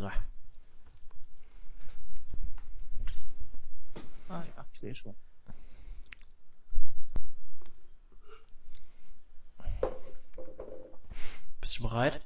[0.00, 0.10] So.
[4.30, 5.14] Ah ja, ich sehe schon.
[11.60, 12.24] Bist du bereit?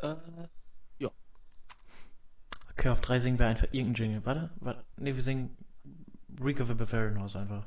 [0.00, 0.16] Äh,
[0.98, 1.10] ja.
[2.72, 4.26] Okay, auf drei singen wir einfach irgendeinen Jingle.
[4.26, 4.84] Warte, warte.
[4.98, 5.56] Nee, wir singen
[6.38, 7.64] Reek of the Bavarian Horse einfach.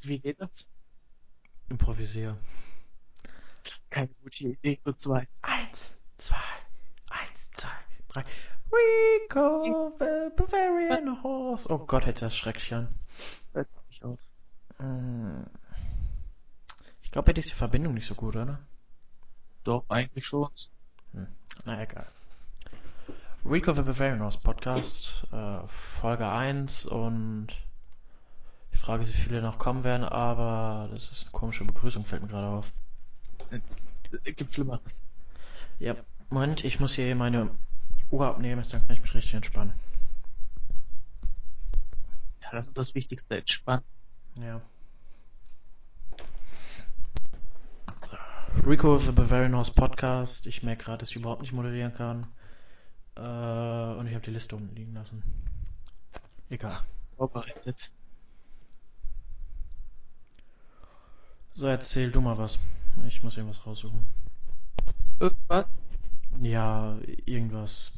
[0.00, 0.66] Wie geht das?
[1.68, 2.36] Improvisier.
[3.88, 5.96] Keine gute Idee, so zwei, eins,
[8.22, 8.30] drei.
[8.70, 11.68] Rico the Bavarian Horse.
[11.70, 12.88] Oh Gott, hätte das schrecklich an.
[13.52, 14.30] Hört sich aus.
[14.78, 15.46] Hm.
[17.02, 18.58] Ich glaube, hätte ich die Verbindung nicht so gut, oder?
[19.64, 20.48] Doch, eigentlich schon.
[21.64, 22.06] Na egal.
[23.44, 27.48] Rico the Bavarian Horse Podcast, äh, Folge 1 und
[28.72, 32.28] ich frage, wie viele noch kommen werden, aber das ist eine komische Begrüßung, fällt mir
[32.28, 32.72] gerade auf.
[33.50, 33.86] Es
[34.24, 35.04] gibt Schlimmeres.
[35.78, 35.94] Ja,
[36.30, 37.50] Moment, ich muss hier meine
[38.10, 39.72] Uhr abnehmen, dann kann ich mich richtig entspannen.
[42.42, 43.84] Ja, das ist das Wichtigste, entspannen.
[44.36, 44.60] Ja.
[48.06, 48.16] So.
[48.66, 50.46] Rico the Bavarian Horse Podcast.
[50.46, 52.26] Ich merke gerade, dass ich überhaupt nicht moderieren kann.
[53.16, 55.22] Äh, und ich habe die Liste unten liegen lassen.
[56.48, 56.80] Egal.
[57.16, 57.90] Vorbereitet.
[61.52, 62.58] So, erzähl du mal was.
[63.06, 64.02] Ich muss irgendwas raussuchen.
[65.18, 65.76] Irgendwas?
[66.40, 67.97] Ja, irgendwas.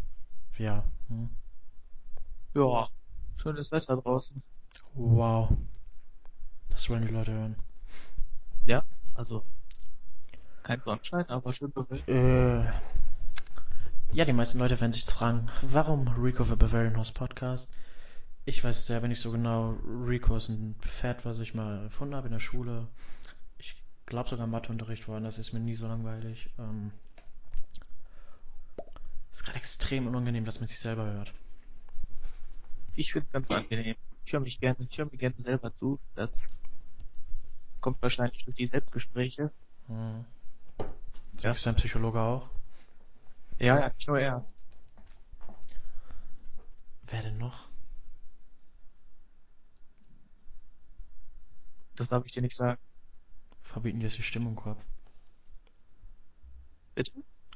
[0.59, 0.85] Ja.
[1.09, 1.31] Hm.
[2.55, 2.89] Ja.
[3.37, 4.43] Schönes Wetter draußen.
[4.95, 5.51] Wow.
[6.69, 7.57] Das wollen die Leute hören.
[8.67, 8.83] Ja,
[9.15, 9.45] also
[10.63, 12.09] kein Sonnenschein, aber schön bewölkt.
[12.09, 12.65] Äh,
[14.13, 17.71] ja, die meisten Leute werden sich jetzt fragen, warum Rico the Bavarian Horse Podcast?
[18.45, 19.77] Ich weiß selber nicht so genau.
[20.07, 22.89] Rico ist ein Pferd, was ich mal erfunden habe in der Schule.
[23.59, 26.51] Ich glaube sogar Matheunterricht war, das ist mir nie so langweilig.
[26.59, 26.93] Ähm,
[29.33, 31.33] ist gerade extrem unangenehm, dass man sich selber hört.
[32.95, 33.97] Ich finde es ganz angenehm.
[34.25, 35.99] Ich höre mich gerne, ich höre mir gerne selber zu.
[36.15, 36.43] Das
[37.81, 39.51] kommt wahrscheinlich durch die Selbstgespräche.
[39.87, 40.25] Hm.
[41.41, 41.53] Ja.
[41.53, 42.51] Ist dein Psychologe auch?
[43.59, 44.45] Ja, ja, nicht nur er.
[47.03, 47.69] Wer denn noch?
[51.97, 52.81] Das darf ich dir nicht sagen.
[53.63, 54.85] Verbieten die jetzt die Stimme im Kopf?
[56.95, 57.13] Bitte?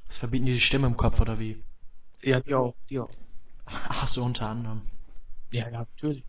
[0.07, 1.63] Was verbieten die die Stimme im Kopf oder wie?
[2.23, 3.11] Ja, die auch, die auch.
[3.65, 4.81] Ach so, unter anderem.
[5.51, 6.23] Ja, ja, natürlich.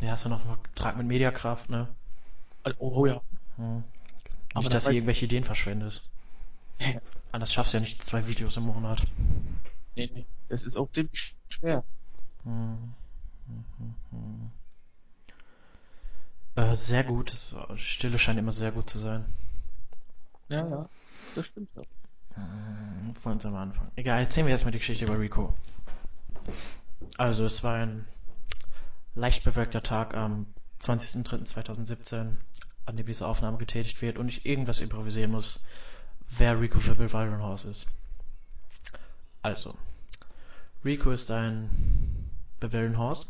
[0.00, 1.88] Ja, hast du noch einen Vertrag mit Mediakraft, ne?
[2.64, 3.20] Also, Oh ja.
[3.56, 3.84] Hm.
[4.54, 6.10] Aber Nicht, das dass du irgendwelche Ideen verschwendest.
[7.32, 9.06] Anders schaffst du ja nicht zwei Videos im Monat.
[9.96, 10.26] Nee, nee.
[10.48, 11.84] Das ist auch ziemlich schwer.
[12.44, 12.94] Hm.
[13.46, 14.50] Hm, hm, hm.
[16.54, 17.30] Äh, sehr gut.
[17.30, 19.26] Das Stille scheint immer sehr gut zu sein.
[20.48, 20.90] Ja, ja.
[21.34, 21.84] Das stimmt auch.
[23.24, 23.90] Uns am Anfang.
[23.94, 25.54] Egal, erzählen wir erstmal die Geschichte über Rico.
[27.18, 28.06] Also, es war ein
[29.14, 30.46] leicht bewölkter Tag am
[30.80, 32.36] 20.03.2017,
[32.86, 35.62] an dem diese Aufnahme getätigt wird und ich irgendwas improvisieren muss,
[36.36, 37.86] wer Rico the Bavarian Horse ist.
[39.42, 39.76] Also,
[40.84, 42.28] Rico ist ein
[42.58, 43.26] Bavarian Horse,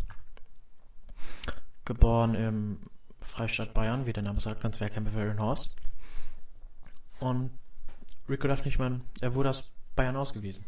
[1.85, 2.79] geboren im
[3.21, 5.71] Freistaat Bayern, wie der Name sagt, sonst wäre kein Bavarian Horse.
[7.21, 7.51] Und
[8.29, 10.65] Rico darf nicht mal, er wurde aus Bayern ausgewiesen.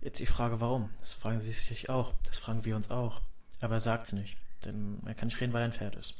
[0.00, 0.90] Jetzt die Frage, warum?
[1.00, 2.14] Das fragen Sie sich auch.
[2.24, 3.20] Das fragen wir uns auch.
[3.60, 4.36] Aber er sagt's nicht.
[4.64, 6.14] Denn er kann nicht reden, weil er ein Pferd ist.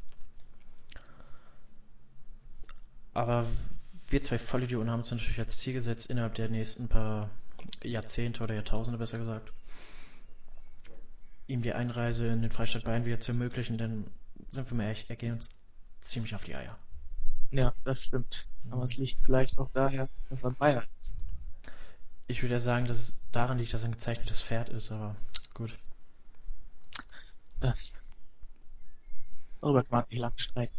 [3.14, 3.46] Aber
[4.08, 7.30] wir zwei Vollidioten haben uns natürlich als Ziel gesetzt, innerhalb der nächsten paar
[7.82, 9.52] Jahrzehnte oder Jahrtausende besser gesagt,
[11.46, 14.10] ihm die Einreise in den Freistaat Bayern wieder zu ermöglichen, denn
[14.50, 15.58] sind wir mal ehrlich, er geht uns
[16.00, 16.78] ziemlich auf die Eier.
[17.50, 18.46] Ja, das stimmt.
[18.70, 21.14] Aber es liegt vielleicht auch daher, dass er Bayer ist.
[22.26, 25.14] Ich würde ja sagen, dass es daran liegt, dass er ein gezeichnetes Pferd ist, aber
[25.54, 25.78] gut.
[27.60, 27.94] Das.
[29.60, 30.74] Darüber kann man nicht lange streiten.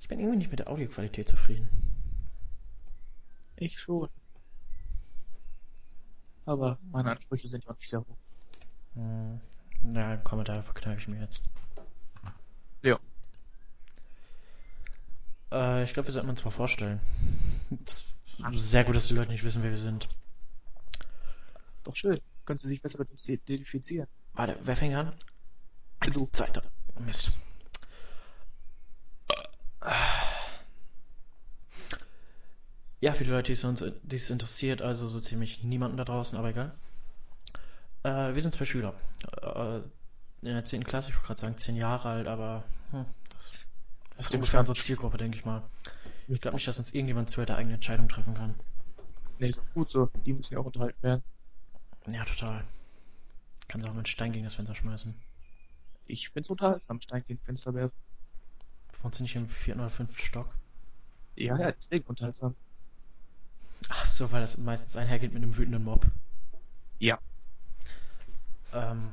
[0.00, 1.68] Ich bin irgendwie nicht mit der Audioqualität zufrieden.
[3.56, 4.08] Ich schon.
[6.44, 8.16] Aber meine Ansprüche sind ja auch nicht sehr hoch.
[8.94, 9.40] Hm.
[9.82, 11.42] Na, Kommentar verkneife ich mir jetzt.
[12.82, 12.98] Ja.
[15.52, 17.00] Äh, ich glaube, wir sollten uns mal vorstellen.
[17.84, 18.12] Es
[18.54, 20.08] ist sehr gut, dass die Leute nicht wissen, wer wir sind.
[21.74, 22.20] Ist doch schön.
[22.44, 24.08] Können Sie sich besser mit uns identifizieren?
[24.34, 25.12] Warte, wer fängt an?
[26.00, 26.26] Eins, Du.
[26.32, 26.62] zwei, drei.
[26.98, 27.30] Mist.
[33.00, 36.04] Ja, für die Leute, die es, uns, die es interessiert, also so ziemlich niemanden da
[36.04, 36.72] draußen, aber egal.
[38.04, 38.94] Äh, wir sind zwei Schüler.
[39.42, 39.78] Äh,
[40.42, 40.84] in der 10.
[40.84, 43.06] Klasse, ich wollte gerade sagen 10 Jahre alt, aber hm,
[44.16, 44.78] das ist ungefähr unsere.
[44.78, 45.62] Zielgruppe, denke ich mal.
[46.28, 48.54] Ich glaube nicht, dass uns irgendjemand zu der eigenen Entscheidung treffen kann.
[49.38, 50.10] Nee, ist gut so.
[50.24, 51.22] Die müssen ja auch unterhalten werden.
[52.10, 52.64] Ja, total.
[53.68, 55.14] Kannst auch mit Stein gegen das Fenster schmeißen.
[56.06, 57.96] Ich find's unterhaltsam, Stein gegen Fenster werfen.
[59.02, 60.48] Wohnst du nicht im vierten oder fünften Stock?
[61.36, 62.54] Ja, ja, deswegen unterhaltsam.
[63.88, 66.06] Ach so, weil das meistens einhergeht mit einem wütenden Mob.
[66.98, 67.18] Ja.
[68.72, 69.10] Ähm,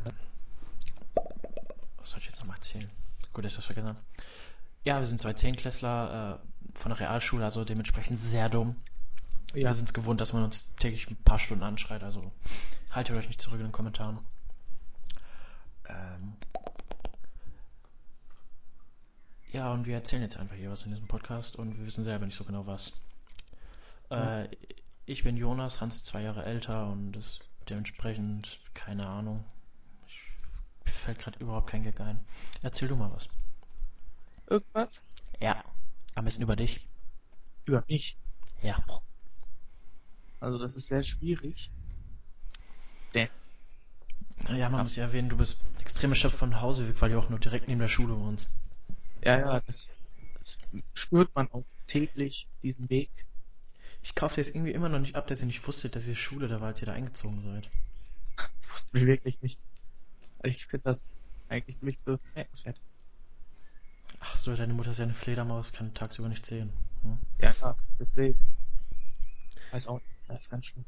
[1.98, 2.90] was soll ich jetzt noch mal erzählen?
[3.34, 4.00] Gut, dass ich das vergessen habe.
[4.86, 8.76] Ja, wir sind zwei Zehnklässler äh, von der Realschule, also dementsprechend sehr dumm.
[9.54, 9.70] Ja.
[9.70, 12.32] Wir sind es gewohnt, dass man uns täglich ein paar Stunden anschreit, also
[12.92, 14.20] haltet euch nicht zurück in den Kommentaren.
[15.88, 16.34] Ähm,
[19.52, 22.26] ja, und wir erzählen jetzt einfach hier was in diesem Podcast und wir wissen selber
[22.26, 23.02] nicht so genau was.
[24.12, 24.48] Äh,
[25.06, 29.44] ich bin Jonas, Hans zwei Jahre älter und ist dementsprechend keine Ahnung.
[30.86, 32.20] Ich, fällt gerade überhaupt kein Gag ein.
[32.62, 33.28] Erzähl du mal was.
[34.50, 35.04] Irgendwas?
[35.42, 35.64] Ja,
[36.16, 36.88] am besten über dich.
[37.66, 38.18] Über mich.
[38.62, 38.84] Ja.
[40.42, 41.72] Also das ist sehr schwierig.
[43.14, 43.30] Denn,
[44.50, 44.84] Ja, man Ja.
[44.84, 47.68] muss ja erwähnen, du bist extreme Chef von Hause weg, weil du auch nur direkt
[47.68, 48.54] neben der Schule wohnst.
[49.24, 49.94] ja, ja, das,
[50.38, 50.58] das
[50.94, 53.10] spürt man auch täglich, diesen Weg.
[54.02, 56.16] Ich kaufe dir jetzt irgendwie immer noch nicht ab, dass ihr nicht wusstet, dass ihr
[56.16, 57.70] Schule da war, als ihr da eingezogen seid.
[58.62, 59.60] Das wussten wir wirklich nicht.
[60.44, 61.10] Ich finde das
[61.50, 62.82] eigentlich ziemlich bemerkenswert.
[64.20, 66.72] Ach so, deine Mutter ist ja eine Fledermaus, kann tagsüber nicht sehen.
[67.04, 67.18] Hm.
[67.42, 68.38] Ja, ja, deswegen.
[69.72, 70.86] Weiß auch nicht, das ist ganz schlimm.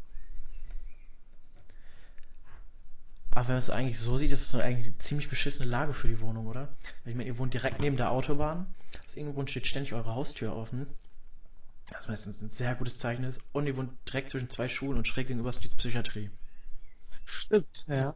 [3.32, 5.94] Aber wenn man es eigentlich so sieht, ist es so eigentlich eine ziemlich beschissene Lage
[5.94, 6.68] für die Wohnung, oder?
[7.04, 8.74] Weil ich meine, ihr wohnt direkt neben der Autobahn.
[9.06, 10.86] Aus irgendeinem Grund steht ständig eure Haustür offen.
[11.92, 13.40] Was meistens ein sehr gutes Zeichen ist.
[13.54, 16.30] Und ihr wohnt direkt zwischen zwei Schulen und schräg gegenüber ist die Psychiatrie.
[17.24, 18.16] Stimmt, ja.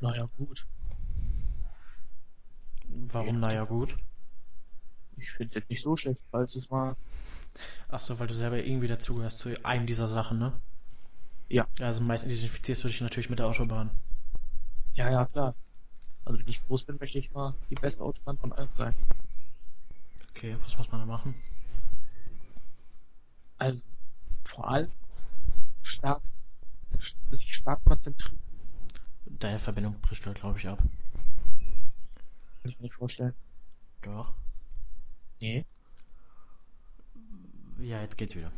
[0.00, 0.66] Naja, gut.
[2.88, 3.40] Warum?
[3.40, 3.94] Naja, gut.
[5.16, 6.96] Ich finde es jetzt nicht so schlecht, falls es mal.
[7.88, 10.52] Ach so, weil du selber irgendwie dazugehörst zu einem dieser Sachen, ne?
[11.48, 11.66] Ja.
[11.80, 13.90] Also meistens identifizierst du dich natürlich mit der Autobahn.
[14.94, 15.54] Ja, ja, klar.
[16.24, 18.94] Also wenn ich groß bin, möchte ich mal die beste Autobahn von allen sein.
[20.30, 21.34] Okay, was muss man da machen?
[23.58, 23.82] Also
[24.44, 24.90] vor allem
[25.82, 26.22] stark,
[27.30, 28.38] sich stark konzentrieren.
[29.26, 30.78] Deine Verbindung bricht gerade, glaube ich, ab.
[30.78, 33.34] Kann ich mir nicht vorstellen.
[34.02, 34.34] Doch.
[35.44, 35.66] Nee.
[37.78, 38.50] Ja, jetzt geht's wieder.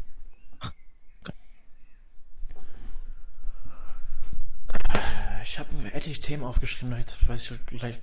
[4.94, 7.96] Äh, Ich habe mir etliche Themen aufgeschrieben, aber jetzt weiß ich gleich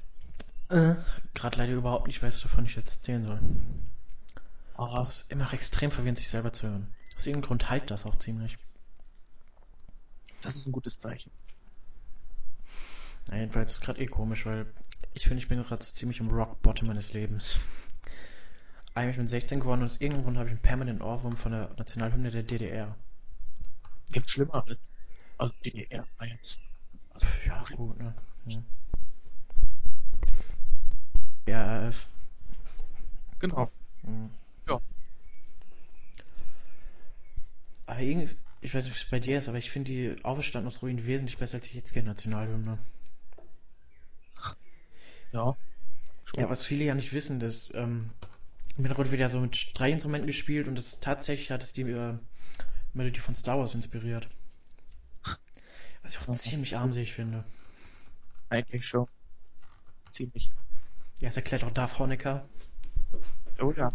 [0.70, 0.96] äh,
[1.34, 3.40] gerade leider überhaupt nicht, weiß, wovon ich jetzt erzählen soll.
[4.74, 6.94] Aber Es ist immer extrem verwirrend, sich selber zu hören.
[7.16, 8.58] Aus irgendeinem Grund halt das auch ziemlich.
[10.42, 11.32] das ist ein gutes Zeichen.
[13.30, 14.66] Ja, jedenfalls ist es gerade eh komisch, weil
[15.14, 17.60] ich finde, ich bin gerade so ziemlich im Rock Bottom meines Lebens.
[18.96, 21.52] Eigentlich bin ich 16 geworden und aus irgendeinem Grund habe ich einen permanenten Ohrwurm von
[21.52, 22.96] der Nationalhymne der DDR.
[24.12, 24.90] Gibt Schlimmeres.
[25.38, 26.60] Also DDR war jetzt.
[27.10, 28.16] Also, ja, gut, ne?
[28.46, 28.64] Hm.
[31.48, 32.08] RAF.
[33.40, 33.72] Genau.
[34.04, 34.30] Hm.
[34.68, 34.80] Ja.
[37.88, 40.68] Aber irgendwie, ich weiß nicht, wie es bei dir ist, aber ich finde die Auferstanden
[40.68, 42.78] aus Ruinen wesentlich besser als die jetzige Nationalhymne.
[45.32, 45.58] Ja.
[46.26, 46.40] Schon.
[46.40, 48.12] Ja, was viele ja nicht wissen, dass ähm,
[48.78, 51.82] im Hintergrund wird ja so mit Streichinstrumenten gespielt und das ist tatsächlich hat es die
[51.84, 52.18] äh,
[52.94, 54.28] Melodie von Star Wars inspiriert.
[56.02, 56.34] Was ich auch Ja.
[56.34, 57.44] ziemlich armselig finde.
[58.50, 59.08] Eigentlich schon.
[60.10, 60.52] Ziemlich.
[61.20, 62.46] Ja, es erklärt auch Darth Honecker.
[63.60, 63.92] Oh ja.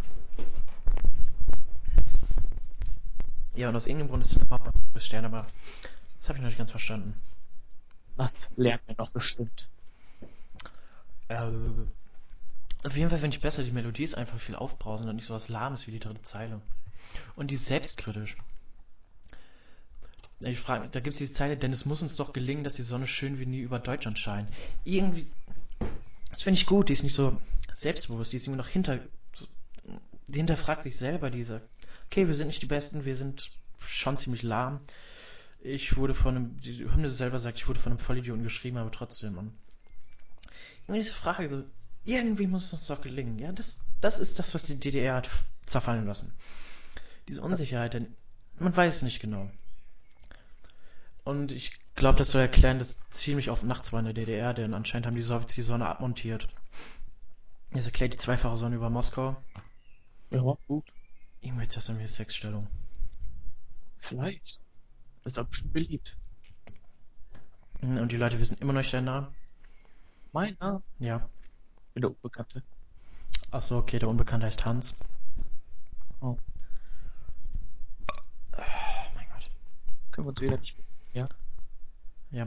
[3.55, 5.47] Ja, und aus irgendeinem Grund ist es ein Stern, aber
[6.19, 7.15] das habe ich noch nicht ganz verstanden.
[8.17, 9.69] Das lernen wir noch bestimmt.
[11.29, 11.51] Äh,
[12.89, 15.35] auf jeden Fall finde ich besser, die Melodie ist einfach viel aufbrausender und nicht so
[15.35, 16.61] was Lahmes wie die dritte Zeile.
[17.37, 18.37] Und die ist selbstkritisch.
[20.41, 22.83] Ich frage, da gibt es diese Zeile, denn es muss uns doch gelingen, dass die
[22.83, 24.49] Sonne schön wie nie über Deutschland scheint.
[24.85, 25.29] Irgendwie,
[26.31, 27.41] das finde ich gut, die ist nicht so
[27.75, 29.01] selbstbewusst, die ist irgendwie noch hinter,
[30.29, 31.61] die hinterfragt sich selber, diese,
[32.07, 34.81] okay, wir sind nicht die Besten, wir sind schon ziemlich lahm.
[35.61, 38.93] Ich wurde von einem, die Hymne selber sagt, ich wurde von einem Vollidioten geschrieben, aber
[38.93, 39.37] trotzdem.
[39.37, 39.53] Und
[40.85, 41.65] irgendwie diese Frage, so,
[42.09, 43.39] irgendwie muss es uns doch gelingen.
[43.39, 45.29] Ja, das, das ist das, was die DDR hat
[45.67, 46.33] zerfallen lassen.
[47.29, 48.17] Diese Unsicherheit, denn
[48.59, 49.51] man weiß es nicht genau.
[51.25, 54.73] Und ich glaube, das soll erklären, dass ziemlich oft nachts war in der DDR, denn
[54.73, 56.49] anscheinend haben die Sowjets die Sonne abmontiert.
[57.73, 59.37] Das erklärt die zweifache Sonne über Moskau.
[60.31, 60.91] Ja, gut.
[61.43, 62.67] Irgendwie ist das irgendwie Sexstellung.
[63.99, 64.61] Vielleicht.
[65.23, 66.17] Das ist doch bestimmt beliebt.
[67.83, 69.29] Und die Leute wissen immer noch nicht deinen Namen?
[70.33, 70.83] Mein Name.
[70.99, 71.29] Ja.
[71.99, 72.63] Bin der Unbekannte.
[73.51, 75.01] Achso, okay, der Unbekannte heißt Hans.
[76.21, 76.39] Oh.
[78.57, 78.63] Oh
[79.17, 79.51] mein Gott.
[80.13, 80.77] Können wir uns wieder nicht.
[81.13, 81.29] Ja.
[82.31, 82.47] Ja.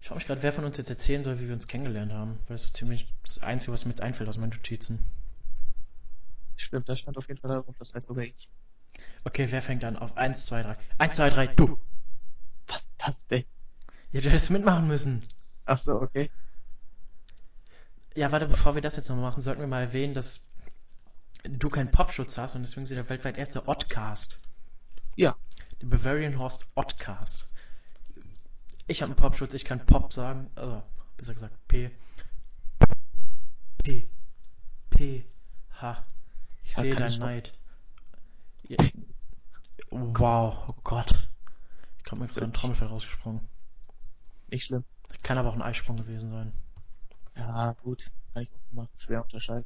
[0.00, 2.32] Ich frage mich gerade, wer von uns jetzt erzählen soll, wie wir uns kennengelernt haben.
[2.48, 5.06] Weil das ist so ziemlich das Einzige, was mir jetzt einfällt aus meinen Notizen.
[6.56, 8.48] Stimmt, da stand auf jeden Fall darauf, das weiß sogar ich.
[9.22, 9.96] Okay, wer fängt an?
[9.96, 10.76] Auf 1, 2, 3.
[10.98, 11.78] 1, 2, 3, du!
[12.66, 13.44] Was ist das denn?
[14.10, 15.22] Ja, du hättest mitmachen müssen.
[15.64, 16.28] Ach so, okay.
[18.14, 20.40] Ja, warte, bevor wir das jetzt noch machen, sollten wir mal erwähnen, dass
[21.42, 24.38] du keinen Popschutz hast und deswegen sind der weltweit erste Oddcast.
[25.16, 25.36] Ja.
[25.80, 27.48] Der Bavarian Horst Oddcast.
[28.86, 30.82] Ich habe einen Popschutz, ich kann Pop sagen, also
[31.16, 31.90] besser gesagt P.
[33.82, 34.08] P.
[34.90, 35.24] P.
[35.80, 36.04] H.
[36.62, 37.18] Ich sehe deinen.
[37.18, 37.52] Neid.
[38.68, 38.76] Ja.
[39.90, 41.28] Wow, oh Gott.
[41.98, 43.48] Ich komme mir gerade ein Trommelfell rausgesprungen.
[44.48, 44.84] Nicht schlimm.
[45.22, 46.52] Kann aber auch ein Eisprung gewesen sein.
[47.36, 48.10] Ja, gut.
[48.32, 49.64] Kann ich auch immer schwer unterscheiden.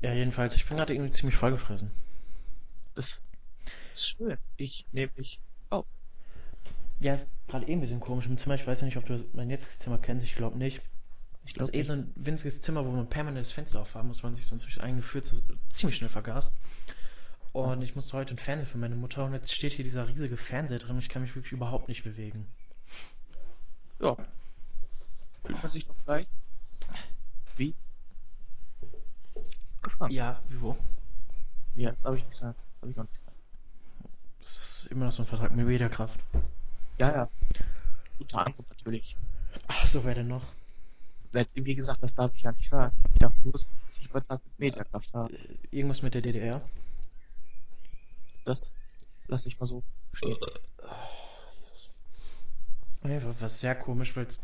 [0.00, 1.90] Ja, jedenfalls, ich bin gerade irgendwie ziemlich vollgefressen.
[2.94, 3.22] Das
[3.94, 4.38] ist schön.
[4.56, 5.86] Ich nehme mich auf.
[7.00, 8.54] Ja, ist gerade eh ein bisschen komisch im Zimmer.
[8.54, 10.24] Ich weiß ja nicht, ob du mein jetziges Zimmer kennst.
[10.24, 10.80] Ich glaube nicht.
[11.44, 14.08] Ich Das ist glaube eh so ein winziges Zimmer, wo man permanent das Fenster aufhaben
[14.08, 15.22] muss, weil man sich sonst durch eigene Gefühl
[15.68, 16.54] ziemlich schnell vergaß.
[17.52, 20.36] Und ich musste heute einen Fernseher für meine Mutter und jetzt steht hier dieser riesige
[20.36, 22.46] Fernseher drin und ich kann mich wirklich überhaupt nicht bewegen.
[24.00, 24.16] Ja.
[25.48, 26.26] Fühlt man sich noch gleich?
[27.56, 27.74] Wie?
[29.82, 30.12] Gespannt.
[30.12, 30.76] Ja, wie wo?
[31.74, 32.54] Ja, das darf ich nicht sagen.
[32.58, 33.36] Das darf ich auch nicht sagen.
[34.40, 36.20] Das ist immer noch so ein Vertrag mit Mediakraft.
[36.98, 37.28] Ja, ja.
[38.18, 39.16] Unter anderem natürlich.
[39.68, 40.44] Ach so, wer denn noch?
[41.54, 42.94] Wie gesagt, das darf ich ja nicht sagen.
[43.14, 45.32] Ich darf nur sagen, dass ich Vertrag mit Mediakraft habe.
[45.70, 46.60] Irgendwas mit der DDR?
[48.44, 48.70] Das
[49.28, 50.36] lasse ich mal so stehen.
[53.02, 54.38] Nee, wa- was sehr komisch, weil es-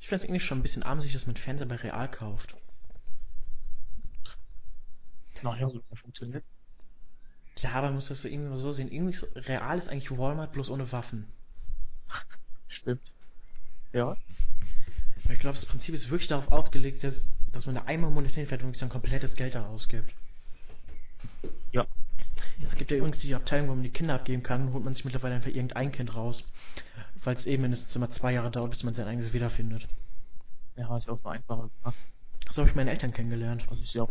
[0.00, 2.56] ich finde es irgendwie schon ein bisschen armselig, dass man Fernseher bei Real kauft.
[5.42, 6.44] Naja, so funktioniert.
[7.58, 8.90] Ja, aber man muss das so irgendwie mal so sehen.
[8.90, 11.26] Irgendwie ist Real ist eigentlich Walmart bloß ohne Waffen.
[12.68, 13.12] Stimmt.
[13.92, 14.16] Ja.
[15.24, 18.46] Weil ich glaube, das Prinzip ist wirklich darauf ausgelegt, dass, dass man da einmal monetär
[18.46, 20.14] fährt und wirklich sein komplettes Geld da ausgibt.
[21.72, 21.86] Ja.
[22.58, 24.84] Ja, es gibt ja übrigens die Abteilung, wo man die Kinder abgeben kann, und holt
[24.84, 26.44] man sich mittlerweile einfach irgendein Kind raus.
[27.22, 29.88] Weil es eben mindestens immer zwei Jahre dauert, bis man sein eigenes wiederfindet.
[30.76, 31.98] Ja, ist ja auch so einfacher gemacht.
[32.50, 33.66] So habe ich meine Eltern kennengelernt.
[33.68, 34.10] Also ist ja auch.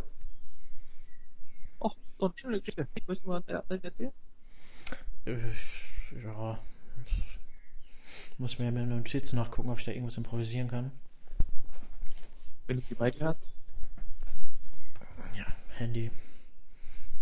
[1.79, 2.87] Och, so eine schöne Geschichte.
[3.07, 4.11] Möchtest du mal erzählen?
[5.25, 5.37] Äh,
[6.23, 6.59] ja.
[8.37, 10.91] Muss mir ja mit Notizen nachgucken, ob ich da irgendwas improvisieren kann.
[12.67, 13.47] Wenn du die bei dir hast.
[15.35, 15.45] Ja,
[15.77, 16.11] Handy.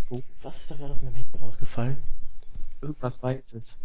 [0.10, 2.03] Oh, Was ist da gerade aus meinem Handy rausgefallen?
[2.82, 3.79] irgendwas Weißes.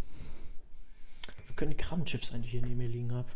[1.53, 3.29] Das können die Krabbenchips sein, die ich hier neben mir liegen habe.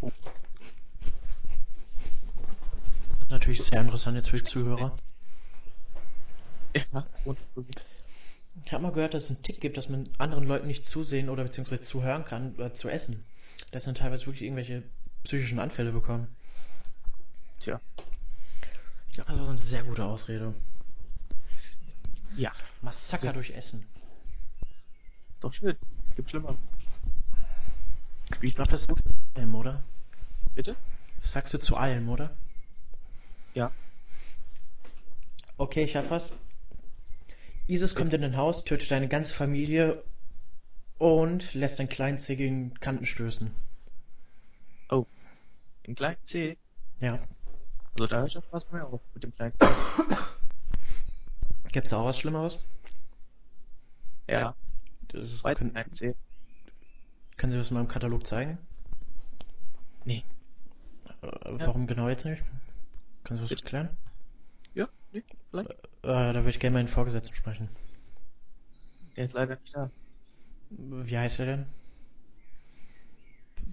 [0.00, 0.10] Oh.
[3.28, 4.96] Natürlich sehr interessant jetzt für die Zuhörer.
[6.94, 7.06] Ja.
[8.64, 11.28] Ich habe mal gehört, dass es einen Tick gibt, dass man anderen Leuten nicht zusehen
[11.28, 13.22] oder beziehungsweise zuhören kann, äh, zu essen.
[13.72, 14.82] Dass man teilweise wirklich irgendwelche
[15.24, 16.34] psychischen Anfälle bekommen.
[17.60, 17.82] Tja.
[19.08, 20.54] Ich glaube, das war so eine sehr gute Ausrede.
[22.34, 23.86] Ja, Massaker Sehr- durch Essen.
[25.40, 25.76] Doch schön.
[26.14, 26.72] Gibt Schlimmeres.
[28.40, 29.82] Wie Ich glaube, das sagst du zu allem, oder?
[30.54, 30.76] Bitte?
[31.20, 32.36] Das sagst du zu allem, oder?
[33.54, 33.70] Ja.
[35.56, 36.32] Okay, ich hab was.
[37.66, 40.02] ISIS kommt in dein Haus, tötet deine ganze Familie
[40.98, 43.50] und lässt deinen kleinen C gegen Kanten stößen.
[45.86, 46.58] Im kleinen C.
[47.00, 47.20] Ja.
[47.92, 49.66] Also da hört schon Spaß bei mir auf mit dem kleinen C.
[51.70, 52.58] Gibt's auch was Schlimmeres?
[54.28, 54.56] Ja,
[55.08, 56.14] Das weiter können,
[57.36, 58.58] können Sie das mal im Katalog zeigen?
[60.04, 60.24] Nee.
[61.22, 62.42] Äh, warum genau jetzt nicht?
[63.24, 63.64] Können Sie das Bitte.
[63.64, 63.88] erklären?
[64.74, 65.70] Ja, nee, vielleicht.
[65.70, 67.68] Äh, da würde ich gerne meinen Vorgesetzten sprechen.
[69.16, 69.90] Der ist leider nicht da.
[70.70, 71.66] Wie heißt er denn?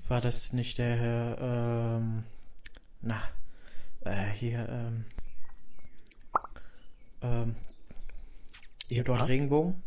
[0.08, 1.38] War das nicht der Herr,
[2.00, 2.24] ähm,
[3.02, 3.22] na,
[4.02, 5.06] äh, hier, ähm,
[7.22, 7.56] ähm,
[8.90, 9.26] hier dort Ja.
[9.26, 9.82] Regenbogen?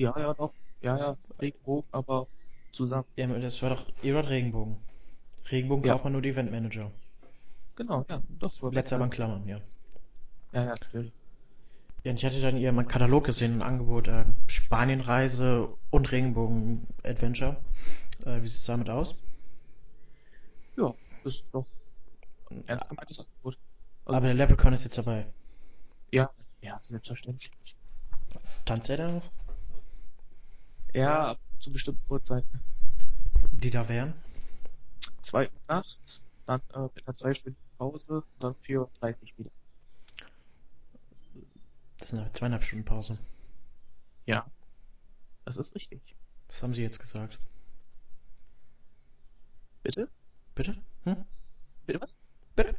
[0.00, 0.54] Ja, ja, doch.
[0.82, 2.26] Ja, ja, Regenbogen, aber
[2.72, 3.06] zusammen.
[3.16, 4.76] Ja, das war doch Eduard Regenbogen.
[5.50, 5.92] Regenbogen Ja.
[5.92, 6.90] kauft man nur die Eventmanager.
[7.74, 8.22] Genau, ja.
[8.28, 9.60] Das aber letzte aber in Klammern, ja.
[10.52, 11.12] Ja, ja, natürlich.
[12.04, 17.56] Ja, und ich hatte dann ihr meinen Katalog gesehen, ein Angebot, äh, Spanienreise und Regenbogen-Adventure.
[18.24, 19.14] Äh, wie sieht's damit aus?
[20.76, 20.92] Ja,
[21.22, 21.66] das ist doch
[22.50, 23.58] ein ernst gemeintes Angebot.
[24.04, 25.26] Also, Aber der Leprechaun ist jetzt dabei.
[26.12, 26.30] ja,
[26.62, 27.76] ja, selbstverständlich.
[28.64, 29.30] Tanzt er da noch?
[30.94, 32.60] Ja, ab zu bestimmten Uhrzeiten.
[33.52, 34.14] Die da wären?
[35.22, 39.50] Zwei Uhr nachts, dann äh, mit einer zweistündigen Pause, dann 4.30 Uhr wieder.
[41.98, 43.18] Das sind zweieinhalb Stunden Pause.
[44.26, 44.46] Ja,
[45.44, 46.00] das ist richtig.
[46.48, 47.38] Was haben Sie jetzt gesagt?
[49.82, 50.08] Bitte?
[50.54, 50.76] Bitte?
[51.04, 51.24] Hm?
[51.86, 52.16] Bitte was?
[52.56, 52.76] Bitte?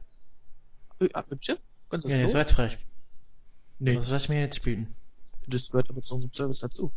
[1.13, 1.59] Ah, bitte?
[1.99, 2.77] Sie Ja, nee, so jetzt frech.
[3.79, 4.95] Nee, Was lass ich mir jetzt bieten?
[5.47, 6.91] das gehört aber zu unserem Service dazu.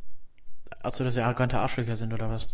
[0.83, 2.49] Achso, dass Sie arrogante Arschlöcher sind oder was?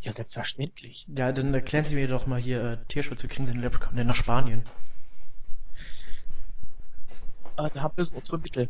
[0.00, 1.06] Ja, selbstverständlich.
[1.14, 3.96] Ja, dann erklären Sie mir doch mal hier äh, Tierschutz, wie kriegen Sie den Leprechaun
[3.96, 4.62] denn nach Spanien?
[7.56, 8.68] Äh, da haben wir so unsere Mittel.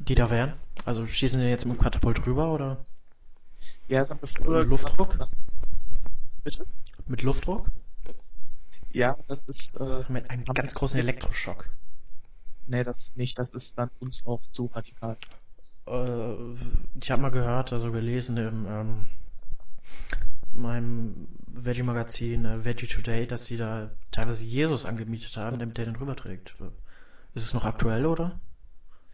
[0.00, 0.52] Die da wären?
[0.84, 2.84] Also schießen Sie jetzt mit dem Katapult rüber oder
[3.88, 5.12] Ja, das haben wir früher Luftdruck?
[5.12, 5.30] gemacht.
[6.44, 6.66] Bitte?
[7.08, 7.68] mit Luftdruck?
[8.92, 11.68] Ja, das ist, äh, Mit einem ganz großen Elektroschock.
[12.66, 13.38] nee, das nicht.
[13.38, 15.16] Das ist dann uns auch zu radikal.
[15.86, 16.34] Äh,
[17.00, 19.06] ich habe mal gehört, also gelesen im ähm,
[20.52, 25.96] meinem Veggie-Magazin äh, Veggie Today, dass sie da teilweise Jesus angemietet haben, damit der den
[25.96, 26.54] rüberträgt.
[27.34, 28.40] Ist es noch aktuell, oder?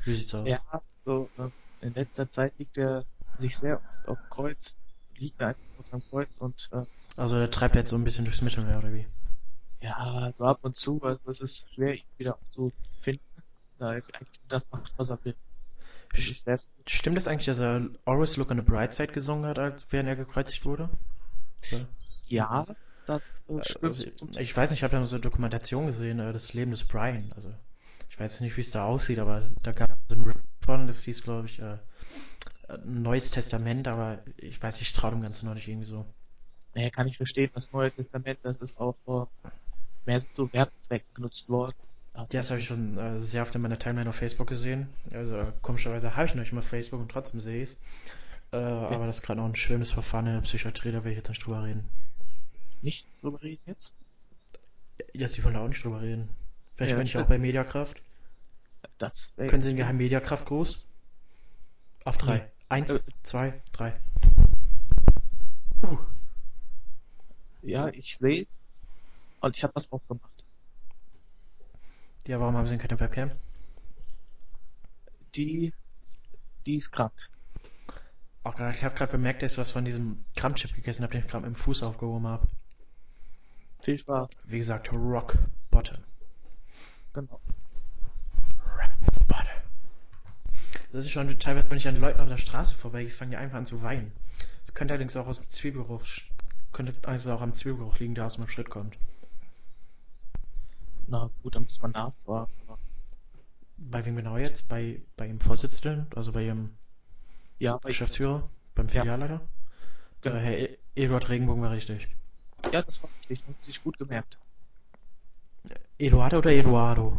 [0.05, 0.61] Wie sieht's aus?
[0.61, 1.51] Ja, so, äh,
[1.81, 3.05] in letzter Zeit liegt er
[3.37, 4.77] sich sehr oft auf dem Kreuz,
[5.17, 6.85] liegt er einfach auf seinem Kreuz und, äh,
[7.17, 9.07] Also der treibt jetzt so ein bisschen durchs Mittelmeer, oder wie?
[9.81, 13.23] ja, so ab und zu, also es ist schwer, ihn wieder zu finden,
[13.79, 15.37] da er eigentlich das macht, was er will.
[15.37, 19.13] Das Sch- ist sehr, Stimmt es eigentlich, dass er Always Look on the Bright Side
[19.13, 20.91] gesungen hat, als während er gekreuzigt wurde?
[22.27, 22.67] Ja,
[23.07, 23.85] das äh, stimmt.
[23.85, 26.85] Also, ich weiß nicht, ich habe da so eine Dokumentation gesehen, äh, das Leben des
[26.85, 27.33] Brian.
[27.35, 27.53] Also
[28.09, 30.87] ich weiß nicht, wie es da aussieht, aber da gab es so ein Rip von,
[30.87, 31.79] das hieß, glaube ich, äh,
[32.69, 36.07] ein Neues Testament, aber ich weiß, ich traue dem Ganzen noch nicht irgendwie so.
[36.75, 39.49] Naja, kann ich verstehen, das Neue Testament, das ist auch äh,
[40.07, 41.75] mehr so zu Werbezwecken genutzt worden.
[42.15, 44.89] Ja, das habe ich schon äh, sehr oft in meiner Timeline auf Facebook gesehen.
[45.13, 47.77] Also äh, komischerweise habe ich noch nicht mal Facebook und trotzdem sehe ich es.
[48.53, 51.17] Äh, aber das ist gerade noch ein schönes Verfahren in der Psychiatrie, da will ich
[51.19, 51.89] jetzt nicht drüber reden.
[52.83, 53.93] Nicht drüber reden jetzt?
[55.15, 56.29] Ja, Sie wollen da auch nicht drüber reden.
[56.75, 58.03] Vielleicht Ja, bin ich auch bei Mediakraft.
[58.99, 60.85] Das Können Sie den geheimen Mediakraft-Gruß?
[62.05, 62.39] Auf drei.
[62.39, 62.45] Nee.
[62.69, 63.01] Eins, Äh.
[63.23, 63.95] zwei, drei.
[67.63, 68.61] Ja, ich sehe es.
[69.41, 70.32] Und ich habe das auch gemacht.
[72.27, 73.33] Ja, warum haben Sie denn keine Webcam?
[75.35, 75.73] Die,
[76.67, 77.13] die ist krank.
[78.45, 81.29] Auch ich habe gerade bemerkt, dass ich was von diesem Kramchip gegessen habe, den ich
[81.29, 82.47] gerade mit dem Fuß aufgehoben habe.
[83.81, 84.29] Viel Spaß.
[84.45, 85.39] Wie gesagt, Rock
[85.71, 85.99] Bottom.
[87.13, 87.41] Genau.
[89.27, 89.47] Bottom.
[90.93, 93.67] Das ist schon teilweise bin ich an Leuten auf der Straße vorbeigefangen, die einfach an
[93.67, 94.13] zu weinen.
[94.67, 96.05] Das könnte allerdings auch aus dem Zwiebelgeruch,
[96.73, 98.97] könnte also auch am Zwiebelgeruch liegen, der aus dem Schritt kommt.
[101.13, 102.53] Na gut, da muss man nachfragen.
[103.77, 104.67] Bei wem genau jetzt?
[104.71, 106.71] Bei, bei Ihrem Vorsitzenden, also bei Ihrem
[107.59, 109.03] ja, ich, Geschäftsführer, beim Ja.
[109.03, 109.41] Filialleiter?
[110.23, 110.37] Genau.
[110.37, 112.09] Äh, Herr E- Eduard Regenbogen war richtig.
[112.73, 113.47] ja, das war richtig.
[113.47, 114.39] Haben Sie sich gut gemerkt.
[115.99, 117.19] Eduardo oder Eduardo?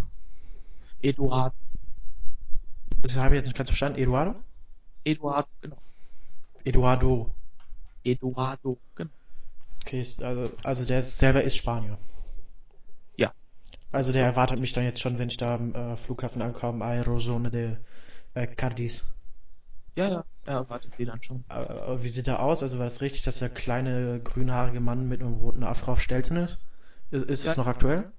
[1.04, 1.54] Eduard,
[3.04, 4.00] Das habe ich jetzt nicht ganz verstanden.
[4.00, 4.36] Eduardo?
[5.06, 5.82] Eduard, genau.
[6.66, 7.32] Eduardo.
[8.06, 9.12] Eduardo, genau.
[9.86, 11.98] Okay, also, also der selber ist Spanier.
[13.94, 17.50] Also der erwartet mich dann jetzt schon, wenn ich da am äh, Flughafen ankomme, Aerozone
[17.50, 17.78] de
[18.34, 19.04] äh, Cardis.
[19.96, 21.44] Ja, ja, er erwartet Sie dann schon.
[21.48, 22.64] Aber, aber wie sieht er aus?
[22.64, 26.38] Also war das richtig, dass der kleine grünhaarige Mann mit einem roten Afro auf Stelzen
[26.38, 26.58] ist?
[27.12, 27.56] Ist, ist es Ja.
[27.56, 28.12] noch aktuell?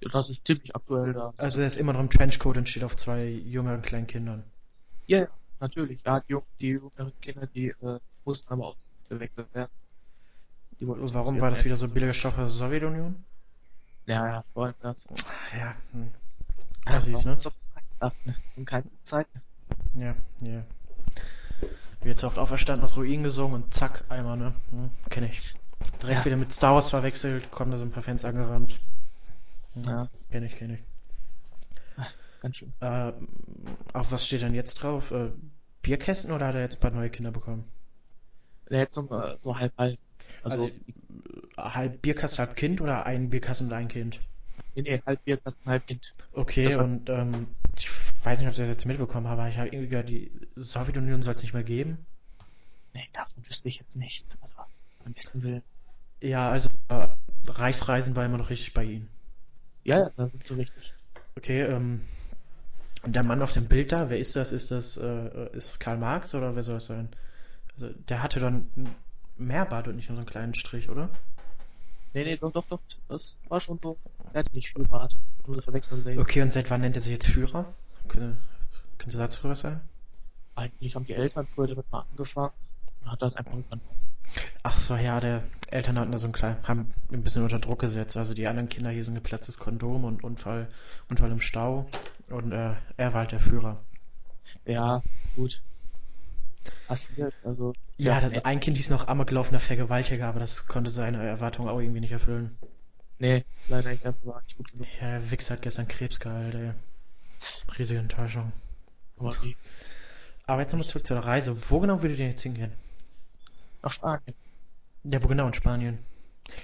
[0.00, 1.32] Ja, das ist ziemlich aktuell da.
[1.38, 4.44] Also er ist immer noch im Trenchcoat und steht auf zwei jüngeren kleinen Kindern.
[5.06, 5.28] Ja, ja,
[5.60, 6.02] natürlich.
[6.04, 9.72] Ja, die, die jüngeren Kinder, die äh, mussten aber ausgewechselt werden.
[10.80, 13.24] Die warum war das wieder so billiger Stoff aus der Sowjetunion?
[14.08, 15.06] Ja, ja, vor allem das.
[15.56, 16.10] Ja, hm.
[16.88, 17.38] Ja, Assis, ne?
[17.38, 17.50] So.
[18.00, 18.14] Das
[18.50, 19.42] sind keine Zeiten.
[19.94, 20.62] ja, ja.
[22.02, 24.54] Wird so oft auferstanden, aus Ruinen gesungen und zack, einmal, ne?
[24.70, 25.54] Hm, kenn ich.
[26.02, 26.24] Direkt Ja.
[26.24, 28.78] wieder mit Star Wars verwechselt, kommen da so ein paar Fans angerannt.
[29.74, 30.08] Hm, Ja.
[30.30, 30.80] Kenn ich, kenn ich.
[32.40, 32.72] Ganz schön.
[32.80, 33.12] Äh,
[33.92, 35.10] auf was steht denn jetzt drauf?
[35.10, 35.30] Äh,
[35.82, 37.64] Bierkästen oder hat er jetzt ein paar neue Kinder bekommen?
[38.70, 39.98] Der hat so, äh, so halb halb.
[40.44, 40.70] Also, Also,
[41.58, 44.20] halb Bierkasten, halb Kind oder ein Bierkasten und ein Kind?
[44.74, 46.14] nee, nee, halb Bierkasten, halb Kind.
[46.32, 47.88] Okay, Das war- und ähm, ich
[48.24, 51.22] weiß nicht, ob ich das jetzt mitbekommen habe, aber ich habe irgendwie gehört, die Sowjetunion
[51.22, 51.98] soll es nicht mehr geben.
[52.94, 54.36] Nee, davon wüsste ich jetzt nicht.
[54.40, 54.56] Also,
[55.04, 55.62] am besten Willen.
[56.20, 57.08] Ja, also äh,
[57.46, 59.08] Reichsreisen war immer noch richtig bei Ihnen.
[59.84, 60.92] Ja, ja, da sind sie richtig.
[61.36, 62.00] Okay, ähm,
[63.04, 64.52] und der Mann auf dem Bild da, wer ist das?
[64.52, 67.08] Ist das äh, ist Karl Marx oder wer soll es sein?
[67.74, 68.68] Also der hatte dann
[69.36, 71.08] mehr Bart und nicht nur so einen kleinen Strich, oder?
[72.14, 72.80] Nee, nee, doch, doch, doch.
[73.08, 73.96] Das war schon so.
[74.32, 75.16] Er hatte nicht Bart.
[75.46, 76.18] Nur verwechseln sehen.
[76.18, 77.72] Okay, und seit wann nennt er sich jetzt Führer?
[78.08, 78.38] Können,
[78.98, 79.80] können Sie dazu was sagen?
[80.54, 82.52] Eigentlich haben die Eltern früher damit mal angefangen
[83.02, 83.98] und hat das einfach übernommen.
[84.62, 87.80] Ach so, ja, der Eltern hatten da so einen kleinen, haben ein bisschen unter Druck
[87.80, 88.16] gesetzt.
[88.16, 90.68] Also die anderen Kinder hier ein geplatztes Kondom und Unfall,
[91.08, 91.88] Unfall im Stau.
[92.30, 93.80] Und äh, er war halt der Führer.
[94.66, 95.02] Ja,
[95.36, 95.62] gut.
[96.86, 101.68] Passiert, also, ja das ein Kind hieß noch amoklaufender Vergewaltiger, aber das konnte seine Erwartungen
[101.68, 102.56] auch irgendwie nicht erfüllen.
[103.18, 104.86] Nee, leider nicht, dafür war nicht gut genug.
[105.00, 106.72] Ja, der Wichser hat gestern Krebs geheilt, ey.
[107.78, 108.52] Riesige Enttäuschung.
[109.18, 109.34] Aber
[110.46, 111.70] Aber jetzt nochmal zurück zur Reise.
[111.70, 112.72] Wo genau würdet ihr jetzt hingehen?
[113.82, 114.34] nach Spanien.
[115.04, 115.98] Ja, wo genau in Spanien?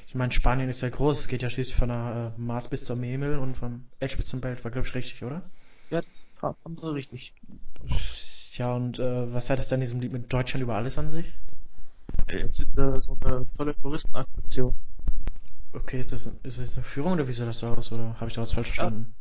[0.07, 1.19] Ich meine, Spanien ist ja groß.
[1.19, 4.29] Es geht ja schließlich von der äh, Mars bis zum Himmel und vom Edge bis
[4.29, 4.63] zum Belt.
[4.65, 5.43] War, glaube ich, richtig, oder?
[5.91, 7.35] Ja, das haben sie richtig.
[8.57, 11.11] Ja, und äh, was hat es dann in diesem Lied mit Deutschland über alles an
[11.11, 11.27] sich?
[12.27, 14.75] Es ist äh, so eine tolle Touristenattraktion.
[15.75, 17.93] Okay, ist das, ist das eine Führung oder wie sieht das aus?
[17.93, 19.15] Oder habe ich da was falsch Ja, verstanden?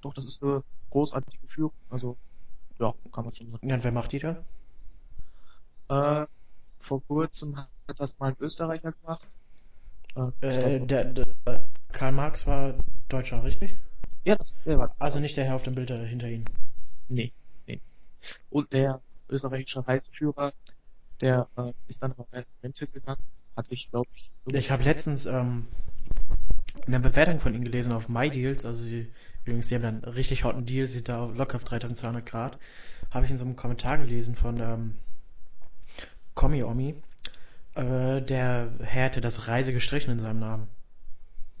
[0.00, 1.72] doch, das ist eine großartige Führung.
[1.88, 2.18] Also,
[2.80, 3.62] ja, kann man schon sagen.
[3.62, 4.44] Ja, und wer macht die da?
[5.88, 6.26] Äh,
[6.80, 9.28] vor kurzem hat das mal ein Österreicher gemacht.
[10.16, 11.26] Äh, Äh, der, der
[11.92, 12.74] Karl Marx war
[13.08, 13.76] Deutscher, richtig?
[14.24, 16.46] ja, das, der war, Also nicht der Herr auf dem Bild hinter Ihnen.
[17.08, 17.32] nee, nee.
[18.50, 20.52] Und der österreichische Reiseführer,
[21.20, 23.22] der äh, ist dann aber in Rente gegangen,
[23.56, 25.68] hat sich, glaube ich, Ich habe letztens ähm,
[26.86, 29.12] eine Bewertung von Ihnen gelesen auf MyDeals, also sie,
[29.44, 32.58] übrigens, sie haben dann einen richtig hotten Deal, sind da locker auf 3200 Grad.
[33.10, 34.94] Habe ich in so einem Kommentar gelesen von ähm,
[36.34, 37.02] Komi-Omi.
[37.74, 40.68] Äh, der Herr hätte das Reise gestrichen in seinem Namen.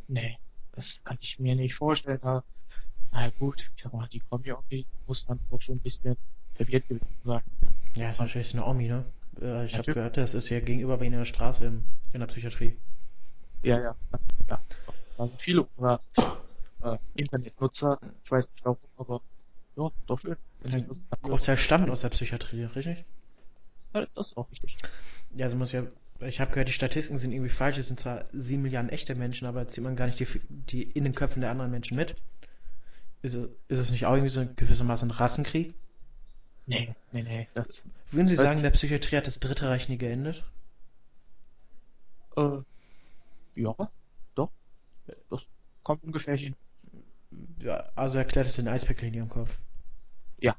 [0.08, 0.38] Nee,
[0.72, 2.20] das kann ich mir nicht vorstellen.
[2.22, 2.42] Na,
[3.12, 6.16] na gut, ich sag mal, die Kombi-Omni muss dann auch schon ein bisschen
[6.54, 7.42] verwirrt gewesen sein.
[7.94, 9.04] Ja, ist natürlich eine Omi, ne?
[9.40, 12.20] Äh, ich habe gehört, das ist ja gegenüber bei Ihnen in der Straße im, in
[12.20, 12.76] der Psychiatrie.
[13.62, 13.96] Ja, ja,
[14.48, 14.60] ja.
[15.16, 16.00] Da sind viele unserer
[16.82, 17.98] äh, Internetnutzer.
[18.24, 19.20] Ich weiß nicht warum, aber
[19.76, 20.36] ja, doch schön.
[20.64, 20.86] Ein
[21.22, 23.04] Großteil stammt aus der Psychiatrie, richtig?
[23.94, 24.76] ja, das ist auch richtig.
[25.34, 25.84] Ja, also muss ja,
[26.20, 27.78] ich habe gehört, die Statistiken sind irgendwie falsch.
[27.78, 31.04] Es sind zwar sieben Milliarden echte Menschen, aber zieht man gar nicht die, die in
[31.04, 32.16] den Köpfen der anderen Menschen mit.
[33.22, 35.74] Ist es, ist es nicht auch irgendwie so ein gewissermaßen Rassenkrieg?
[36.66, 40.44] Nee, nee, nee, das, Würden Sie sagen, der Psychiatrie hat das Dritte Reich nie geendet?
[42.36, 42.58] äh,
[43.56, 43.74] ja,
[44.34, 44.52] doch,
[45.30, 45.50] das
[45.84, 46.56] kommt ungefähr hin.
[47.60, 49.58] Ja, also erklärt es den Eispickel in Ihrem Kopf.
[50.38, 50.56] Ja,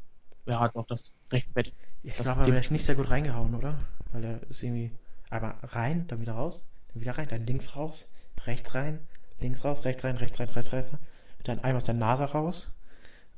[0.48, 1.78] ja, doch, das rechtfertigt.
[2.04, 3.80] Ich Das glaube aber, der ist nicht sehr gut reingehauen, oder?
[4.12, 4.92] Weil er ist irgendwie
[5.30, 6.64] einmal rein, dann wieder raus,
[6.94, 8.10] dann wieder rein, dann links raus,
[8.46, 9.00] rechts rein,
[9.40, 10.98] links raus, rechts rein, rechts rein, rechts rein,
[11.44, 12.74] dann einmal aus der Nase raus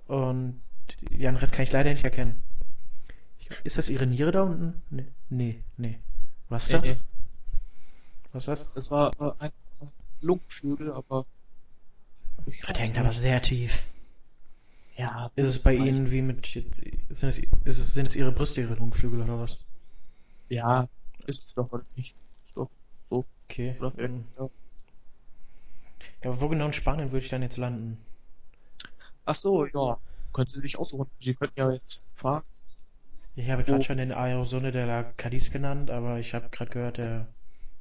[0.07, 0.61] und
[1.11, 2.43] ja, den Rest kann ich leider nicht erkennen.
[3.63, 4.81] Ist das Ihre Niere da unten?
[4.89, 5.99] Nee, nee, nee.
[6.49, 6.87] Was ist das?
[6.87, 6.95] nee.
[8.31, 8.73] Was ist das?
[8.73, 9.51] Das war äh, ein
[10.21, 11.25] Lungenflügel, aber
[12.47, 13.85] ich Der weiß hängt aber sehr tief.
[14.97, 18.75] Ja, Ist es bei Ihnen wie mit, sind es, es, sind es Ihre Brüste, Ihre
[18.75, 19.57] Lungenflügel oder was?
[20.49, 20.87] Ja,
[21.27, 22.15] ist es doch oder nicht.
[22.47, 22.69] Ist doch
[23.09, 23.25] so.
[23.49, 23.75] Okay.
[23.79, 24.49] Oder ähm, ja.
[26.23, 27.97] Ja, aber wo genau in Spanien würde ich dann jetzt landen?
[29.25, 29.97] Ach so, ja.
[30.33, 31.09] Können Sie sich aussuchen.
[31.19, 32.43] Sie könnten ja jetzt fahren.
[33.35, 36.97] Ich habe gerade schon den Aerosone de la Cadiz genannt, aber ich habe gerade gehört,
[36.97, 37.27] der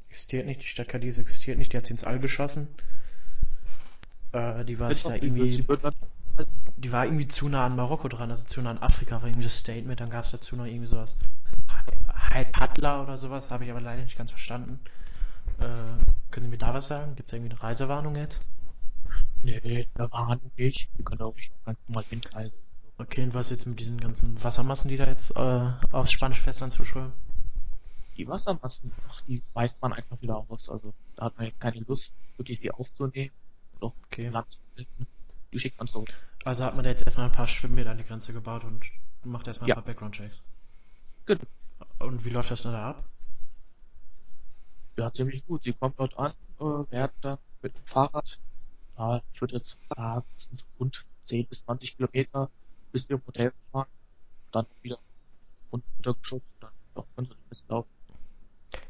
[0.08, 0.62] existiert nicht.
[0.62, 1.72] Die Stadt Cadiz existiert nicht.
[1.72, 2.68] Die hat sie ins All geschossen.
[4.32, 5.64] Äh, die war sich da irgendwie,
[6.76, 9.44] die war irgendwie zu nah an Marokko dran, also zu nah an Afrika war irgendwie
[9.44, 10.00] das Statement.
[10.00, 11.16] Dann gab es dazu noch irgendwie sowas.
[12.08, 14.80] Halbpaddler oder sowas, habe ich aber leider nicht ganz verstanden.
[15.60, 15.64] Äh,
[16.32, 17.14] können Sie mir da was sagen?
[17.14, 18.40] Gibt es irgendwie eine Reisewarnung jetzt?
[19.44, 20.90] Nee, da waren nicht.
[20.96, 22.63] Sie können auch nicht noch ganz normal hinreisen.
[22.96, 26.72] Okay, und was jetzt mit diesen ganzen Wassermassen, die da jetzt äh, aufs spanische Festland
[26.72, 27.12] zuschwimmen?
[28.16, 30.68] Die Wassermassen, ach, die weist man einfach wieder aus.
[30.68, 33.32] Also da hat man jetzt keine Lust, wirklich sie aufzunehmen
[33.72, 34.28] und auch Okay.
[34.28, 35.06] Land zu halten.
[35.52, 36.08] Die schickt man zurück.
[36.44, 38.88] Also hat man da jetzt erstmal ein paar Schwimmbäder an die Grenze gebaut und
[39.24, 39.74] macht erstmal ein Ja.
[39.74, 40.36] paar Background-Checks.
[41.26, 41.44] Genau.
[41.98, 43.04] Und wie läuft das dann da ab?
[44.96, 45.64] Ja, ziemlich gut.
[45.64, 48.38] Sie kommen dort an, äh, werden dann mit dem Fahrrad,
[48.96, 52.50] ja, ich würde jetzt sagen, sind rund 10 bis 20 Kilometer
[52.94, 53.88] bis zum Hotel fahren,
[54.52, 54.98] dann wieder
[55.72, 57.88] runtergeschubst und dann ja, sie ein bisschen laufen.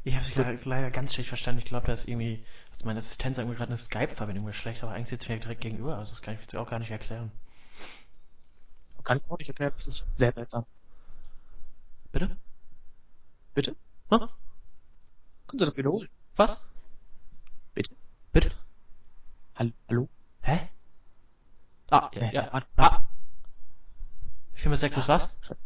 [0.03, 1.59] Ich habe es leider, ganz schlecht verstanden.
[1.59, 4.93] Ich glaube, da ist irgendwie, also meine Assistenz mir gerade eine Skype-Verbindung ist schlecht, aber
[4.93, 5.97] eigentlich sitzt mir direkt gegenüber.
[5.97, 7.31] Also das kann ich jetzt auch gar nicht erklären.
[9.03, 10.65] Kann ich auch nicht erklären, das ist sehr seltsam.
[12.11, 12.37] Bitte?
[13.55, 13.75] Bitte?
[14.11, 14.19] Hm?
[15.47, 16.09] Können Sie das wiederholen?
[16.35, 16.63] Was?
[17.73, 17.95] Bitte?
[18.31, 18.51] Bitte?
[19.55, 20.09] Hallo?
[20.41, 20.69] Hä?
[21.89, 22.53] Ah, ja, ja.
[22.53, 23.04] warte, Ah.
[24.55, 25.37] Firma 6 ist was?
[25.41, 25.57] Scheiße.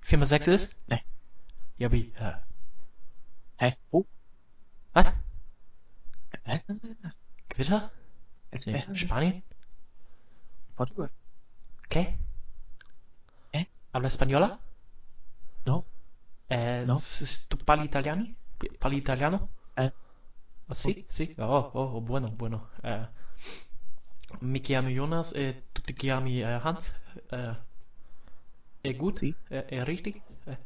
[0.00, 0.78] Firma 6 ist?
[0.88, 1.00] Nee.
[1.78, 2.12] Ja, wie?
[2.16, 2.34] Äh,
[3.58, 3.74] Hä?
[3.90, 4.06] Wo?
[4.94, 5.12] was?
[6.46, 6.66] Was?
[7.48, 7.90] Gewitter?
[8.52, 8.96] Jetzt Nee, wer?
[8.96, 9.42] Spanien?
[10.76, 11.10] Portugal.
[11.88, 12.18] ¿Qué?
[13.52, 13.66] ¿Eh?
[13.92, 14.60] ¿Habla española?
[15.66, 15.84] No?
[16.50, 16.98] Eh, No.
[17.48, 18.36] ¿Tú parli italiani?
[18.80, 19.48] ¿Parli italiano?
[19.76, 19.90] Eh.
[20.68, 21.34] Ah, sì, sì.
[21.38, 22.70] Oh, oh, bueno, bueno.
[22.82, 23.06] Eh,
[24.40, 26.92] mi chiamo Jonas e tu ti chiami eh, Hans?
[27.30, 27.54] Eh,
[28.82, 29.18] Äh, gut?
[29.18, 29.34] Sie?
[29.50, 30.22] Äh, äh, richtig?
[30.46, 30.56] Äh,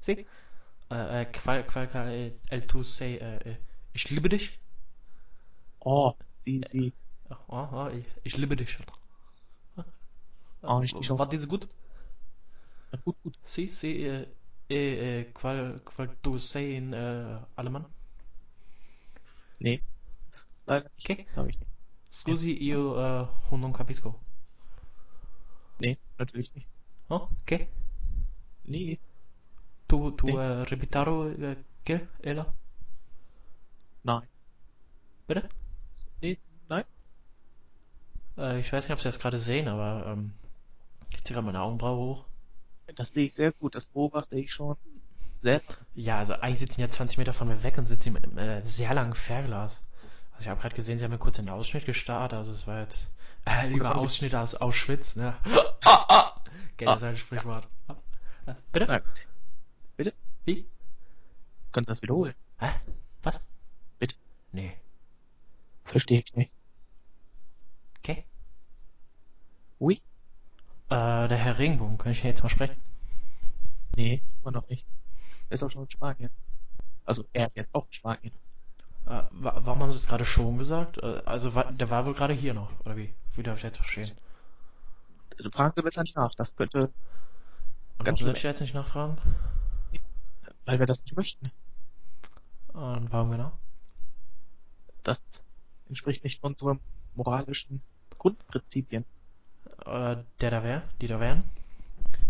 [0.00, 0.26] sie?
[0.90, 3.56] Äh, äh, qual, qual, qual, äh, el tu sei, äh, äh,
[3.92, 4.58] ich liebe dich?
[5.84, 6.92] Oh, Sie.
[7.28, 8.78] Ja, ah, ah, ich, ich liebe dich.
[10.62, 11.18] Ah, ich auch.
[11.18, 11.68] War diese gut?
[13.04, 13.36] Gut, gut.
[13.42, 14.26] Sie, sie, äh,
[14.70, 17.86] äh, äh, qual, qual tu sei in äh, Alemann?
[19.60, 19.80] Nee,
[20.66, 20.90] leider.
[20.98, 21.26] Okay.
[21.34, 21.69] Darf ich nicht.
[22.12, 24.18] Scusi, io äh, non capisco.
[25.80, 26.68] Nee, natürlich nicht.
[27.08, 27.68] Oh, okay.
[28.64, 28.98] Nee,
[29.88, 30.36] Tu, tu, Nee.
[30.36, 32.46] äh, repitaro, äh, che, Ella?
[34.04, 34.28] nein.
[35.26, 35.48] Bitte?
[36.22, 36.84] Nee, nein.
[38.36, 40.32] Äh, ich weiß nicht, ob Sie das gerade sehen, aber ähm,
[41.10, 42.24] ich ziehe gerade meine Augenbraue hoch.
[42.94, 43.74] Das sehe ich sehr gut.
[43.74, 44.76] Das beobachte ich schon
[45.42, 45.62] sehr.
[45.94, 48.62] Ja, also eigentlich sitzen ja 20 Meter von mir weg und sitzen mit einem äh,
[48.62, 49.80] sehr langen Fernglas.
[50.40, 52.80] Also ich habe gerade gesehen, Sie haben mir kurz den Ausschnitt gestarrt, also es war
[52.80, 53.12] jetzt
[53.44, 55.36] äh, lieber Ausschnitt aus Auschwitz, ne?
[55.84, 56.42] ah, ah.
[56.72, 57.68] Okay, das ist ein Sprichwort.
[58.46, 58.86] Äh, Bitte?
[58.86, 59.26] Gut.
[59.98, 60.14] Bitte?
[60.46, 60.66] Wie?
[61.72, 62.32] Können Sie das wiederholen?
[62.58, 62.70] Hä?
[63.22, 63.38] Was?
[63.98, 64.14] Bitte?
[64.52, 64.72] Nee.
[65.84, 66.54] Verstehe ich nicht.
[67.98, 68.24] Okay.
[69.78, 70.00] Oui?
[70.88, 72.80] Äh, der Herr Regenbogen, kann ich jetzt mal sprechen?
[73.94, 74.86] Nee, immer noch nicht.
[75.50, 76.30] Er ist auch schon in Spanien.
[77.04, 78.32] Also, er ist jetzt auch in Spanien.
[79.06, 80.98] Äh, wa warum haben Sie es gerade schon gesagt?
[80.98, 83.12] Äh, also wa der war wohl gerade hier noch, oder wie?
[83.34, 84.12] Wie darf ich das jetzt verstehen?
[85.52, 86.34] Fragen Sie besser nicht nach.
[86.36, 86.92] Das könnte,
[87.98, 88.36] Und warum Ganz soll schön.
[88.36, 89.16] ich jetzt nicht nachfragen?
[90.66, 91.50] weil wir das nicht möchten.
[92.72, 93.52] Und warum genau?
[95.02, 95.28] Das
[95.88, 96.80] entspricht nicht unserem
[97.14, 97.82] moralischen
[98.18, 99.04] Grundprinzipien.
[99.86, 101.44] Oder der da wär, die da wären.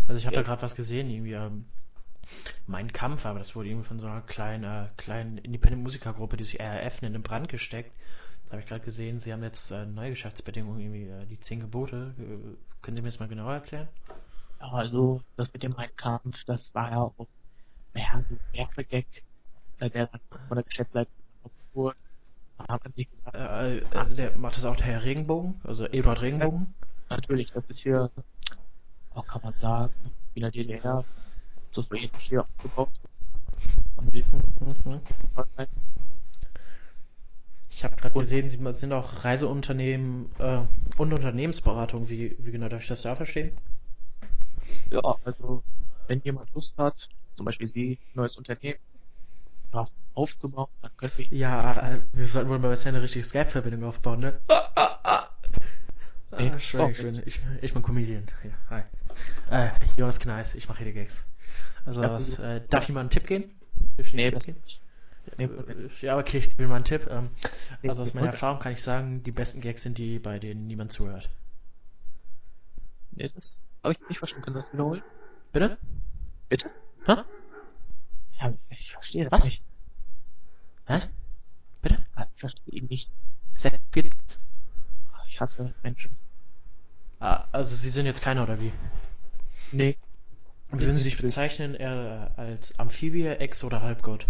[0.07, 0.47] Also ich habe da Ja.
[0.47, 1.65] gerade was gesehen, irgendwie ähm,
[2.67, 6.59] Mein Kampf, aber das wurde irgendwie von so einer kleinen, äh, kleinen Independent-Musikergruppe, die sich
[6.59, 7.91] RRF nennt, in Brand gesteckt.
[8.43, 11.59] Das habe ich gerade gesehen, sie haben jetzt äh, neue Geschäftsbedingungen, irgendwie äh, die zehn
[11.59, 12.13] Gebote.
[12.19, 13.87] Äh, können Sie mir das mal genauer erklären?
[14.59, 17.27] Ja, also, das mit dem Mein Kampf, das war ja auch,
[17.93, 19.05] naja, so ein Werbegag,
[19.79, 21.13] äh, der dann von der Geschäftsleitung
[21.73, 21.97] wurde.
[22.57, 22.79] Da
[23.33, 26.73] Äh, also der macht das auch der Herr Regenbogen, also Eduard Regenbogen.
[27.09, 28.11] natürlich, das ist hier,
[29.11, 29.93] auch kann man sagen,
[30.33, 31.05] wie in der DDR,
[31.71, 31.83] so
[32.17, 32.45] hier
[34.01, 35.01] Mhm.
[37.69, 40.61] Ich habe gerade gesehen, Sie sind auch Reiseunternehmen äh,
[40.97, 42.09] und Unternehmensberatung.
[42.09, 43.57] Wie, wie genau darf ich das da verstehen?
[44.91, 45.63] Ja, also,
[46.07, 48.79] wenn jemand Lust hat, zum Beispiel Sie, ein neues Unternehmen,
[50.13, 54.19] aufzubauen, dann können wir Ja, äh, wir sollten wohl mal besser eine richtige Skype-Verbindung aufbauen,
[54.19, 54.39] ne?
[54.49, 55.29] Ah, ah, ah.
[56.37, 58.27] Nee, ah, Entschuldigung, ich doch bin, ich, ich bin Comedian.
[58.43, 58.83] Ja, hi.
[59.49, 61.31] Äh, Jonas Kneis, ich mache hier die Gags.
[61.85, 63.51] Also, was, äh, darf ich mal einen Tipp geben?
[64.13, 64.81] Nee, das Tipp nicht.
[65.37, 65.55] Nee, geben?
[65.55, 65.91] Moment.
[66.01, 67.07] Äh, Ja, okay, ich will mal einen Tipp.
[67.09, 67.29] Ähm,
[67.81, 68.27] Nee, also, aus meiner.
[68.27, 71.29] Erfahrung kann ich sagen, die besten Gags sind die, bei denen niemand zuhört.
[73.11, 74.45] Nee, das habe ich nicht verstanden.
[74.45, 75.03] Können Sie das wiederholen?
[75.51, 75.77] Bitte?
[76.49, 76.69] Bitte?
[77.05, 77.15] Hä?
[78.41, 79.45] Ja, ich verstehe das Was?
[79.45, 79.63] nicht.
[80.85, 80.99] Hä?
[81.81, 81.97] Bitte?
[82.15, 83.09] Ah, Ich verstehe ihn nicht.
[83.63, 86.11] Ah, Ich hasse Menschen.
[87.19, 88.71] Ah, also, Sie sind jetzt keiner, oder wie?
[89.71, 89.97] Nee,
[90.71, 94.25] würden Sie sich bezeichnen, eher als Amphibie, Ex- oder Halbgott?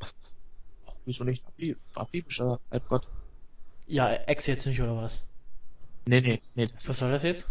[0.00, 0.12] ach,
[1.04, 1.44] wieso nicht?
[1.46, 3.06] Amphib- Amphibischer Halbgott.
[3.86, 5.20] Ja, Ex jetzt nicht, oder was?
[6.06, 7.46] Nee, nee, nee, das Was soll das jetzt?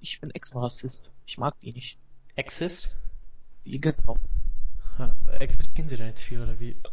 [0.00, 1.10] Ich bin Ex-Rassist.
[1.26, 1.98] Ich mag die nicht.
[2.34, 2.94] Exist?
[3.64, 4.16] Die genau.
[4.98, 6.76] Ha, existieren sie denn jetzt viel, oder wie?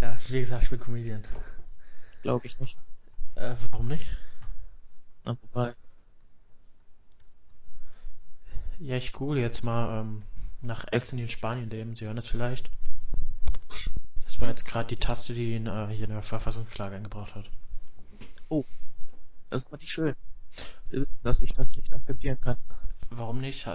[0.00, 1.22] Ja, wie gesagt, ich bin Comedian.
[2.22, 2.76] Glaube ich nicht.
[3.36, 4.04] Äh, warum nicht?
[5.24, 5.74] Na, wobei,
[8.80, 10.22] Ja, ich google jetzt mal ähm,
[10.62, 11.94] nach die in Spanien leben.
[11.94, 12.70] Sie hören das vielleicht.
[14.24, 17.50] Das war jetzt gerade die Taste, die ihn äh, hier in der Verfassungsklage eingebracht hat.
[19.50, 20.14] das ist aber nicht schön.
[20.86, 22.56] Sie wissen, dass ich das nicht akzeptieren kann.
[23.10, 23.66] Warum nicht?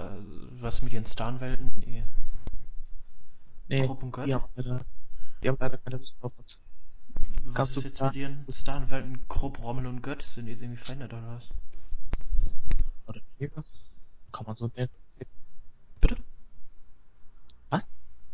[0.60, 1.70] Was mit ihren Starnwelten?
[1.86, 2.02] Ihr
[3.68, 4.26] Nee, Grupp und Gott?
[4.26, 4.84] die haben leider,
[5.42, 6.58] die haben leider keine Lust auf uns.
[7.44, 9.28] Was Kannst ist du jetzt mit ihren Starnwelten?
[9.28, 10.22] Krupp, Rommel und Gött?
[10.22, 11.48] Sind die jetzt irgendwie verändert, oder was?
[13.06, 13.64] Oder weniger.
[14.36, 14.90] Kann man so nennen.
[16.00, 16.16] Bitte?
[17.70, 17.90] Was?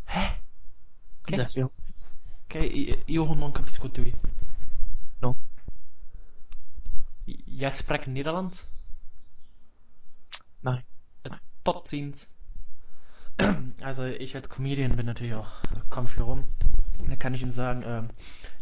[0.06, 0.18] Hä?
[0.26, 0.34] Okay.
[1.22, 1.36] Okay.
[1.36, 1.70] Das wäre,
[2.46, 2.54] Ok,
[3.06, 4.02] io non capisco tu.
[5.20, 5.36] No.
[7.26, 8.70] Jij spreekt Nederlands?
[10.62, 10.82] nein.
[11.62, 12.26] Tot ziens.
[13.80, 15.50] Also ich als Comedian bin natürlich auch,
[15.88, 16.44] komm viel rum.
[16.98, 18.10] Und da kann ich Ihnen sagen, ähm,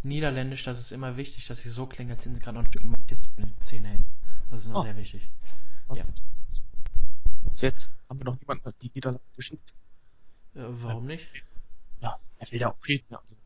[0.03, 2.71] Niederländisch, das ist immer wichtig, dass Sie so klingen, als hätten Sie gerade noch ein
[2.71, 4.05] Stück Matjes in den Zähnen.
[4.51, 4.83] Das ist immer Oh.
[4.83, 5.29] sehr wichtig.
[5.95, 6.05] Ja.
[7.57, 9.75] Jetzt haben wir noch niemanden die Niederlande geschickt.
[10.55, 11.27] Äh, warum nicht?
[12.01, 13.15] Ja, er will da auch reden.
[13.15, 13.37] Also,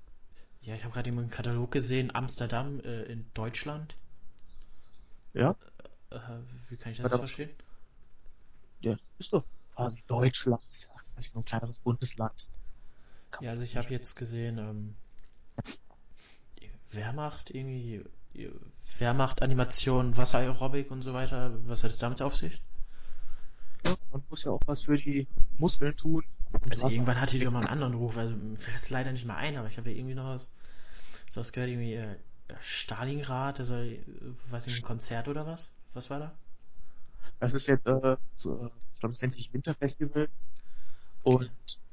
[0.63, 3.95] Ja, ich habe gerade eben einen Katalog gesehen, Amsterdam äh, in Deutschland.
[5.35, 5.55] ja,
[6.11, 6.19] Äh,
[6.69, 7.51] wie kann ich das was verstehen?
[8.81, 10.63] Ja, das ist doch quasi Deutschland.
[10.71, 12.47] Ist ja quasi nur ein kleineres Bundesland.
[13.31, 14.95] Kann Ja, also ich habe jetzt gesehen, ähm,
[16.93, 18.05] Wehrmacht irgendwie,
[18.99, 21.53] Wehrmacht, Animation, Wasseraerobik und so weiter.
[21.67, 22.61] Was hat es damit auf sich?
[23.85, 25.27] Man muss ja auch was für die
[25.59, 26.25] Muskeln tun.
[26.53, 29.27] Und Also irgendwann hatte die doch mal einen anderen Ruf, also fällt es leider nicht
[29.27, 30.49] mehr ein, aber ich habe ja irgendwie noch was,
[31.29, 32.17] so was gehört, irgendwie äh,
[32.61, 33.99] Stalingrad, also äh,
[34.51, 35.73] weiß ich, ein Konzert oder was?
[35.95, 36.33] Was war da?
[37.41, 40.29] Das ist jetzt, äh, so, ich glaube, das nennt sich Winterfestival.
[41.23, 41.51] Und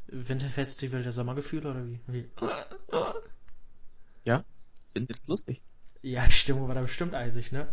[0.07, 1.99] Winterfestival der Sommergefühle oder wie?
[2.07, 2.29] wie?
[4.25, 4.43] ja,
[4.93, 5.61] finde das lustig.
[6.01, 7.67] Ja, die Stimmung war da bestimmt eisig, ne?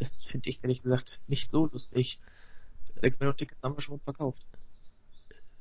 [0.00, 2.18] Das finde ich ehrlich gesagt nicht so lustig.
[2.96, 4.46] Sechs Millionen Tickets haben wir schon verkauft.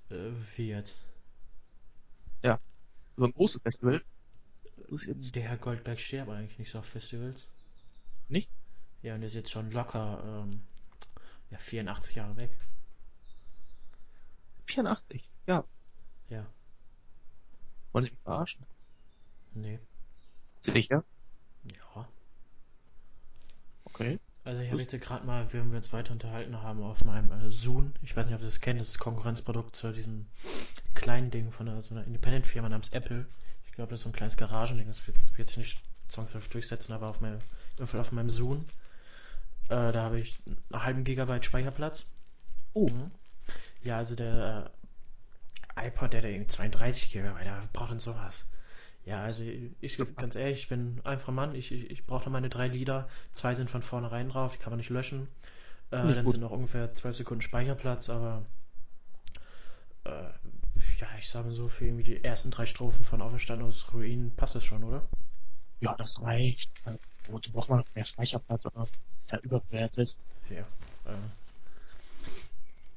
[0.10, 1.06] Äh, wie jetzt?
[2.44, 2.60] Ja,
[3.18, 4.04] so ein großes Festival.
[5.36, 7.48] Der Herr Goldberg steht aber eigentlich nicht so auf Festivals.
[8.30, 8.50] nicht
[9.02, 10.62] Ja, und ist jetzt schon locker ähm,
[11.52, 12.58] ja, 84 Jahre weg.
[14.68, 15.30] 84.
[15.48, 15.66] Ja,
[16.30, 16.46] Ja,
[17.92, 18.66] wollen Sie mich verarschen?
[19.54, 19.80] nee.
[20.62, 21.04] Sicher?
[21.64, 22.08] Ja.
[23.86, 24.20] Okay.
[24.50, 27.52] Also ich habe jetzt gerade mal, während wir uns weiter unterhalten haben, auf meinem äh,
[27.52, 30.26] Zoom, ich weiß nicht, ob ihr das kennt, das ist das Konkurrenzprodukt zu diesem
[30.96, 33.28] kleinen Ding von einer, so einer Independent-Firma namens Apple.
[33.68, 36.94] Ich glaube, das ist so ein kleines Garagending, das wird, wird sich nicht zwangsläufig durchsetzen,
[36.94, 37.38] aber auf meinem,
[37.80, 38.66] auf meinem Zoom,
[39.66, 42.06] äh, da habe ich einen halben Gigabyte Speicherplatz.
[42.74, 43.12] Oh, Mhm.
[43.84, 44.72] Ja, also der
[45.76, 48.46] äh, iPod, der hat irgendwie 32 Gigabyte, wer braucht denn sowas?
[49.10, 52.48] Ja, also ich, ganz ehrlich, ich bin ein einfacher Mann, ich, ich, ich brauche meine
[52.48, 55.28] drei Lieder, zwei sind von vornherein drauf, die kann man nicht löschen.
[55.92, 56.34] Äh, ich dann gut.
[56.34, 58.46] sind noch ungefähr 12 Sekunden Speicherplatz, aber
[60.04, 60.12] äh,
[61.00, 64.36] ja, ich sage mal so, für irgendwie die ersten drei Strophen von Auferstanden aus Ruinen
[64.36, 65.02] passt das schon, oder?
[65.80, 66.72] Ja, das reicht.
[66.86, 67.00] Äh,
[67.32, 68.68] Wozu braucht man noch mehr Speicherplatz?
[68.68, 68.88] Oder?
[69.22, 70.20] Ist ja überbewertet.
[70.52, 70.68] Ja.
[71.12, 71.18] Äh,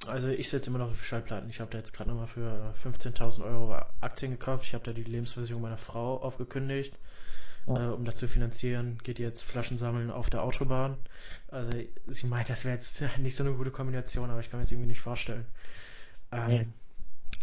[0.06, 1.48] also ich setze immer noch auf Schallplatten.
[1.50, 4.64] Ich habe da jetzt gerade nochmal für äh, 15.000 Euro Aktien gekauft.
[4.64, 6.98] Ich habe da die Lebensversicherung meiner Frau aufgekündigt.
[7.66, 7.90] Ja.
[7.90, 10.96] Äh, um das zu finanzieren, geht die jetzt Flaschen sammeln auf der Autobahn.
[11.48, 11.72] Also
[12.06, 14.72] sie meint, das wäre jetzt nicht so eine gute Kombination, aber ich kann mir das
[14.72, 15.46] irgendwie nicht vorstellen.
[16.32, 16.72] Nee, Ähm,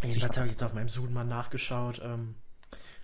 [0.02, 2.34] jedenfalls habe ich jetzt auf meinem Zoom mal nachgeschaut, ähm,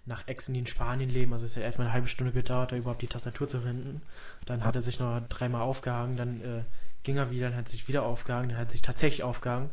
[0.05, 1.33] nach Exen, die in Spanien leben.
[1.33, 4.03] Also es hat erstmal eine halbe Stunde gedauert, da überhaupt die Tastatur zu finden.
[4.45, 6.65] Dann hat er sich noch dreimal aufgehangen, dann äh,
[7.07, 9.71] ging er wieder, dann hat sich wieder aufgehangen, dann hat sich tatsächlich aufgehangen.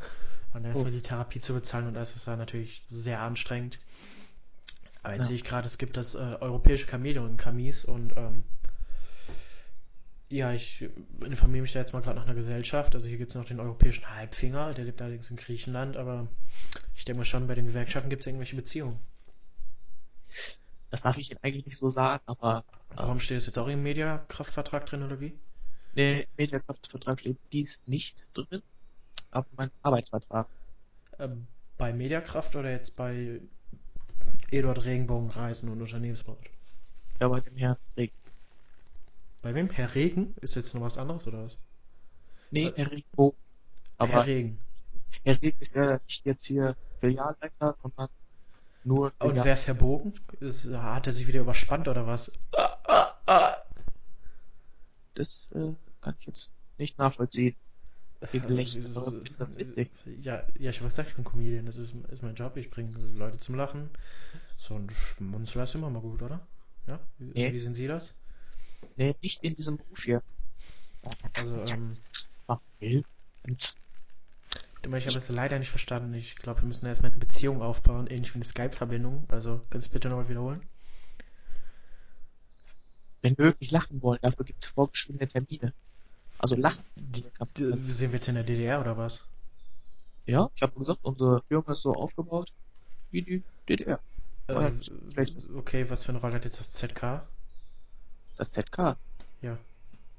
[0.54, 0.96] Und dann erstmal Oh.
[0.96, 3.80] die Therapie zu bezahlen und das ist dann natürlich sehr anstrengend.
[5.02, 5.28] Aber jetzt Ja.
[5.30, 8.44] sehe ich gerade, es gibt das äh, europäische Chamäleon in Camis und ähm,
[10.30, 10.88] ja, ich
[11.26, 12.96] informiere mich da jetzt mal gerade nach einer Gesellschaft.
[12.96, 16.28] Also hier gibt es noch den europäischen Halbfinger, der lebt allerdings in Griechenland, aber
[16.96, 19.00] ich denke mal schon, bei den Gewerkschaften gibt es irgendwelche Beziehungen.
[20.92, 22.64] Das darf ich eigentlich nicht so sagen, aber
[22.96, 25.34] Warum steht es jetzt auch im Mediakraftvertrag drin oder wie?
[25.96, 28.62] Der Mediakraftvertrag steht dies nicht drin,
[29.32, 30.48] aber mein Arbeitsvertrag.
[31.20, 33.42] Ähm, bei Mediakraft oder jetzt bei
[34.52, 36.40] Eduard Regenbogen Reisen und Unternehmensbord?
[37.20, 38.14] Ja, bei dem Herrn Regen.
[39.42, 39.70] Bei wem?
[39.70, 40.36] Herr Regen?
[40.42, 41.58] Ist jetzt noch was anderes oder was?
[42.52, 43.38] Nee, Äh, Herr Regenbogen.
[43.98, 44.60] Herr Aber Regen.
[45.24, 48.10] Herr Regen ist ja nicht jetzt hier Filialleiter, sondern
[48.84, 49.46] nur Und Filial.
[49.46, 50.14] wer ist Herr Bogen?
[50.40, 52.32] Ist, hat er sich wieder überspannt oder was?
[55.16, 57.56] Das äh, kann ich jetzt nicht nachvollziehen.
[58.22, 59.12] Also,
[59.76, 60.24] witzig.
[60.24, 61.66] Ja, ja, ich habe gesagt, ich bin Comedian.
[61.66, 62.56] Das ist, ist mein Job.
[62.58, 63.90] Ich bringe Leute zum Lachen.
[64.58, 66.46] So ein Schmunzler ist immer mal gut, oder?
[66.88, 67.00] Ja?
[67.18, 68.16] Wie, Nee, wie sehen Sie das?
[68.96, 70.22] nee, nicht in diesem Beruf hier.
[71.34, 71.98] Also, ähm,
[74.98, 76.14] ich habe es leider nicht verstanden.
[76.14, 79.26] Ich glaube, wir müssen erstmal eine Beziehung aufbauen, ähnlich wie eine Skype-Verbindung.
[79.30, 80.62] Also, kannst du bitte nochmal wiederholen?
[83.24, 85.74] wenn wir wirklich lachen wollen, dafür gibt es vorgeschriebene Termine.
[86.44, 86.84] Also lachen.
[86.98, 87.80] Die, das.
[87.80, 89.26] sind wir jetzt in der DDR oder was?
[90.26, 92.52] Ja, ich habe gesagt, unsere Firma ist so aufgebaut
[93.12, 94.02] wie die DDR.
[94.50, 95.50] Äh, nichts Schlechtes.
[95.50, 97.22] okay, was für eine Rolle hat jetzt das ZK?
[98.36, 98.98] Das ZK.
[99.42, 99.58] Ja,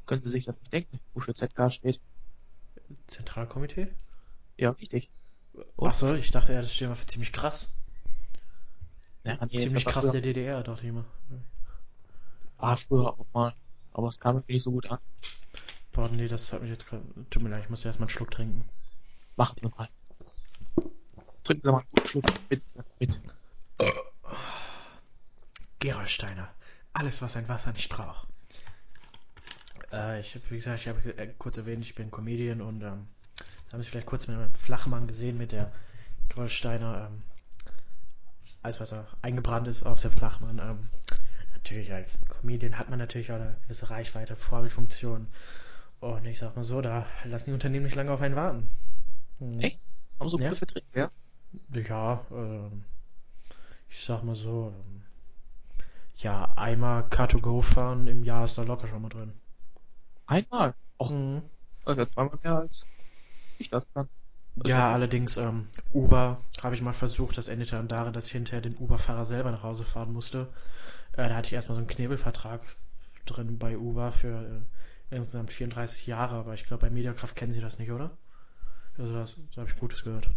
[0.06, 2.00] Können Sie sich das nicht denken, wofür ZK steht?
[3.06, 3.88] Zentralkomitee?
[4.56, 5.10] Ja, richtig.
[5.76, 7.74] Achso, ich dachte, ja, das steht immer für ziemlich krass.
[9.24, 11.04] Ja, nee, Ziemlich krass der DDR, dachte ich immer.
[12.56, 13.54] war früher auch mal.
[13.92, 14.98] Aber es kam irgendwie nicht so gut an.
[15.94, 17.04] Boah, nee, das hat mich jetzt gerade.
[17.30, 18.68] Tut mir leid, ich muss erstmal einen Schluck trinken.
[19.36, 19.88] Machen Sie mal.
[21.44, 22.62] Trinken Sie mal einen guten Schluck mit.
[22.98, 23.20] mit.
[25.78, 26.52] Gerolsteiner.
[26.94, 28.26] Alles, was ein Wasser nicht braucht.
[29.92, 33.06] Äh, ich habe, wie gesagt, ich habe äh, kurz erwähnt, ich bin Comedian und ähm,
[33.72, 35.70] haben Sie vielleicht kurz mit dem Flachmann gesehen, mit der
[36.28, 37.22] Gerolsteiner, ähm,
[38.62, 40.58] alles was er eingebrannt ist auf der Flachmann.
[40.58, 40.88] Ähm,
[41.54, 45.28] natürlich als Comedian hat man natürlich auch eine gewisse Reichweite, Vorbildfunktion
[46.04, 48.68] Und ich sag mal so, da lassen die Unternehmen nicht lange auf einen warten.
[49.38, 49.58] Mhm.
[49.60, 49.80] Echt?
[50.20, 50.48] Haben so Ja.
[50.48, 51.10] gute Verträge, ja?
[51.72, 52.84] Ja, ähm,
[53.88, 55.02] ich sag mal so, ähm,
[56.16, 59.32] ja, einmal Car2Go fahren im Jahr ist da locker schon mal drin.
[60.26, 60.74] Einmal.
[60.98, 61.42] Och, Mhm.
[61.86, 62.90] also zweimal mehr als
[63.58, 64.08] ich das kann.
[64.60, 68.32] Also, Ja, allerdings, ähm, Uber habe ich mal versucht, das endete dann darin, dass ich
[68.32, 70.52] hinterher den Uber-Fahrer selber nach Hause fahren musste.
[71.12, 72.62] Äh, da hatte ich erstmal so einen Knebelvertrag
[73.26, 74.28] drin bei Uber für
[74.62, 74.62] äh,
[75.10, 78.16] insgesamt 34 Jahre, aber ich glaube, bei Mediakraft kennen sie das nicht, oder?
[78.98, 80.28] Also das, da habe ich Gutes gehört.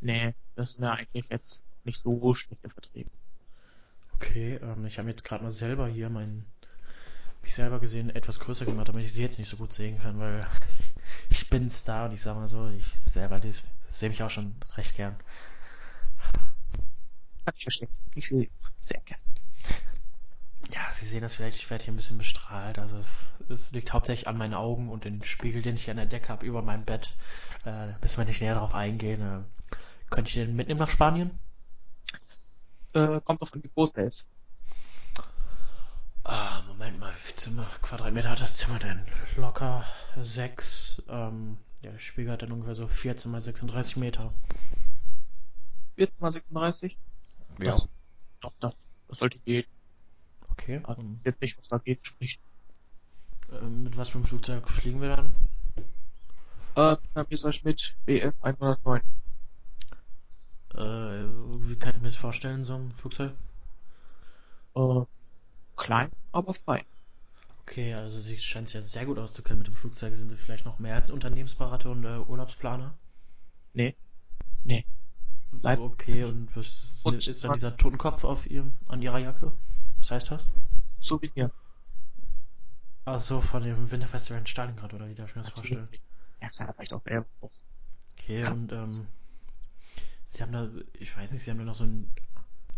[0.00, 3.10] Nee, das sind ja eigentlich jetzt nicht so schlechte Verträge.
[4.14, 6.46] Okay, ähm, ich habe jetzt gerade mal selber hier meinen,
[7.42, 10.18] mich selber gesehen, etwas größer gemacht, damit ich sie jetzt nicht so gut sehen kann,
[10.18, 10.46] weil
[11.30, 14.30] ich bin Star und ich sag mal so, ich selber das, das sehe mich auch
[14.30, 15.16] schon recht gern.
[17.44, 17.88] Kann ich verstehen.
[18.14, 18.48] Ich sehe
[18.80, 19.20] sehr gern.
[20.72, 22.78] Ja, Sie sehen das vielleicht, ich werde hier ein bisschen bestrahlt.
[22.78, 25.98] Also es, es liegt hauptsächlich an meinen Augen und den Spiegel, den ich hier an
[25.98, 27.14] der Decke habe über meinem Bett.
[27.64, 29.22] Äh, müssen wir nicht näher drauf eingehen.
[29.22, 29.76] Äh,
[30.10, 31.38] könnte ich den mitnehmen nach Spanien?
[32.94, 34.28] Äh, kommt drauf an, wie groß der ist.
[36.24, 39.06] Ah, Moment mal, wie viel Zimmer, Quadratmeter hat das Zimmer denn?
[39.36, 39.84] Locker
[40.20, 41.02] sechs.
[41.08, 44.32] Ähm, ja, der Spiegel hat dann ungefähr so 14 mal 36 Meter.
[45.96, 46.96] 4,36?
[47.58, 47.88] Das,
[48.40, 48.74] doch, das,
[49.08, 49.64] das sollte gehen.
[50.58, 50.80] Okay.
[50.84, 52.40] Also, ähm, jetzt nicht, was dagegen spricht.
[53.50, 55.34] äh, mit was für einem Flugzeug fliegen wir dann?
[56.76, 57.52] Äh.
[57.52, 59.00] Schmidt, BF 109.
[60.74, 63.32] Äh, wie kann ich mir das vorstellen, so ein Flugzeug?
[64.76, 65.04] Äh,
[65.76, 66.84] klein, aber fein.
[67.62, 70.14] Okay, also Sie scheinen sich ja sehr gut auszukennen mit dem Flugzeug.
[70.14, 72.94] Sind Sie vielleicht noch mehr als Unternehmensberater und äh, Urlaubsplaner?
[73.74, 73.96] Nee,
[74.64, 74.86] nee.
[75.62, 79.52] Leider Okay, und was Und ist dann dieser Totenkopf auf Ihrem, an Ihrer Jacke?
[80.06, 80.44] Was heißt das?
[81.00, 81.50] Souvenir.
[83.06, 85.88] Ach so, von dem Winterfestival in Stalingrad, oder wie darf ich mir das vorstellen?
[86.40, 87.26] Ja, klar, reicht auch selber.
[88.14, 89.08] Okay, Kann- und ähm,
[90.26, 92.12] Sie haben da, ich weiß nicht, Sie haben da noch so ein,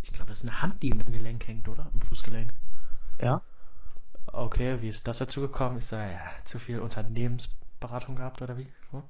[0.03, 1.91] ich glaube, das ist eine Hand, die am Gelenk hängt, oder?
[1.95, 2.53] Am Fußgelenk.
[3.18, 3.43] Ja,
[4.33, 5.76] Okay, wie ist das dazu gekommen?
[5.76, 8.72] Ist da ja zu viel Unternehmensberatung gehabt, oder wie?
[8.91, 9.03] Hm?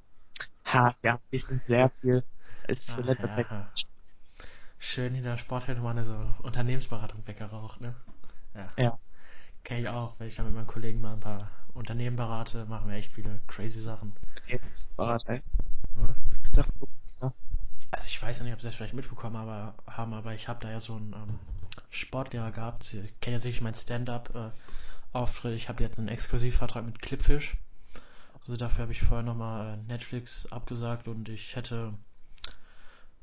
[0.63, 2.23] ha, ja, wir sind sehr viel.
[2.63, 3.47] Es ist in Ach, letzter ja, Zeit.
[4.79, 7.93] Schön in der Sporthalle mal eine so Unternehmensberatung weggeraucht, ne?
[8.55, 8.69] Ja.
[8.77, 8.99] Ja.
[9.63, 12.89] Kenn ich auch, weil ich da mit meinen Kollegen mal ein paar Unternehmen berate, machen
[12.89, 14.13] wir echt viele crazy Sachen.
[14.35, 15.33] Unternehmensberater.
[15.33, 15.43] ey.
[16.55, 17.33] Ja,
[17.91, 20.61] Also ich weiß ja nicht, ob Sie das vielleicht mitbekommen aber, haben, aber ich habe
[20.61, 21.39] da ja so einen ähm,
[21.89, 22.83] Sportlehrer gehabt.
[22.83, 25.55] Sie kennen ja sicher meinen Stand-up-Auftritt.
[25.55, 27.57] ich habe jetzt einen Exklusivvertrag mit Clipfish.
[28.33, 31.93] Also dafür habe ich vorher nochmal äh, Netflix abgesagt und ich hätte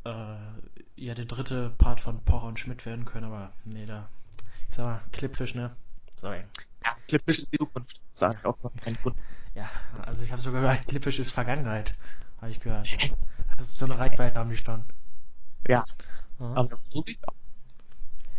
[0.06, 4.08] äh, ja der dritte Part von Pocher und Schmidt werden können, aber nee, da,
[4.68, 5.76] ich sag mal, Clipfish, ne?
[6.16, 6.44] Sorry.
[6.84, 9.20] ja, Clipfish ist die Zukunft, sage ich auch mal meinen Kunden.
[9.54, 9.68] Ja,
[10.02, 11.94] also ich habe sogar gehört, Clipfish ist Vergangenheit,
[12.40, 12.88] habe ich gehört.
[13.58, 14.84] Das ist so eine Reichweite haben die schon.
[15.68, 15.84] Ja,
[16.38, 16.54] Ja.
[16.54, 17.32] aber so sieht, ja.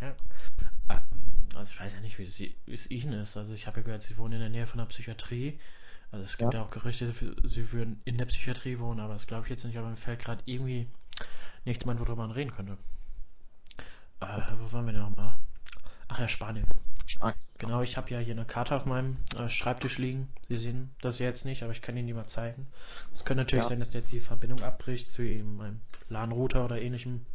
[0.02, 0.16] Ja.
[0.90, 3.38] Ähm, Also ich weiß ja nicht, wie es, wie es Ihnen ist.
[3.38, 5.60] Also ich habe ja gehört, Sie wohnen in der Nähe von der Psychiatrie.
[6.12, 6.66] Also es gibt ja, Ja.
[6.66, 9.78] auch Gerüchte, Sie Sie würden in der Psychiatrie wohnen, aber das glaube ich jetzt nicht,
[9.78, 10.88] aber mir fällt gerade irgendwie
[11.68, 12.78] nichts mehr, worüber man reden könnte.
[14.20, 14.26] Äh,
[14.60, 15.36] wo waren wir denn nochmal?
[16.08, 16.66] Ach ja, Spanien.
[17.06, 17.36] Stark.
[17.60, 20.28] Genau, ich habe ja hier eine Karte auf meinem äh, Schreibtisch liegen.
[20.48, 22.68] Sie sehen das jetzt nicht, aber ich kann Ihnen die mal zeigen.
[23.12, 23.70] Es könnte natürlich Ja.
[23.70, 27.26] sein, dass jetzt die Verbindung abbricht zu eben meinem LAN-Router oder ähnlichem.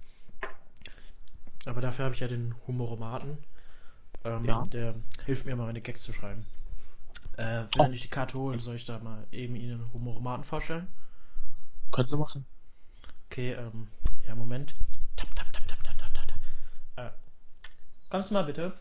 [1.64, 3.38] Aber dafür habe ich ja den Humoromaten.
[4.24, 4.64] Ähm, Ja.
[4.66, 6.44] Der hilft mir mal, meine Gags zu schreiben.
[7.36, 7.84] Äh, Oh.
[7.84, 10.86] wenn ich die Karte hole, soll ich da mal eben Ihnen Humoromaten vorstellen?
[11.90, 12.44] Können Sie machen.
[13.32, 13.88] Okay, ähm,
[14.26, 14.74] ja, Moment.
[15.16, 16.38] Tap, tap, tap, tap, tap, tap, tap.
[16.96, 17.10] Äh,
[18.10, 18.78] kommst du mal bitte?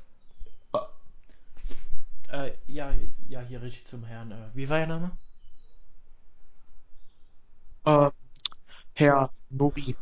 [2.28, 2.93] Äh, ja,
[3.30, 4.34] ja, hier richtig zum Herrn.
[4.34, 5.18] Äh, wie war Ihr Name?
[7.86, 8.12] Äh,
[8.95, 9.95] Herr Nori.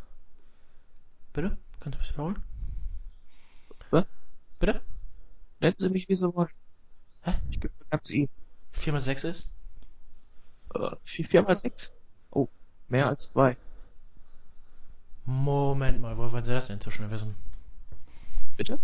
[1.31, 1.55] Bitte?
[1.79, 2.43] Kannst du das wiederholen?
[3.91, 4.05] Was?
[4.59, 4.81] Bitte?
[5.59, 6.49] Nennen Sie mich, wie Sie wollen.
[7.21, 7.35] Hä?
[7.51, 8.29] Ich gebe ganz Ihnen.
[8.71, 9.51] 4 mal 6 ist?
[10.73, 11.93] Äh, vier, vier mal sechs?
[12.31, 12.47] Oh,
[12.87, 13.55] mehr als zwei.
[15.25, 17.35] Moment mal, woher wollen Sie das denn so schnell wissen?
[18.57, 18.79] Bitte?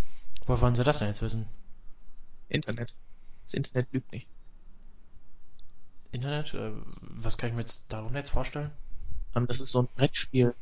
[0.45, 1.47] Woher wollen Sie das denn jetzt wissen?
[2.49, 2.95] Internet.
[3.45, 4.29] Das Internet lügt nicht.
[6.11, 6.53] Internet?
[6.53, 6.71] Äh,
[7.01, 8.71] was kann ich mir jetzt darunter jetzt vorstellen?
[9.35, 10.55] Ähm, das ist so ein Brettspiel.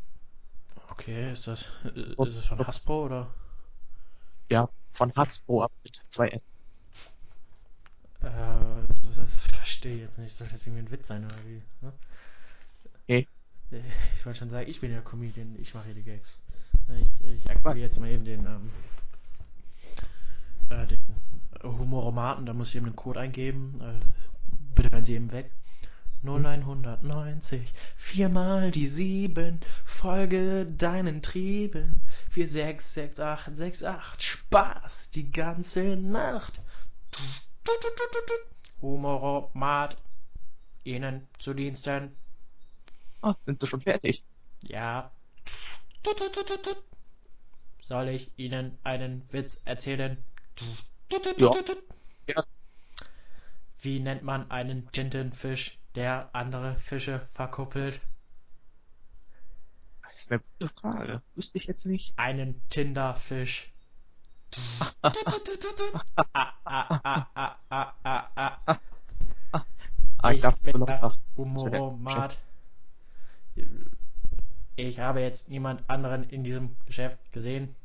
[0.89, 2.65] Okay, ist das, äh, ist es von.
[2.65, 3.27] Hasbro oder?
[4.49, 6.53] Ja, von Hasbro, aber mit zwei S.
[8.21, 8.29] Äh,
[9.15, 10.33] das verstehe ich jetzt nicht.
[10.33, 11.61] Soll das irgendwie ein Witz sein oder wie?
[11.81, 11.93] Ne?
[13.07, 13.27] Nee.
[14.15, 16.41] Ich wollte schon sagen, ich bin ja Comedian, ich mache hier die Gags.
[16.89, 18.69] Ich, ich aktiviere jetzt mal eben den, ähm,
[20.69, 20.99] äh, den
[21.63, 23.79] Humoromaten, da muss ich eben einen Code eingeben.
[23.81, 23.99] Äh,
[24.75, 25.51] bitte, fallen sie ihm weg.
[26.23, 32.01] 0990, viermal die sieben, folge deinen Trieben.
[32.29, 36.61] 466868, Spaß die ganze Nacht.
[38.81, 39.97] Humoromat,
[40.85, 42.11] Ihnen zu Diensten.
[43.23, 44.21] Ah, sind sie schon fertig?
[44.63, 45.09] Ja.
[47.79, 50.21] Soll ich Ihnen einen Witz erzählen?
[51.09, 51.53] Ja.
[52.27, 52.43] Ja.
[53.79, 58.01] Wie nennt man einen Tintenfisch, der andere Fische verkuppelt?
[60.03, 61.21] Das ist eine gute Frage.
[61.35, 62.19] Wüsste ich jetzt nicht.
[62.19, 63.71] Einen Tinderfisch.
[70.17, 71.21] ah, ich bin zu laut der lachen.
[71.37, 72.37] Humoromat.
[74.75, 77.75] Ich habe jetzt niemand anderen in diesem Geschäft gesehen.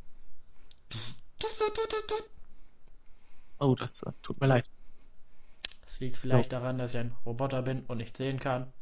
[3.59, 4.69] Oh, das äh, tut mir leid.
[5.87, 8.73] Es liegt vielleicht daran, dass ich ein Roboter bin und nicht sehen kann.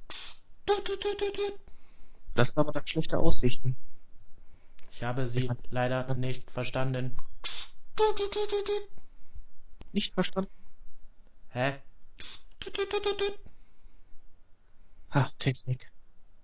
[2.35, 3.77] Das sind aber dann schlechte Aussichten.
[4.91, 7.17] Ich habe Sie leider nicht verstanden.
[9.93, 10.51] Nicht verstanden?
[11.51, 11.79] Hä?
[15.11, 15.91] Ha, Technik.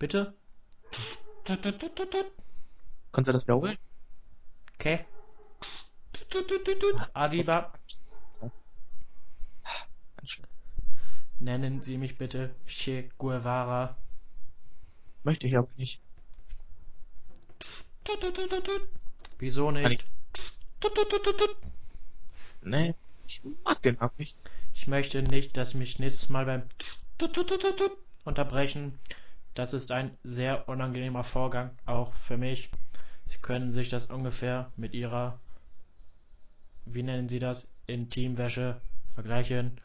[0.02, 0.34] Bitte?
[1.44, 3.78] Können Sie das wiederholen?
[4.74, 5.04] Okay.
[7.14, 7.72] Adiba,
[11.38, 13.96] nennen Sie mich bitte Che Guevara.
[15.22, 16.00] Möchte ich aber nicht.
[19.38, 20.10] Wieso nicht?
[22.62, 22.94] Nee,
[23.28, 24.36] ich mag den Namen nicht.
[24.74, 26.64] Ich möchte nicht, dass mich nächstes Mal beim
[28.24, 28.98] unterbrechen.
[29.54, 32.70] Das ist ein sehr unangenehmer Vorgang, auch für mich.
[33.26, 35.38] Sie können sich das ungefähr mit Ihrer,
[36.86, 38.80] wie nennen Sie das, Intimwäsche
[39.14, 39.78] vergleichen.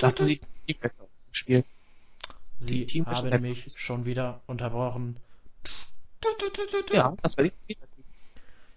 [0.00, 1.64] Lassen Sie die besser aus dem Spiel.
[2.60, 5.16] Sie haben mich schon wieder unterbrochen.
[6.92, 8.04] Ja, das werde ich tun.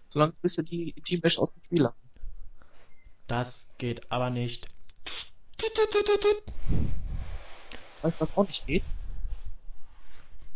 [0.09, 2.09] Solange bis Sie die Teamwäsche aus dem Spiel lassen.
[3.27, 4.67] Das geht aber nicht.
[8.01, 8.83] Weißt du, was auch nicht geht?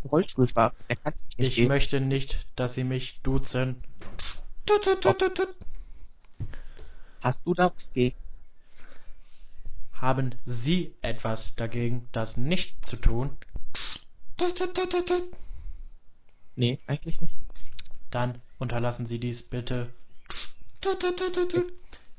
[0.02, 1.68] Ein Rollstuhlfahrer, der kann nicht Ich gehen.
[1.68, 3.82] möchte nicht, dass Sie mich duzen.
[7.20, 8.16] Hast du da was gegen?
[9.92, 13.36] Haben Sie etwas dagegen, das nicht zu tun?
[16.56, 17.36] Nee, eigentlich nicht.
[18.10, 19.92] Dann unterlassen Sie dies bitte.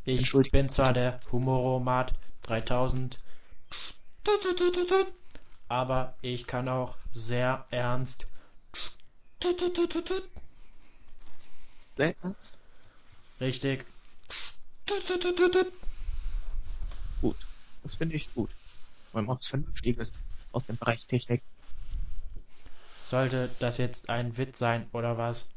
[0.06, 2.14] Ich bin zwar der Humoromat
[2.44, 3.20] 3000,
[5.72, 8.28] aber ich kann auch sehr ernst.
[11.96, 12.58] Sehr ernst?
[13.40, 13.86] Richtig.
[17.22, 17.38] Gut.
[17.84, 18.50] Das finde ich gut.
[19.14, 20.20] Weil man was Vernünftiges
[20.52, 21.42] aus dem Bereich Technik.
[22.98, 25.48] Sollte das jetzt ein Witz sein oder was?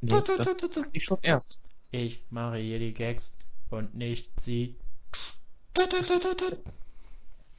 [0.00, 0.46] Nee, das
[0.92, 1.58] ich schon ernst.
[1.90, 3.36] Ich mache hier die Gags
[3.70, 4.76] und nicht Sie.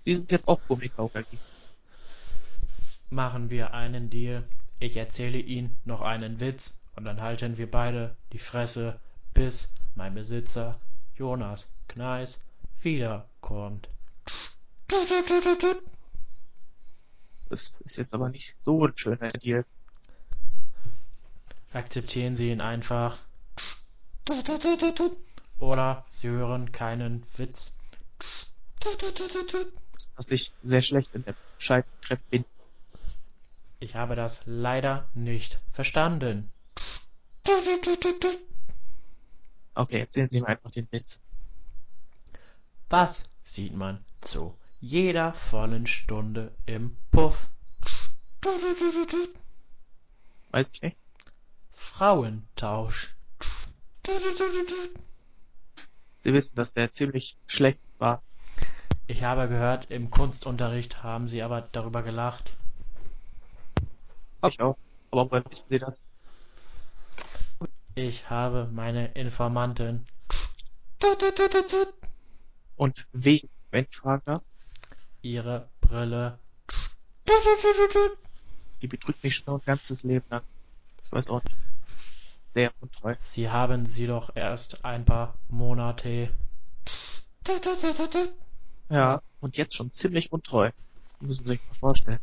[0.05, 1.37] Sie sind jetzt auch Gummikaukerli.
[3.09, 4.43] Machen wir einen Deal.
[4.79, 8.99] Ich erzähle Ihnen noch einen Witz und dann halten wir beide die Fresse,
[9.33, 10.79] bis mein Besitzer
[11.15, 12.39] Jonas Kneis
[12.81, 13.89] wiederkommt.
[17.49, 19.65] Das ist jetzt aber nicht so ein schöner Deal.
[21.73, 23.17] Akzeptieren Sie ihn einfach.
[25.59, 27.75] Oder Sie hören keinen Witz.
[30.15, 32.45] Dass ich sehr schlecht in der Scheibentreppe bin.
[33.81, 36.51] Ich habe das leider nicht verstanden.
[39.73, 41.21] Okay, erzählen Sie mir einfach den Witz.
[42.89, 47.49] Was sieht man zu jeder vollen Stunde im Puff?
[50.51, 50.97] Weiß ich nicht.
[51.71, 53.15] Frauentausch.
[56.17, 58.21] Sie wissen, dass der ziemlich schlecht war.
[59.07, 62.53] Ich habe gehört, im Kunstunterricht haben Sie aber darüber gelacht.
[64.41, 64.77] Hab ich auch.
[65.11, 66.01] Aber woher wissen Sie das?
[67.95, 70.07] Ich habe meine Informanten.
[72.75, 74.43] Und wen, wenn ich fragen darf?
[75.21, 76.39] Ihre Brille.
[78.81, 80.43] Die betrügt mich schon ein ganzes Leben lang.
[81.03, 81.57] Ich weiß auch nicht.
[82.53, 83.15] Sehr untreu.
[83.19, 86.31] Sie haben sie doch erst ein paar Monate.
[88.89, 90.71] Ja, und jetzt schon ziemlich untreu.
[91.19, 92.19] Müssen Sie sich mal vorstellen.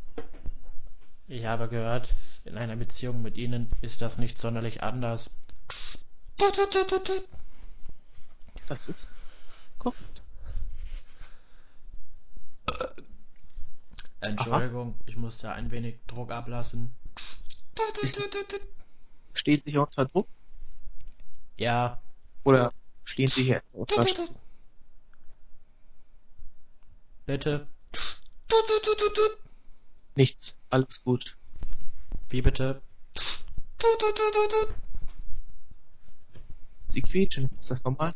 [1.28, 2.14] Ich habe gehört,
[2.44, 5.30] in einer Beziehung mit Ihnen ist das nicht sonderlich anders.
[8.68, 9.08] Das ist
[9.78, 10.22] korrekt.
[14.20, 16.94] Entschuldigung, ich musste ein wenig Druck ablassen.
[18.02, 18.18] Ist,
[19.34, 20.26] stehen Sie hier unter Druck
[21.58, 22.00] Ja,
[22.44, 22.72] oder
[23.04, 24.30] stehen Sie hier unter Stress?
[27.26, 27.66] bitte.
[30.14, 31.38] Nichts, alles gut.
[32.28, 32.82] Wie bitte?
[36.88, 38.12] Sie quietschen, ist das normal?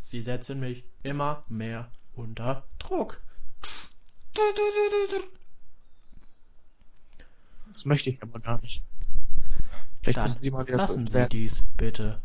[0.00, 3.20] Sie setzen mich immer mehr unter Druck.
[7.68, 8.82] Das möchte ich aber gar nicht.
[10.02, 12.22] Vielleicht Dann müssen Sie mal wieder lassen Sie dies bitte.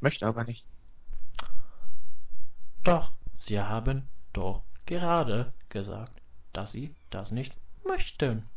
[0.00, 0.66] Möchte aber nicht.
[2.86, 6.22] Doch, Sie haben doch gerade gesagt,
[6.52, 7.52] dass Sie das nicht
[7.84, 8.48] möchten.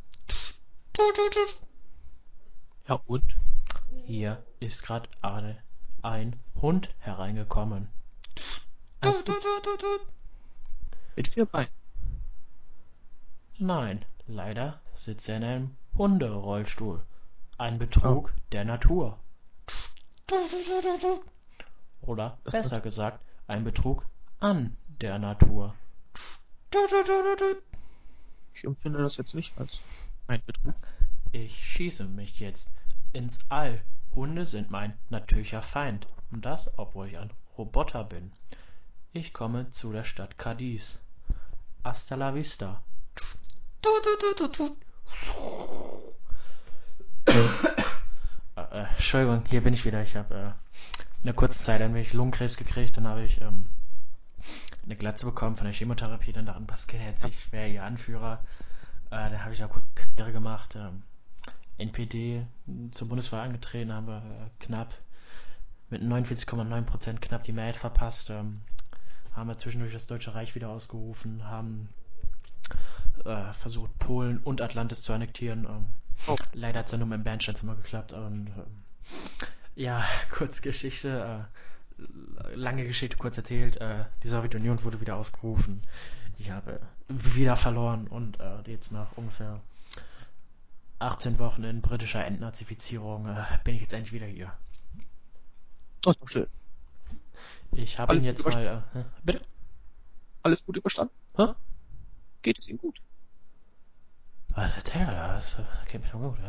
[2.88, 3.24] Ja und?
[4.06, 5.58] Hier ist gerade eine,
[6.04, 7.90] ein Hund hereingekommen.
[11.16, 11.72] Mit vier Beinen.
[13.58, 17.02] Nein, leider sitzt er in einem Hunderollstuhl.
[17.58, 19.18] Ein Betrug der Natur.
[22.04, 24.06] Oder besser gesagt, ein Betrug
[24.40, 25.76] an der Natur.
[28.54, 29.82] Ich empfinde das jetzt nicht als
[30.28, 30.76] ein Betrug.
[31.32, 32.72] Ich schieße mich jetzt
[33.14, 33.82] ins All.
[34.16, 36.08] Hunde sind mein natürlicher Feind.
[36.32, 38.32] Und das, obwohl ich ein Roboter bin.
[39.14, 41.00] Ich komme zu der Stadt Cadiz.
[41.84, 42.82] Hasta la vista.
[47.26, 50.02] Äh, äh, Entschuldigung, hier bin ich wieder.
[50.02, 50.40] Ich habe äh,
[51.22, 52.98] in einer kurzen Zeit ein wenig Lungenkrebs gekriegt.
[52.98, 53.66] Dann habe ich ähm,
[54.86, 56.34] eine Glatze bekommen von der Chemotherapie.
[56.34, 58.44] Dann dachten Pascal jetzt, ich wäre ihr Anführer.
[59.12, 60.76] Äh, da habe ich auch Karriere gemacht.
[60.76, 61.04] Ähm,
[61.78, 62.46] NPD
[62.92, 64.94] zur Bundeswahl angetreten, haben wir äh, knapp
[65.90, 68.30] mit 49,9% knapp die Mehrheit verpasst.
[68.30, 68.62] Ähm,
[69.34, 71.90] haben wir zwischendurch das Deutsche Reich wieder ausgerufen, haben
[73.26, 75.66] äh, versucht, Polen und Atlantis zu annektieren.
[75.66, 75.86] Ähm,
[76.28, 76.36] Oh.
[76.54, 78.14] Leider hat es ja nur mit dem Bernsteinzimmer geklappt.
[78.14, 78.84] Und, ähm,
[79.76, 81.60] ja, kurz Geschichte, äh,
[82.54, 83.78] lange Geschichte kurz erzählt.
[83.78, 85.82] Äh, die Sowjetunion wurde wieder ausgerufen.
[86.38, 89.62] Ich habe wieder verloren und äh, jetzt nach ungefähr
[91.00, 94.54] 18 Wochen in britischer Entnazifizierung äh, bin ich jetzt endlich wieder hier.
[96.02, 96.48] Das ist doch schön.
[97.72, 98.84] Ich habe ihn jetzt mal.
[98.94, 99.42] Äh, bitte?
[100.44, 101.14] Alles gut überstanden?
[101.36, 101.48] Hä?
[102.42, 103.02] Geht es Ihnen gut?
[104.54, 106.40] Alter, das äh, geht mir gut.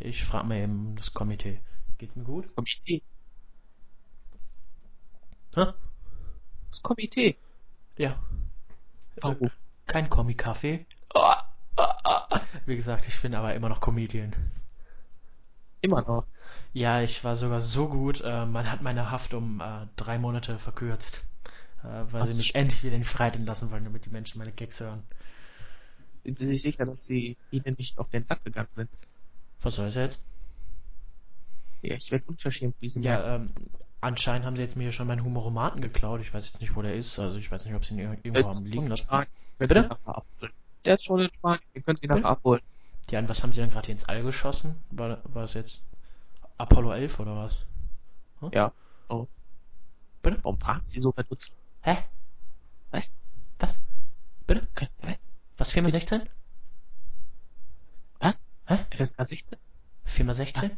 [0.00, 1.60] Ich frage mal eben das Komitee.
[1.98, 2.44] Geht's mir gut?
[2.44, 3.02] Das Komitee.
[5.56, 5.72] Hä?
[6.70, 7.36] Das Komitee.
[7.96, 8.22] Ja.
[9.22, 9.50] Warum?
[9.86, 10.84] Kein Komikaffee.
[12.66, 14.34] Wie gesagt, ich bin aber immer noch Comedian.
[15.80, 16.26] Immer noch.
[16.74, 20.58] Ja, ich war sogar so gut, äh, man hat meine Haft um äh, drei Monate
[20.58, 21.24] verkürzt.
[21.82, 22.32] Äh, weil Was?
[22.32, 25.02] sie mich endlich wieder in die Freiheit entlassen wollen, damit die Menschen meine Gags hören.
[26.24, 28.90] Sind Sie sich sicher, dass Sie Ihnen nicht auf den Sack gegangen sind?
[29.62, 30.22] Was soll es jetzt?
[31.82, 33.00] Ja, ich werde unverschämt, wie Sie.
[33.00, 33.52] Ja, ähm,
[34.06, 36.20] anscheinend haben sie jetzt mir hier schon meinen Humoromaten geklaut.
[36.20, 37.18] Ich weiß jetzt nicht, wo der ist.
[37.18, 39.08] Also ich weiß nicht, ob sie ihn ir- irgendwo haben liegen lassen.
[39.58, 39.88] Bitte?
[40.84, 41.62] Der ist schon in Spanien.
[41.74, 42.60] Den können Sie nachher abholen.
[43.10, 44.76] Ja, und was haben sie denn gerade ins All geschossen?
[44.90, 45.80] War, war es jetzt
[46.58, 47.56] Apollo 11 oder was?
[48.54, 48.72] Ja.
[49.08, 49.26] Oh.
[50.22, 50.38] Bitte?
[50.42, 51.54] Warum fragen Sie so verdutzt?
[51.82, 51.98] Hä?
[52.90, 53.12] Was?
[53.58, 53.78] Was?
[54.46, 54.66] Bitte?
[54.74, 54.88] Okay.
[55.02, 55.14] Was?
[55.58, 56.28] Was, 4 mal 16?
[58.20, 58.46] Was?
[58.66, 58.78] Hä?
[58.90, 59.58] FSK 16?
[60.04, 60.70] 4 mal 16?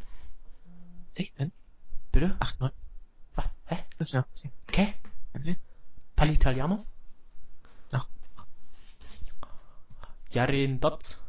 [1.10, 1.52] 16?
[2.12, 2.36] Bitte?
[3.38, 3.44] 98?
[3.44, 3.44] Was?
[3.64, 3.84] Hä?
[3.98, 4.50] 85?
[4.68, 4.94] Okay?
[5.34, 5.56] Okay.
[6.16, 6.86] Pall'italiano?
[7.92, 8.06] Ja.
[10.30, 11.24] Jarin Dots?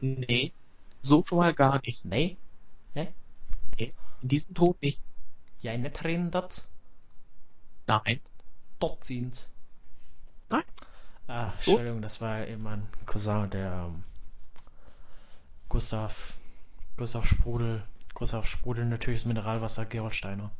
[0.00, 0.52] Nee.
[1.02, 2.04] So schon mal gar nicht.
[2.04, 2.36] Nee?
[4.22, 5.02] In diesem Ton nicht.
[5.60, 6.70] Jij net Rin Dots?
[7.86, 8.20] Nein.
[8.78, 9.50] Tot ziens.
[10.48, 10.64] Nein.
[11.26, 14.04] Ah, Entschuldigung, das war eben mein Cousin, der ähm,
[15.68, 16.34] Gustav,
[16.96, 17.82] Gustav Sprudel,
[18.14, 20.50] Gustav Sprudel, natürliches Mineralwasser, Gerolsteiner.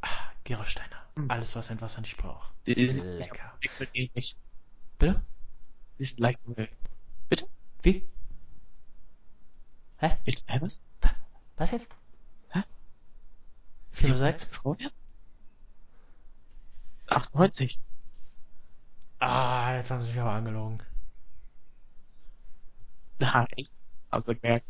[0.00, 1.02] Ah, Gerolsteiner.
[1.16, 1.30] Hm.
[1.30, 2.52] Alles, was ein Wasser nicht braucht.
[2.66, 3.52] Sie sind Lecker.
[4.14, 4.36] Nicht.
[4.98, 5.22] Bitte?
[5.98, 6.70] Sie sind leicht umwelt.
[7.82, 8.06] Wie?
[9.98, 10.16] Hä?
[10.24, 10.82] Bitte, hä, was?
[11.56, 11.88] Was jetzt?
[12.50, 12.62] Hä?
[13.92, 14.44] 4 mal Sie- 6?
[14.46, 14.90] Vorher?
[17.08, 17.78] 98.
[19.20, 20.82] Ah, jetzt haben sie mich aber angelogen.
[23.20, 23.46] Na?
[24.12, 24.66] Hast du gemerkt?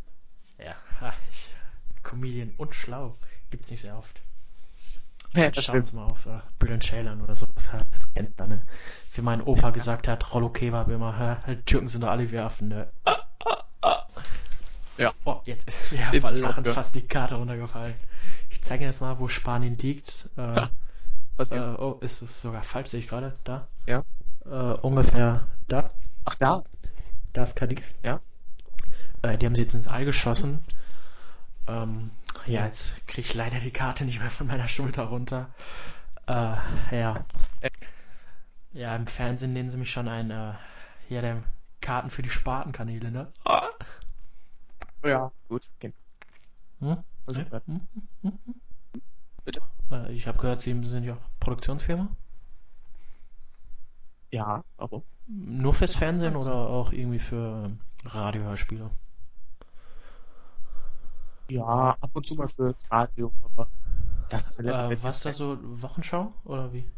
[0.58, 0.76] Ja,
[1.30, 1.50] ich,
[2.10, 3.16] Comedian und schlau.
[3.50, 4.22] Gibt's nicht sehr oft.
[5.34, 5.84] Ja, Schauen.
[5.84, 7.46] Sie mal auf äh, Bülent Ceylan oder so.
[7.54, 8.62] Das, hat- das kennt man, ne?
[9.14, 9.70] Wie mein Opa Ja.
[9.70, 12.88] gesagt hat, Rollo Kebab immer, halt, Türken sind doch alle wie Affen, ne?
[13.04, 14.02] Ah, ah, ah.
[14.96, 15.12] Ja.
[15.24, 16.74] Oh, jetzt ist mir auch Lachen gehört.
[16.76, 17.94] fast die Karte runtergefallen.
[18.48, 20.30] Ich zeige Ihnen jetzt mal, wo Spanien liegt.
[20.38, 20.70] Äh, Ja,
[21.36, 21.78] Was äh, ja.
[21.78, 23.36] oh, ist es sogar falsch, sehe ich gerade.
[23.44, 23.66] Da.
[23.86, 24.04] Ja.
[24.46, 24.48] Äh,
[24.80, 25.90] ungefähr da.
[26.24, 26.62] Ach, da.
[27.34, 27.94] Da ist Cadiz.
[28.02, 28.20] Ja.
[29.20, 30.64] Äh, die haben sie jetzt ins All geschossen.
[31.68, 32.10] Ähm,
[32.46, 35.50] ja, jetzt kriege ich leider die Karte nicht mehr von meiner Schulter runter.
[36.26, 36.56] Äh,
[36.92, 37.24] ja.
[38.72, 40.52] Ja, im Fernsehen nennen sie mich schon ein, äh,
[41.08, 41.42] ja, der
[41.80, 43.32] Karten für die Spartenkanäle, ne?
[43.44, 43.68] Ah.
[45.04, 45.68] Ja, gut.
[45.80, 45.94] Kennt.
[46.80, 46.98] Hm?
[47.26, 47.46] Also, Ja.
[47.52, 47.60] ja.
[47.66, 47.80] Hm?
[48.22, 48.38] Hm?
[48.44, 49.02] Hm?
[49.44, 49.60] Bitte?
[49.90, 52.08] Äh, ich habe gehört, Sie sind ja Produktionsfirma.
[54.32, 55.02] Ja, warum?
[55.28, 57.70] Nur fürs Fernsehen oder auch irgendwie für
[58.04, 58.90] Radiohörspiele?
[61.48, 63.68] Ja, ab und zu mal für Radio, aber
[64.28, 66.90] das ist Äh, was da so Wochenschau oder wie?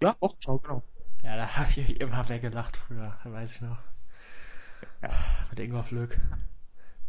[0.00, 0.82] Ja, Wochenschau, genau.
[1.22, 3.78] Ja, da habe ich immer weggelacht früher, weiß ich noch.
[5.02, 5.10] Ja.
[5.50, 6.20] Mit Ingolf Lück,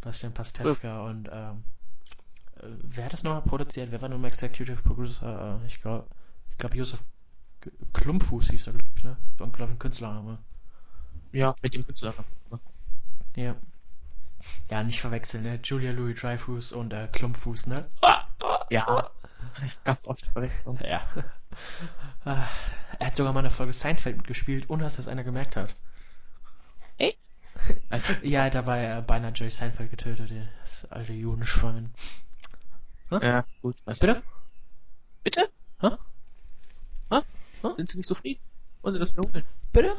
[0.00, 1.64] Bastian Pastewka und ähm,
[2.56, 3.90] äh, wer hat das nochmal produziert?
[3.92, 5.60] Wer war nun Executive Producer?
[5.62, 6.06] Äh, ich glaube,
[6.50, 7.04] ich glaube Josef
[7.92, 9.16] Klumpfuß hieß er, glaube ich, ne?
[9.38, 10.38] So ein, glaub, ein Künstlername.
[11.32, 12.14] Ja, mit dem Künstler.
[13.36, 13.56] Ja.
[14.70, 15.60] Ja, nicht verwechseln, ne?
[15.62, 17.88] Julia Louis Dreyfus und äh, Klumpfuß, ne?
[18.70, 19.10] Ja,
[19.84, 20.78] ganz oft verwechseln.
[20.84, 21.02] Ja.
[22.24, 25.74] Er hat sogar mal eine Folge Seinfeld mitgespielt, ohne dass das einer gemerkt hat.
[27.88, 30.30] Also, Ja, dabei äh, beinahe Jerry Seinfeld getötet,
[30.60, 31.92] das alte Judenschwein.
[33.10, 33.76] ja, gut.
[33.84, 34.00] Was?
[34.00, 34.22] Bitte?
[35.24, 35.48] Bitte?
[35.80, 35.88] Hä?
[37.10, 37.20] Hä?
[37.62, 37.68] Hä?
[37.74, 38.40] Sind Sie nicht zufrieden?
[38.82, 39.44] Wollen Sie das wiederholen?
[39.72, 39.96] Bitte?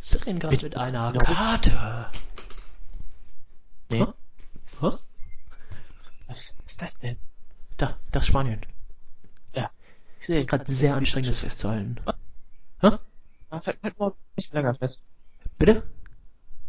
[0.00, 1.12] Sie reden gerade mit einer?
[1.12, 2.06] Karte.
[3.90, 4.00] Nee.
[4.00, 4.06] Hä?
[4.80, 4.90] Hä?
[6.28, 7.16] Was ist das denn?
[7.76, 8.64] Da, das ist Spanien.
[10.20, 11.96] Ich sehe Ist gerade sehr anstrengend, das festzuhalten.
[12.82, 13.00] Ja,
[13.50, 15.02] halt, halt mal ein bisschen länger fest.
[15.58, 15.82] Bitte?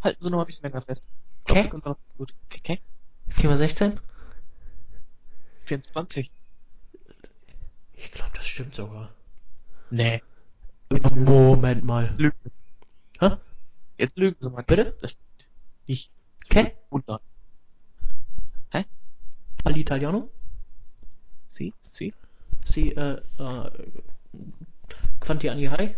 [0.00, 1.04] Halten Sie noch mal ein bisschen länger fest.
[1.44, 1.70] Okay.
[2.16, 2.34] Gut.
[2.50, 2.80] Okay.
[3.28, 4.00] 4 mal 16?
[5.66, 6.30] 24.
[7.92, 9.14] Ich glaube, das stimmt sogar.
[9.90, 10.22] Nee.
[11.14, 12.14] Moment mal.
[12.16, 12.50] Lügen Sie.
[13.20, 13.36] Hä?
[13.98, 14.64] Jetzt lügen Sie mal.
[14.64, 14.96] Bitte?
[15.02, 15.50] Das stimmt.
[15.86, 16.10] Nicht.
[16.52, 16.76] Okay.
[16.90, 17.18] 100.
[19.64, 20.28] All'italiano?
[21.46, 21.72] Sie?
[21.80, 22.12] Sie?
[22.64, 23.70] Si, äh, äh,
[25.18, 25.96] quanti anni hai?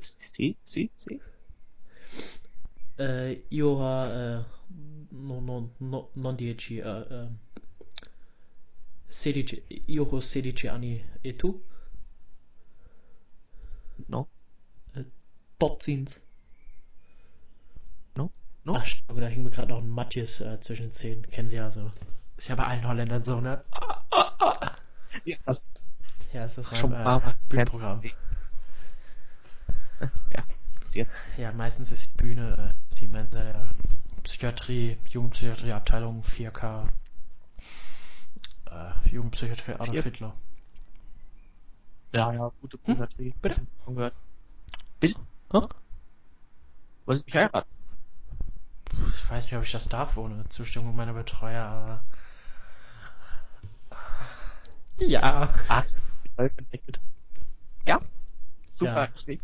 [0.00, 0.54] Sie?
[0.64, 0.90] Sie?
[0.96, 1.18] Sie?
[2.98, 4.44] Eh, io ho, eh,
[5.12, 7.28] no, no, no, non 10, eh, eh,
[9.08, 11.64] 16, io ho 16 anni e tu?
[14.08, 14.28] No.
[15.58, 16.16] Botzins.
[16.16, 16.29] No?
[18.64, 18.76] No?
[18.76, 21.22] Ach, stimmt, da hing mir gerade noch ein Matthias äh, zwischen den Zähnen.
[21.30, 21.90] Kennen Sie ja so.
[22.36, 23.64] Ist ja bei allen Holländern so, ne?
[25.24, 25.70] Ja, das
[26.32, 27.34] Ja, ist das schon paar äh.
[27.48, 28.02] Bühnenprogramm.
[30.32, 30.44] Ja.
[30.80, 31.08] Passiert.
[31.36, 33.68] Ja, meistens ist die Bühne äh, die Mensa der
[34.22, 36.88] Psychiatrie, Jugendpsychiatrieabteilung 4K.
[38.70, 40.34] Äh, Jugendpsychiatrie Adolf Vier- Hitler.
[42.12, 43.34] Ja, ja, gute Psychiatrie.
[43.40, 43.54] Bitte?
[43.56, 44.14] Schon von gehört.
[45.00, 45.14] Bitte?
[45.52, 45.58] Hä?
[47.06, 47.68] Wollen Sie mich heiraten?
[48.92, 52.04] Ich weiß nicht, ob ich das darf ohne Zustimmung meiner Betreuer, aber.
[54.98, 55.52] Ja.
[55.68, 55.84] Ah.
[57.86, 58.00] Ja?
[58.74, 59.36] Super, Ja.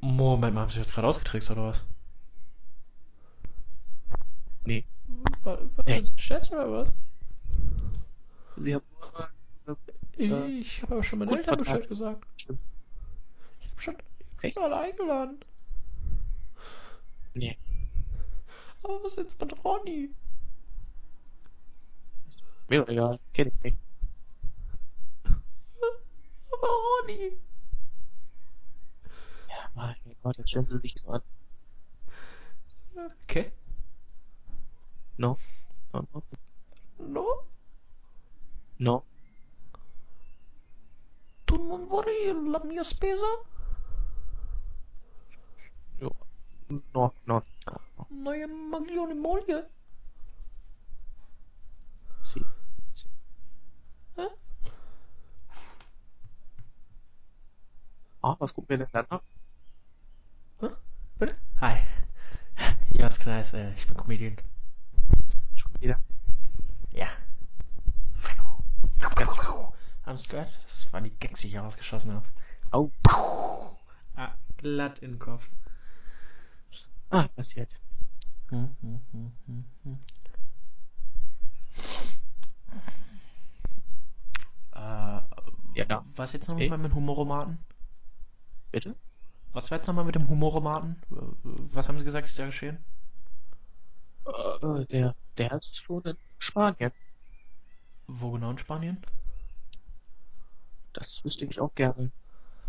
[0.00, 1.82] Moment mal, haben Sie jetzt gerade ausgetrickst oder was?
[4.64, 4.84] Nee.
[5.42, 6.00] War, war Nee.
[6.02, 6.88] das Scherz oder was?
[8.56, 8.84] Sie haben
[9.66, 9.78] nur,
[10.18, 11.58] äh, Ich habe aber schon meinen gut, Eltern.
[11.58, 12.24] Bescheid gesagt.
[12.36, 12.60] Stimmt.
[13.60, 13.96] Ich habe schon,
[14.38, 14.54] ich Echt?
[14.56, 15.40] bin alle eingeladen.
[17.36, 17.58] Nee.
[18.82, 20.10] Aber was ist mit Ronny?
[22.68, 23.20] Mir doch egal.
[23.32, 23.76] Kenn ich nicht.
[26.52, 27.38] Aber Ronny.
[29.48, 31.22] Ja, mein Gott, jetzt stellen Sie sich so an.
[33.24, 33.52] Okay.
[35.18, 35.38] No.
[35.92, 36.22] No, no.
[36.98, 37.26] No?
[38.78, 39.04] No.
[41.46, 43.26] Tu non vorrei la mia spesa?
[46.68, 47.42] No, no, no.
[47.96, 48.06] no.
[48.10, 49.64] Neue Maglione moglie?
[52.20, 52.44] Sie.
[52.92, 53.08] Sie.
[54.16, 54.26] Hä?
[58.22, 59.22] Ah, was gucken wir denn dann ab?
[61.18, 61.36] Bitte?
[61.60, 61.78] Hi.
[62.92, 64.36] Jonas Kneis, äh, ich bin Comedian.
[65.54, 66.00] Schon wieder.
[66.90, 67.08] Ja.
[70.16, 70.50] Sie gehört?
[70.62, 72.26] Das waren die Gags, die ich rausgeschossen habe.
[72.70, 72.90] Au.
[74.14, 75.48] Ah, glatt in den Kopf.
[77.10, 77.80] Ah, passiert.
[78.50, 79.98] Hm, hm, hm, hm, hm.
[84.74, 85.20] Äh,
[85.74, 86.04] Ja.
[86.16, 86.78] was jetzt nochmal Okay.
[86.78, 87.58] mit dem Humoromaten?
[88.72, 88.94] Bitte?
[89.52, 91.02] Was war jetzt nochmal mit dem Humoromaten?
[91.10, 91.16] Äh,
[91.74, 92.78] Was haben Sie gesagt, ist da geschehen?
[94.24, 96.92] Äh, der, der ist schon in Spanien.
[98.08, 98.98] Wo genau in Spanien?
[100.94, 102.10] Das wüsste ich auch gerne.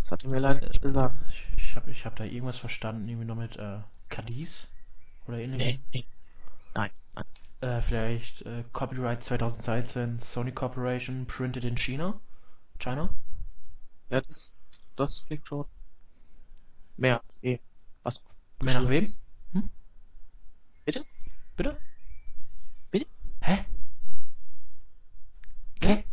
[0.04, 1.16] Das hat er mir leider nicht gesagt.
[1.30, 3.80] Ich, ich habe ich hab da irgendwas verstanden, irgendwie noch mit äh,
[4.10, 4.68] Cadiz
[5.28, 5.82] oder ähnlichem.
[5.94, 6.06] Nee, nee.
[6.74, 7.26] Nein, nein.
[7.62, 12.20] Äh, vielleicht äh, Copyright 2013 Sony Corporation printed in China?
[12.80, 13.10] China?
[14.10, 14.54] Ja, das,
[14.96, 15.66] das klingt schon
[16.98, 17.60] mehr als eh.
[18.04, 18.24] Was
[18.62, 19.06] Mehr nach wem?
[19.54, 19.70] Hm?
[20.86, 21.06] Bitte?
[21.56, 21.78] Bitte?
[22.92, 23.08] Bitte?
[23.42, 23.66] Hä?
[25.80, 26.04] Ke?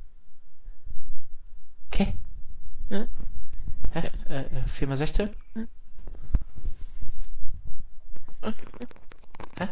[1.90, 2.14] Ke?
[2.90, 3.06] Ja.
[3.92, 4.10] Hä?
[4.28, 5.30] Äh, äh, 4 mal 16?
[8.44, 9.68] Hä?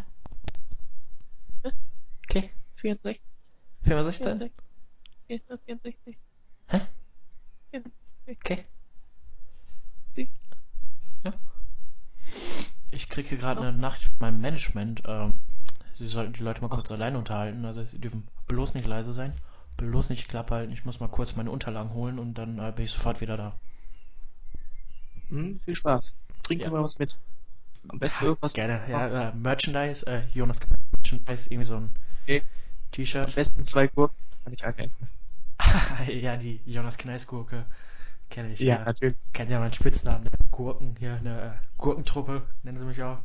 [2.27, 2.49] Ke?
[2.77, 3.21] 64,
[3.83, 4.49] 4 mal 16?
[5.27, 6.17] 64.
[6.67, 6.79] Hä?
[7.71, 8.39] 64.
[8.43, 8.65] Ke?
[10.13, 10.29] Sie?
[11.23, 11.33] Ja.
[12.91, 13.67] Ich kriege hier gerade Ja.
[13.69, 15.03] eine Nachricht von meinem Management.
[15.05, 15.33] Ähm,
[15.93, 17.65] sie sollten die Leute mal kurz alleine unterhalten.
[17.65, 19.33] Also sie dürfen bloß nicht leise sein.
[19.77, 20.71] Bloß nicht Klappe halten.
[20.73, 23.55] Ich muss mal kurz meine Unterlagen holen und dann äh, bin ich sofort wieder da.
[25.29, 26.15] Hm, viel Spaß.
[26.43, 26.69] Trink Ja.
[26.71, 27.17] mal was mit.
[27.89, 28.53] Am besten irgendwas.
[28.53, 28.81] Gerne.
[28.89, 30.59] Ja, äh, Merchandise, äh, Jonas
[30.91, 31.89] Merchandise, irgendwie so ein
[32.23, 32.39] Okay.
[32.41, 33.35] Am T-Shirt.
[33.35, 34.15] besten zwei Gurken.
[34.43, 35.07] Kann ich einen essen.
[36.07, 37.65] ja, die Jonas Kneisgurke
[38.29, 38.59] kenne ich.
[38.59, 39.15] Ja, äh, natürlich.
[39.33, 40.31] kennt ja meinen Spitznamen, ne?
[40.51, 43.19] Gurken, hier eine äh, Gurkentruppe, nennen sie mich auch.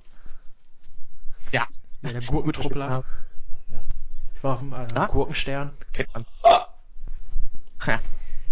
[1.52, 1.66] Ja.
[2.02, 3.02] Ja, der Gurkentruppler.
[3.02, 3.84] Spitzname.
[4.34, 5.06] Ich war auf dem äh, Ah.
[5.06, 5.72] Gurkenstern.
[5.92, 6.24] Kennt man.
[7.86, 8.00] Ja.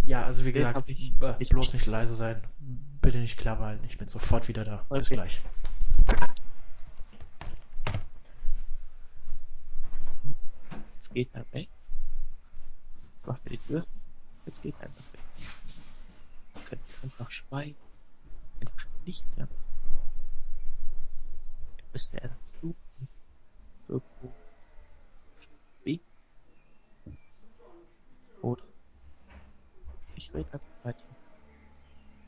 [0.05, 2.41] Ja, also wie gesagt, ich äh, nicht bloß nicht leise sein.
[3.03, 3.85] Bitte nicht Klappe halten.
[3.85, 4.85] Ich bin sofort wieder da.
[4.89, 5.15] Bis Okay.
[5.15, 5.41] gleich.
[10.05, 10.21] So.
[10.95, 11.69] Jetzt geht er weg.
[13.25, 13.87] Macht er die Tür.
[14.47, 15.21] Jetzt geht er einfach weg.
[16.69, 17.77] Könnt ihr einfach schweigen.
[18.61, 19.57] Einfach nichts mehr machen.
[21.79, 23.09] Jetzt müsste er das suchen.
[23.89, 24.33] Irgendwo.
[25.85, 26.01] Wie?
[28.43, 28.65] Oder?
[30.17, 31.05] Ich rede einfach weiter.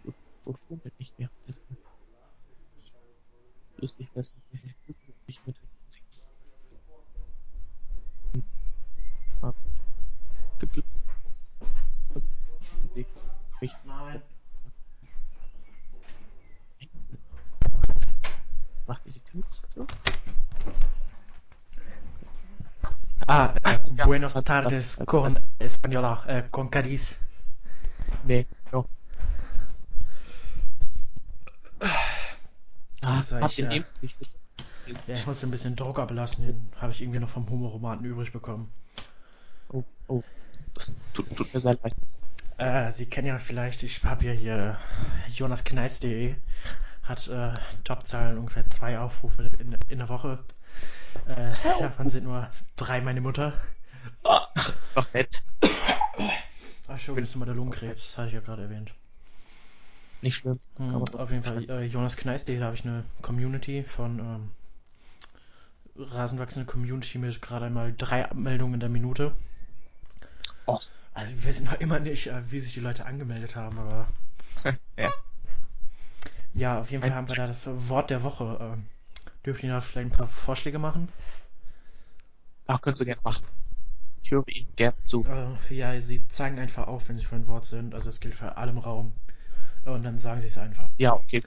[0.05, 0.15] Du,
[0.45, 1.67] du fummelt nicht währenddessen.
[1.69, 1.98] Lustig wär's
[3.81, 5.57] mit mir gucken, ob ich mit
[5.89, 6.03] sieht.
[8.33, 8.43] Hm.
[9.43, 9.57] Na gut.
[10.59, 11.05] Geblitzt.
[12.83, 13.19] Bewegt
[13.61, 13.73] mich.
[13.85, 14.23] Nein.
[18.87, 19.87] Macht ihr die Tür zu?
[23.27, 27.19] Ah, äh, Ja, buenos das- tardes das- con das- Española, äh, con Cadiz.
[28.25, 28.87] Nee, no.
[33.19, 33.85] Also habt ich?
[35.07, 36.47] Ja, ich muss ein bisschen Druck ablassen.
[36.47, 38.73] Den habe ich irgendwie noch vom Humorromaten übrig bekommen.
[39.71, 40.23] Oh, oh.
[40.75, 41.95] Das tut, tut mir sehr leid.
[42.57, 44.79] Äh, Sie kennen ja vielleicht, ich habe ja hier
[45.35, 46.35] jonaskneis.de
[47.03, 47.55] hat äh,
[47.85, 50.39] Topzahlen ungefähr zwei Aufrufe in, in der Woche.
[51.27, 53.55] Äh, Zwei davon sind nur drei meine Mutter.
[54.23, 55.43] Doch nett.
[56.87, 58.93] Ach schon, das ist mal der Lungenkrebs, das hatte ich ja gerade erwähnt.
[60.21, 60.59] Nicht schlimm.
[60.77, 64.51] Hm, doch auf jeden Fall, äh, Jonas Kneis.de, da habe ich eine Community von ähm,
[65.97, 69.35] rasenwachsende Community mit gerade einmal drei Abmeldungen in der Minute.
[70.67, 70.79] Oh.
[71.15, 74.09] Also wir wissen noch immer nicht, äh, wie sich die Leute angemeldet haben, aber
[74.97, 75.13] ja.
[76.55, 78.59] ja, auf jeden Fall haben wir da das Wort der Woche.
[78.61, 78.87] Ähm,
[79.47, 81.09] dürft ihr da vielleicht ein paar Vorschläge machen?
[82.67, 83.45] Ach, können Sie gerne machen.
[84.23, 85.25] Ich höre Ihnen gerne zu.
[85.25, 87.95] Äh, ja, sie zeigen einfach auf, wenn sie für ein Wort sind.
[87.95, 89.13] Also es gilt für alle im Raum.
[89.89, 90.89] Und dann sagen sie es einfach.
[90.99, 91.43] Ja, okay.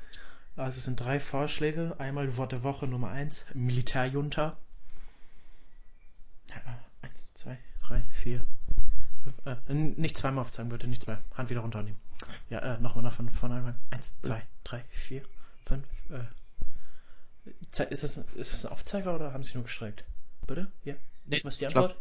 [0.56, 1.96] Also es sind drei Vorschläge.
[2.00, 4.58] Einmal Wort der Woche Nummer eins, Militärjunta.
[6.50, 6.56] Ja,
[7.02, 8.46] eins, zwei, drei, vier,
[9.24, 11.18] fünf, äh, n- nicht zweimal aufzeigen, bitte, nicht zwei.
[11.36, 12.00] Hand wieder runternehmen.
[12.50, 13.76] Ja, äh, nochmal nach von, von einmal.
[13.89, 15.24] Eins, zwei, drei, vier,
[15.66, 16.24] fünf, äh.
[17.72, 20.04] Ze- Ist es, ist es ein Aufzeiger oder haben sie nur gestreckt?
[20.46, 20.72] Bitte?
[20.84, 20.94] Ja.
[21.26, 21.96] Nee, Was ist die Antwort?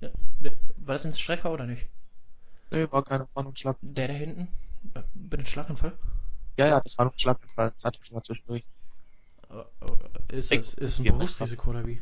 [0.00, 0.10] Ne,
[0.76, 1.86] War das ein Strecker oder nicht?
[2.70, 3.76] Nee, war keiner war nur ein Schlag.
[3.82, 4.48] Der da hinten?
[5.14, 5.92] Bitte ein Schlaganfall?
[6.58, 7.72] Ja, ja, das war nur ein Schlaganfall.
[7.74, 8.66] Das hatte ich schon mal zwischendurch.
[9.50, 12.00] Äh, äh, Ist es ist ein Berufsrisiko oder wie?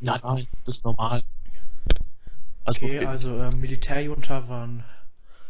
[0.00, 1.22] Nein, nein, das ist normal.
[2.64, 4.84] Also, Okay, also äh, Militärjunta waren,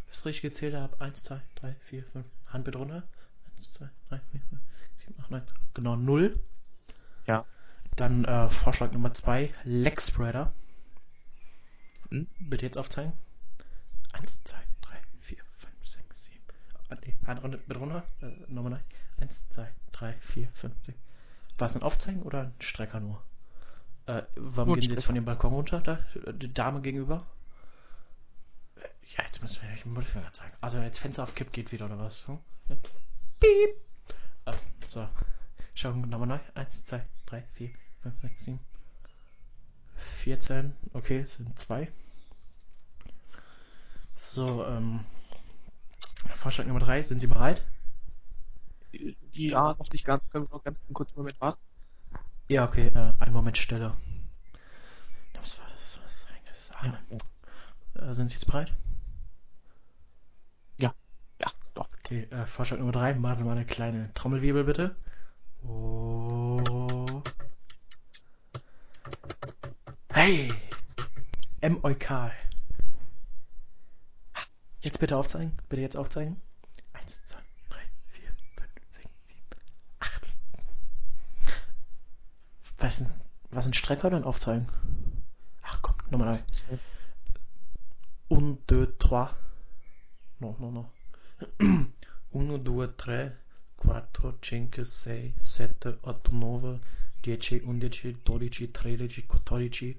[0.09, 3.03] was ich richtig gezählt habe, 1, 2, 3, 4, 5, Hand bitte runter.
[3.57, 4.63] 1, 2, 3, 4, 5,
[5.07, 5.43] 7, 8, 9,
[5.75, 6.39] genau 0.
[7.27, 7.45] Ja.
[7.97, 10.53] Dann äh, Vorschlag Nummer 2, Leg Spreader.
[12.11, 12.27] Hm?
[12.41, 13.13] Bitte jetzt aufzeigen.
[14.13, 14.82] 1, 2, 3, 4, 5, 6, 7.
[14.82, 14.82] Ah,
[17.05, 18.07] nee, Hand runter, bitte runter.
[18.20, 18.78] Äh, nochmal neu.
[19.20, 20.99] 1, 2, 3, 4, 5, 6.
[21.59, 23.22] War es ein Aufzeigen oder ein Strecker nur?
[24.07, 25.99] Äh, warum ein gehen Sie jetzt von dem Balkon runter, da?
[26.32, 27.26] Die Dame gegenüber?
[28.76, 30.55] Äh, Ja, jetzt müssen wir nicht den Mittelfinger zeigen.
[30.61, 32.26] Also, jetzt Fenster auf Kipp geht wieder, oder was?
[32.26, 32.38] Hm?
[32.68, 32.76] Ja.
[33.40, 33.76] Piep!
[34.45, 34.55] Ah,
[34.88, 35.09] so.
[35.74, 36.38] Schauen wir nochmal neu.
[36.55, 37.70] 1, 2, 3, 4,
[38.03, 38.61] 5, 6, 7.
[40.22, 40.72] 14.
[40.95, 41.88] Okay, es sind zwei.
[44.16, 45.01] So, ähm.
[46.35, 47.62] Vorschlag Nummer 3, sind Sie bereit?
[49.33, 50.29] Ja, noch nicht ganz.
[50.31, 51.61] Können wir noch ganz einen kurzen Moment warten?
[52.49, 53.91] Ja, okay, äh, einen Moment Stille.
[53.91, 53.97] War
[55.43, 55.59] das?
[55.59, 55.64] War
[56.47, 56.70] das?
[56.75, 56.87] Ah,
[57.97, 58.11] Ja.
[58.11, 58.73] Äh, sind Sie jetzt bereit?
[60.79, 60.95] Ja,
[61.75, 61.89] doch.
[62.05, 64.95] Okay, äh, Vorschlag Nummer 3, machen wir mal eine kleine Trommelwirbel bitte.
[65.66, 67.23] Oh.
[70.12, 70.53] Hey!
[71.61, 71.79] M.
[71.85, 72.33] Eukal.
[74.83, 75.53] Jetzt bitte aufzeigen.
[75.68, 76.41] Bitte jetzt aufzeigen.
[76.93, 77.39] Eins, zwei,
[77.70, 79.47] drei, vier, fünf, sechs, sieben,
[80.01, 80.28] acht.
[82.78, 83.11] Was ein,
[83.53, 84.66] was ein Strecker denn aufzeigen?
[85.62, 86.78] Ach komm, nochmal neu.
[88.28, 89.30] Un, deux, trois.
[90.41, 90.91] No, no, no.
[92.33, 93.37] Uno, due, tre,
[93.76, 96.80] quattro, cinque, sei, sette, otto, nove,
[97.22, 99.97] dieci, undici, dodici, tredici, quattordici,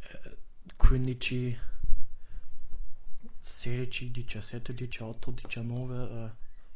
[0.00, 0.36] eh,
[0.76, 1.58] quindici,
[3.46, 6.32] sedici, diciassette, diciotto, diciannove,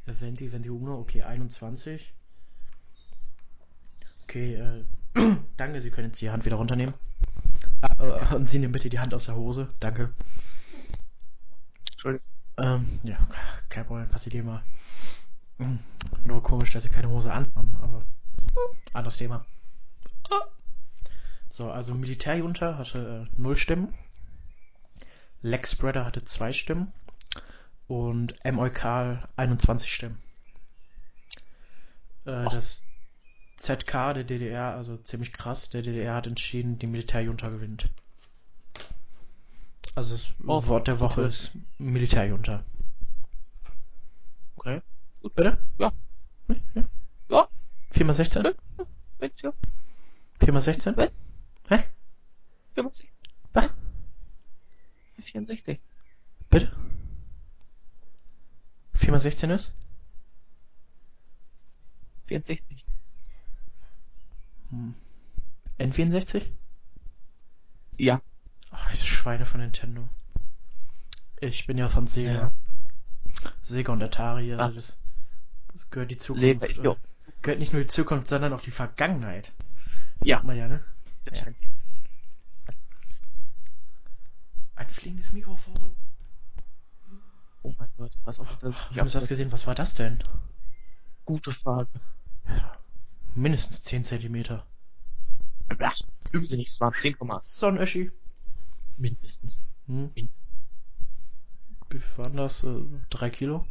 [0.07, 2.15] äh, venti, ventuno, okay, 21.
[4.23, 4.85] Okay, äh,
[5.57, 6.95] danke, Sie können jetzt die Hand wieder runternehmen.
[7.81, 10.15] Ah, äh, und Sie nehmen bitte die Hand aus der Hose, danke.
[11.93, 12.27] Entschuldigung.
[12.59, 13.19] Ähm, ja,
[13.69, 14.63] kein Problem, passiert immer.
[15.59, 15.79] Hm,
[16.25, 18.03] Nur komisch, dass sie keine Hose anhaben, aber
[18.93, 19.45] anderes Thema.
[21.49, 23.95] So, also Militärjunta hatte äh, 0 Stimmen.
[25.43, 26.93] Lex Spreader hatte 2 Stimmen.
[27.89, 28.59] Und M.
[28.59, 30.23] Eukal 21 Stimmen.
[32.25, 32.87] Äh, das
[33.57, 37.89] ZK der DDR, also ziemlich krass, der DDR hat entschieden, die Militärjunta gewinnt.
[39.95, 41.29] Also das Oh, Wort der Woche okay.
[41.29, 42.65] ist Militärjunta.
[44.57, 44.83] Okay.
[45.35, 45.59] Bitte?
[45.79, 45.93] Ja.
[46.47, 46.85] Nee, ja.
[47.29, 47.49] Ja.
[47.91, 48.43] 4 mal 16?
[48.43, 48.55] Schön.
[49.19, 49.53] Mensch, ja.
[50.41, 50.97] 4 mal 16?
[50.97, 51.19] Was?
[51.69, 51.85] Hä?
[52.75, 53.11] 65.
[53.53, 53.71] Was?
[55.23, 55.79] 64.
[56.49, 56.73] Bitte?
[58.95, 59.75] 4 mal 16 ist?
[62.27, 62.85] 64.
[64.71, 64.95] Hm.
[65.79, 66.45] N64?
[67.97, 68.21] Ja.
[68.71, 70.09] Ach, diese Schweine von Nintendo.
[71.41, 72.33] Ich bin ja von Sega.
[72.33, 72.53] Ja.
[73.63, 74.71] Sega und Atari, also Ah.
[74.71, 74.99] das,
[75.73, 76.43] das gehört die Zukunft.
[76.43, 76.97] Sega ist ja äh,
[77.43, 79.53] gehört nicht nur die Zukunft, sondern auch die Vergangenheit.
[80.23, 80.37] Ja.
[80.37, 80.85] Sagt man ja, ne?
[81.33, 81.45] Ja.
[84.81, 85.95] Ein fliegendes Mikrofon.
[87.63, 89.53] Oh mein Gott, was auch das Haben Sie das gesehen?
[89.53, 90.25] Was war das denn?
[91.27, 91.91] Gute Frage.
[93.35, 94.67] Mindestens 10 Zentimeter.
[95.79, 95.93] Ja,
[96.33, 98.11] üben Sie nicht, es waren 10,8 So ein Öschi.
[98.97, 99.61] mindestens.
[99.87, 100.13] Hm.
[100.15, 100.59] Mindestens.
[101.91, 102.65] Wie viel waren das?
[102.65, 103.67] Äh, drei Kilo?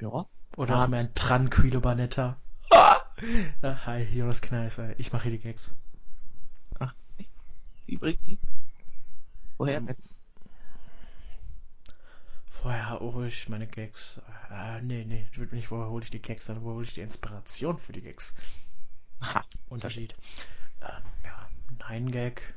[0.00, 0.26] Ja.
[0.56, 2.38] Oder noch mehr ein Tranquilo Banetta?
[2.72, 3.02] Ah!
[3.62, 4.98] Hi, Jonas Kneißer.
[4.98, 5.72] Ich mache hier die Gags.
[6.80, 6.92] Ach?
[7.82, 8.36] Sie bringt die?
[9.60, 9.94] Woher Ähm?
[12.50, 14.18] Vorher hole ich meine Gags.
[14.48, 17.76] Ah, nee, nee, nicht woher hole ich die Gags, sondern woher hole ich die Inspiration
[17.76, 18.34] für die Gags.
[19.20, 19.44] Aha.
[19.68, 20.14] Unterschied.
[20.80, 21.46] Ähm, ja,
[21.78, 22.54] Nein Gag,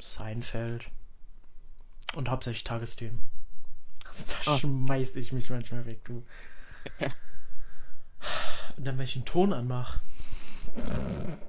[0.00, 0.88] Seinfeld
[2.14, 3.18] und hauptsächlich Tagesthemen.
[4.04, 4.58] Also, da Ah.
[4.58, 6.24] schmeiß ich mich manchmal weg, du.
[8.76, 10.00] Und dann, wenn ich einen Ton anmache,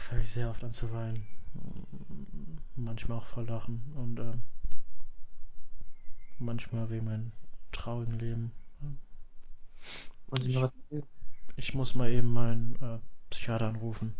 [0.00, 1.26] fange ich sehr oft an zu weinen.
[2.76, 4.42] Manchmal auch vor Lachen und ähm,
[6.38, 7.32] manchmal wegen meinem
[7.72, 8.52] traurigen Leben.
[10.28, 11.06] Was erzählen?
[11.56, 12.98] Ich muss mal eben meinen äh,
[13.30, 14.14] Psychiater anrufen.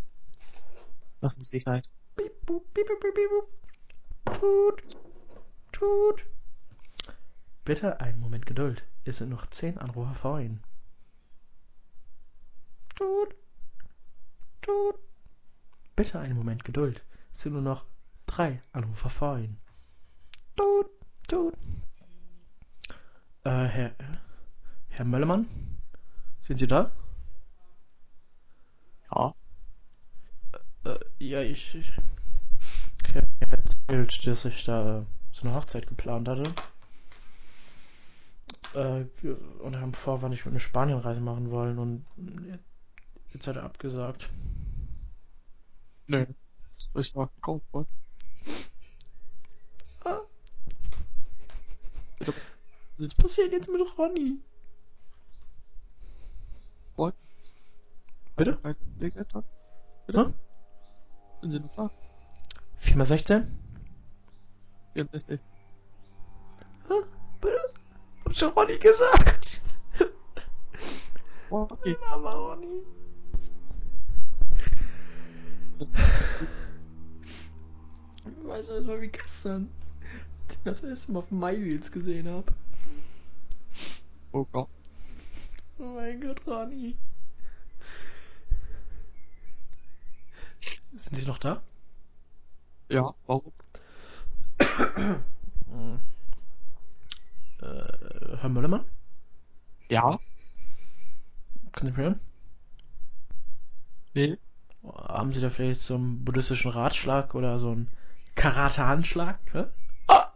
[1.20, 1.89] Lassen Sie Sicherheit.
[2.16, 4.39] Piep, boop, piep, piep, piep, boop.
[4.39, 4.97] Tut.
[5.72, 6.26] Tut.
[7.64, 8.84] Bitte einen Moment Geduld.
[9.05, 10.62] Es sind noch zehn Anrufer vor Ihnen.
[12.95, 13.34] Tut.
[14.62, 14.95] Tut.
[15.95, 17.03] Bitte einen Moment Geduld.
[17.37, 17.84] Sind nur noch
[18.24, 19.61] drei Anrufer vor Ihnen.
[20.57, 20.87] Tut.
[21.28, 21.55] Tut.
[23.45, 23.95] Äh, Herr,
[24.89, 25.47] Herr Möllermann?
[26.41, 26.91] Sind Sie da?
[29.14, 29.34] Ja.
[30.87, 31.93] Äh, ja, ich, ich,
[33.07, 36.55] ich habe mir erzählt, dass ich da äh, so eine Hochzeit geplant hatte.
[38.72, 39.05] Äh,
[39.61, 42.07] und haben vor, wann ich mit eine Spanienreise machen wollen und
[43.28, 44.30] jetzt hat er abgesagt.
[46.07, 46.24] Nö.
[46.24, 46.45] Das
[46.97, 47.86] ist mal kaum voll.
[50.05, 50.20] Ah.
[52.99, 54.38] Was passiert jetzt mit Ronny?
[56.94, 57.12] Voll.
[58.36, 58.59] Bitte?
[58.99, 59.44] Bitte?
[60.09, 60.32] Hä?
[61.42, 61.90] Sind Sie noch da?
[62.78, 63.59] 4 mal 16?
[64.94, 65.40] 64.
[66.88, 66.94] Hä?
[67.40, 67.61] Bitte?
[68.24, 69.62] Hab schon Ronny gesagt.
[71.51, 72.82] Mein armer Ronny.
[78.45, 79.70] Weißt du, das war wie gestern.
[80.64, 82.53] das erste Mal auf MyReels gesehen habe.
[84.33, 84.68] Oh Gott.
[85.79, 86.97] Oh mein Gott, Rani.
[90.95, 91.62] Sind Sie noch da?
[92.89, 93.53] Ja, warum?
[97.61, 98.85] Äh, Herr Müllermann?
[99.89, 100.18] Ja?
[101.72, 102.20] Können Sie mich hören?
[104.14, 104.39] Nee?
[104.85, 107.89] Haben Sie da vielleicht so einen buddhistischen Ratschlag oder so einen
[108.37, 109.39] Karate-Handschlag?
[109.53, 109.64] Hä?
[110.09, 110.32] Ah!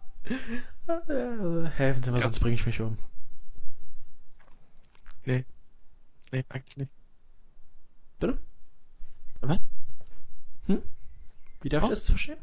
[0.88, 2.24] Äh, helfen Sie mal, Ja.
[2.24, 2.98] sonst bringe ich mich um.
[5.24, 5.44] Nee.
[6.32, 6.92] Nee, eigentlich nicht.
[8.18, 8.38] Bitte?
[9.40, 9.59] Was?
[10.66, 10.82] Hm?
[11.62, 11.90] Wie darf ich Oh.
[11.90, 12.38] das verstehen?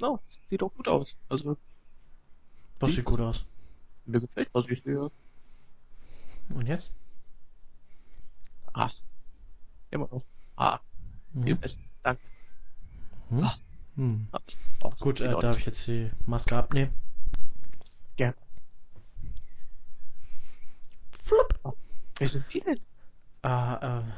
[0.00, 0.18] No,
[0.48, 1.16] sieht doch gut aus.
[1.28, 1.56] Also,
[2.80, 2.96] Was Sie?
[2.96, 3.44] sieht gut aus.
[4.06, 5.10] mir gefällt, was ich sehe.
[6.48, 6.92] Und jetzt?
[8.72, 8.92] Ach.
[9.90, 10.24] Immer noch.
[10.56, 10.80] Ah,
[11.44, 11.60] viel Mhm.
[11.60, 11.80] besser.
[12.02, 12.22] Danke.
[13.28, 13.44] Hm?
[13.44, 13.54] Ah.
[13.96, 14.28] Hm.
[14.98, 16.92] Gut, äh, darf ich jetzt die Maske abnehmen?
[18.16, 18.36] Gerne.
[21.22, 21.76] Flupp!
[22.18, 22.80] Wer sind die denn?
[23.42, 24.12] Ah, ähm.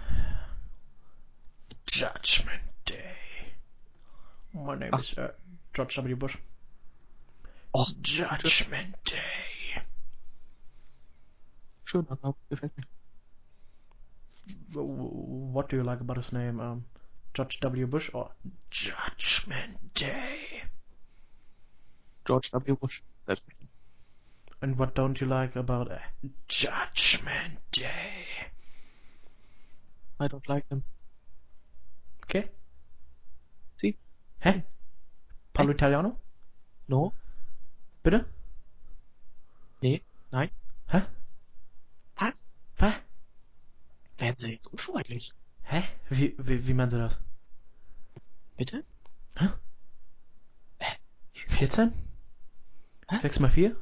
[1.89, 3.15] Judgment Day.
[4.53, 5.01] My name Ach.
[5.01, 5.29] is uh,
[5.73, 6.15] George W.
[6.15, 6.39] Bush.
[7.75, 9.83] Oh, Judgment Day.
[11.95, 12.35] Name.
[12.49, 12.85] Gefällt mir.
[14.73, 16.59] What do you like about his name?
[16.59, 16.85] Um,
[17.35, 17.87] George W.
[17.87, 18.31] Bush or
[18.71, 20.63] Judgment Day?
[22.27, 22.77] George W.
[22.77, 23.01] Bush.
[24.61, 25.99] And what don't you like about uh,
[26.47, 28.27] Judgment Day?
[30.21, 30.85] I don't like him.
[32.25, 32.49] Okay.
[33.77, 33.97] Sie?
[34.45, 34.63] Hä?
[35.53, 36.17] Pablo Italiano?
[36.89, 37.13] No?
[38.05, 38.25] Bitte?
[39.83, 40.03] Nee?
[40.31, 40.51] Nein?
[40.87, 41.03] Hä?
[42.17, 42.45] Was?
[42.79, 42.95] Was?
[44.19, 45.33] Werden Sie jetzt unfreundlich?
[45.73, 45.83] Hä?
[46.11, 47.19] Wie, wie, wie meinen Sie das?
[48.57, 48.85] Bitte?
[49.35, 49.49] Hä?
[50.79, 50.97] Hä?
[51.49, 51.93] 14?
[53.09, 53.19] Hä?
[53.19, 53.77] 6 mal 4?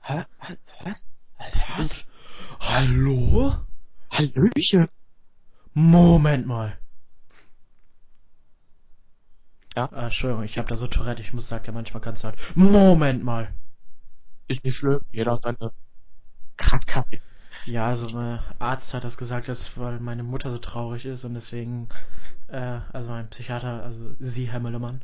[0.00, 0.26] Hä?
[0.38, 0.56] Hä?
[0.84, 1.08] Was?
[1.78, 2.10] Was?
[2.60, 3.66] Hallo?
[4.10, 4.88] Hallöchen.
[5.74, 6.76] Moment mal.
[9.76, 9.88] Ja?
[9.92, 12.36] Ah, Entschuldigung, ich habe da so Tourette, ich muss sagt ja manchmal ganz laut.
[12.54, 13.54] Moment mal.
[14.48, 15.00] Ist nicht schlimm.
[15.12, 15.72] Jeder hat seine
[16.56, 17.22] Krankheit.
[17.66, 21.34] Ja, also mein Arzt hat das gesagt, dass weil meine Mutter so traurig ist und
[21.34, 21.88] deswegen,
[22.46, 25.02] äh, also mein Psychiater, also Sie, Herr Müllermann,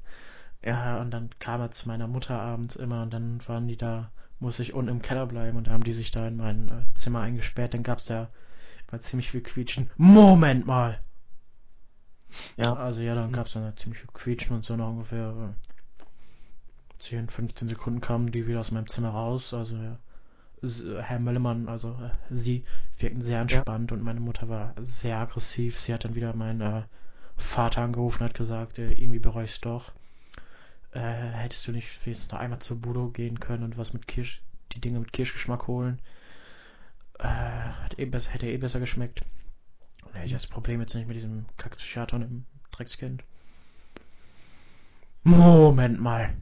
[0.65, 4.13] ja, und dann kam er zu meiner Mutter abends immer und dann waren die da,
[4.39, 7.21] musste ich unten im Keller bleiben und haben die sich da in mein äh, Zimmer
[7.21, 8.29] eingesperrt, dann gab's da
[8.89, 9.91] immer ziemlich viel Quietschen.
[9.97, 11.01] Moment mal!
[12.57, 12.75] Ja.
[12.75, 15.55] Also ja, dann gab's dann ziemlich viel Quietschen und so noch ungefähr
[16.01, 16.03] äh,
[17.01, 19.99] 10, 15 Sekunden kamen die wieder aus meinem Zimmer raus, also ja.
[20.63, 22.65] S- Herr Möllemann, also äh, sie
[22.99, 25.79] wirkten sehr entspannt und meine Mutter war sehr aggressiv.
[25.79, 26.83] Sie hat dann wieder meinen äh,
[27.37, 29.93] Vater angerufen und hat gesagt, äh, irgendwie bereue ich's doch.
[30.93, 34.43] Äh, hättest du nicht wenigstens noch einmal zur Budo gehen können und was mit Kirsch,
[34.73, 36.01] die Dinge mit Kirschgeschmack holen?
[37.19, 39.25] Äh, hat eh besser, hätte eh besser geschmeckt.
[40.05, 43.25] Und hätte ich das Problem jetzt nicht mit diesem Kackpsychiater und dem Dreckskind.
[45.25, 46.35] Moment mal.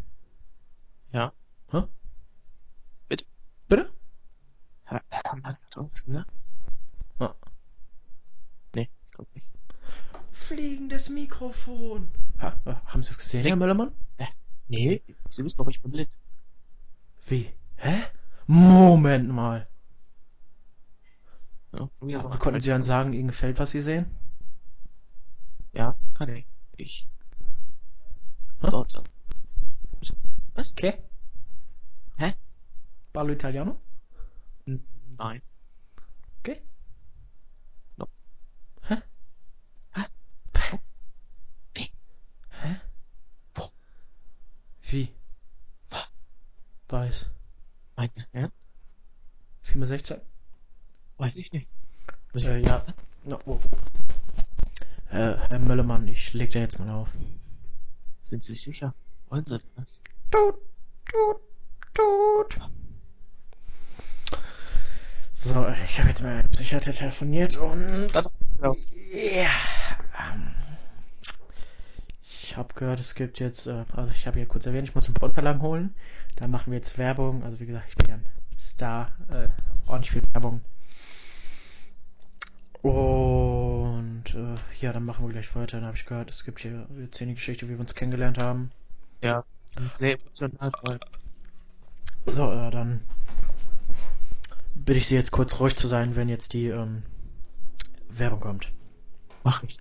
[1.13, 1.33] Ja.
[1.73, 1.83] Hä?
[3.09, 3.25] Bitte?
[3.69, 3.91] Bitte?
[5.25, 6.31] Ha- Haben wir gerade irgendwas gesagt?
[7.21, 7.35] Ja.
[8.75, 9.53] Nee, ich glaube nicht.
[10.33, 12.09] Fliegendes Mikrofon.
[12.39, 13.93] Ha, äh, haben Sie es gesehen, Herr Möllermann?
[14.69, 16.11] Nee, Sie wissen doch, ich bin blind.
[17.27, 17.53] Wie?
[17.77, 18.05] Hä?
[18.47, 19.67] Moment mal.
[22.03, 24.07] Ja, Aber konnten Sie dann sagen, Ihnen gefällt, was Sie sehen?
[25.73, 26.47] Ja, kann ich.
[26.77, 27.09] Ich.
[28.61, 28.69] Hä?
[28.71, 28.91] Dort.
[28.93, 29.05] so.
[30.55, 30.73] Was?
[30.73, 30.95] Okay.
[32.17, 32.35] Hä?
[33.13, 33.81] Ballo Italiano?
[35.21, 35.43] N- Nein.
[36.41, 36.63] Okay.
[37.99, 38.07] No.
[38.89, 38.97] Hä?
[39.95, 40.05] Hä?
[41.75, 41.89] Wie?
[42.63, 42.81] Hä?
[43.55, 43.71] Wo?
[44.91, 45.09] Wie?
[45.91, 46.19] Was?
[46.89, 47.27] Weiß.
[47.97, 48.57] Meint ihr ernst?
[49.63, 50.21] 4 mal 16?
[51.19, 51.69] Weiß ich nicht.
[52.35, 52.83] Ich- Äh, ja.
[52.87, 52.97] Was?
[53.25, 53.61] No, oh.
[55.11, 57.11] Äh, Herr Möllermann, ich leg den jetzt mal auf.
[58.23, 58.95] Sind Sie sicher?
[59.29, 60.01] Wollen Sie das?
[60.31, 60.55] Tut,
[61.13, 61.41] tut,
[61.95, 62.71] tut.
[65.33, 68.11] So, ich habe jetzt mal Psychiater telefoniert und...
[68.13, 69.51] Ja.
[70.19, 70.55] Ähm,
[72.23, 75.07] ich habe gehört, es gibt jetzt, äh, also ich habe ja kurz erwähnt, ich muss
[75.07, 75.95] einen Portverlang holen.
[76.37, 77.43] Da machen wir jetzt Werbung.
[77.45, 78.27] Also wie gesagt, ich bin ja ein
[78.59, 79.13] Star.
[79.31, 79.49] Äh,
[79.87, 80.61] ordentlich viel Werbung.
[82.83, 85.79] Und äh, ja, dann machen wir gleich weiter.
[85.79, 88.73] Dann habe ich gehört, es gibt hier, erzählen die Geschichte, wie wir uns kennengelernt haben.
[89.23, 89.45] Ja.
[89.97, 90.99] Sehr emotional,
[92.27, 93.03] So, äh, dann
[94.91, 97.05] bitte ich Sie jetzt kurz ruhig zu sein, wenn jetzt die ähm,
[98.09, 98.73] Werbung kommt.
[99.45, 99.79] mach ich.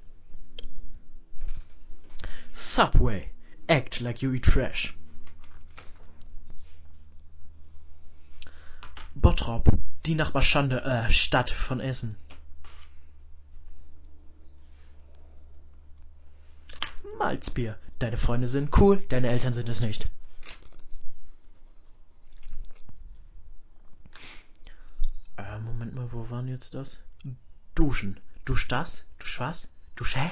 [2.52, 3.32] Subway.
[3.66, 4.96] Act like you eat trash.
[9.16, 9.72] Bottrop,
[10.06, 12.16] die Nachbarschande, äh, Stadt von Essen.
[17.18, 17.80] Malzbier.
[17.98, 20.08] Deine Freunde sind cool, deine Eltern sind es nicht.
[25.40, 25.58] Äh,
[25.90, 27.00] Moment mal, wo waren jetzt das?
[27.74, 28.20] Duschen.
[28.46, 29.08] Dusch das?
[29.18, 29.72] Dusch was?
[29.96, 30.30] Dusch hä?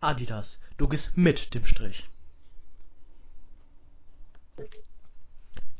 [0.00, 0.60] Adidas.
[0.76, 2.08] Du gehst mit dem Strich.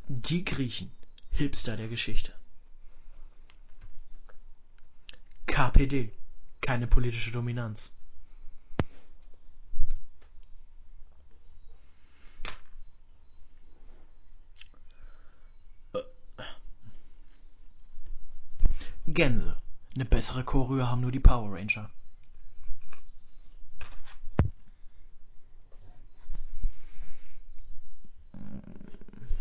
[0.09, 0.90] Die Griechen.
[1.31, 2.32] Hipster der Geschichte.
[5.47, 6.12] KPD.
[6.61, 7.95] Keine politische Dominanz.
[19.19, 19.61] Gänse.
[19.97, 21.90] Eine bessere Choreo haben nur die Power Ranger.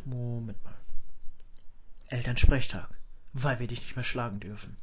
[0.04, 0.74] Moment mal.
[2.08, 2.90] Elternsprechtag.
[3.34, 4.78] Weil wir dich nicht mehr schlagen dürfen.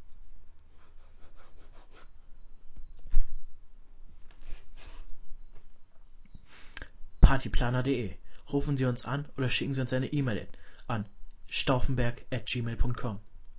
[7.20, 8.14] Partyplaner.de.
[8.52, 10.46] Rufen Sie uns an oder schicken Sie uns eine E-Mail
[10.86, 11.04] an
[11.48, 13.18] stauffenberg.gmail.com.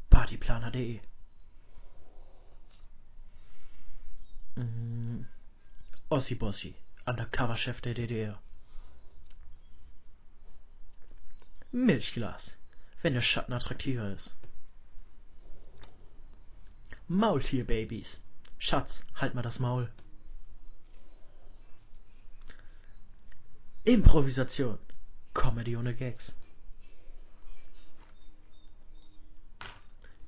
[0.10, 1.02] Partyplaner.de.
[4.56, 5.26] Mm.
[6.10, 6.76] Ossi Bossi,
[7.06, 8.42] Undercover-Chef der DDR.
[11.72, 12.58] Milchglas,
[13.02, 14.38] wenn der Schatten attraktiver ist.
[17.08, 18.22] Maultierbabys.
[18.58, 19.92] Schatz, halt mal das Maul.
[23.84, 24.80] Improvisation.
[25.34, 26.38] Comedy ohne Gags.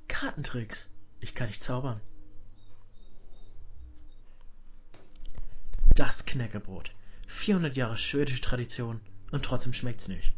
[0.07, 0.89] Kartentricks.
[1.21, 2.01] Ich kann nicht zaubern.
[5.98, 6.91] Das Knäckebrot.
[7.26, 9.02] 400 Jahre schwedische Tradition
[9.32, 10.32] und trotzdem schmeckt's nicht.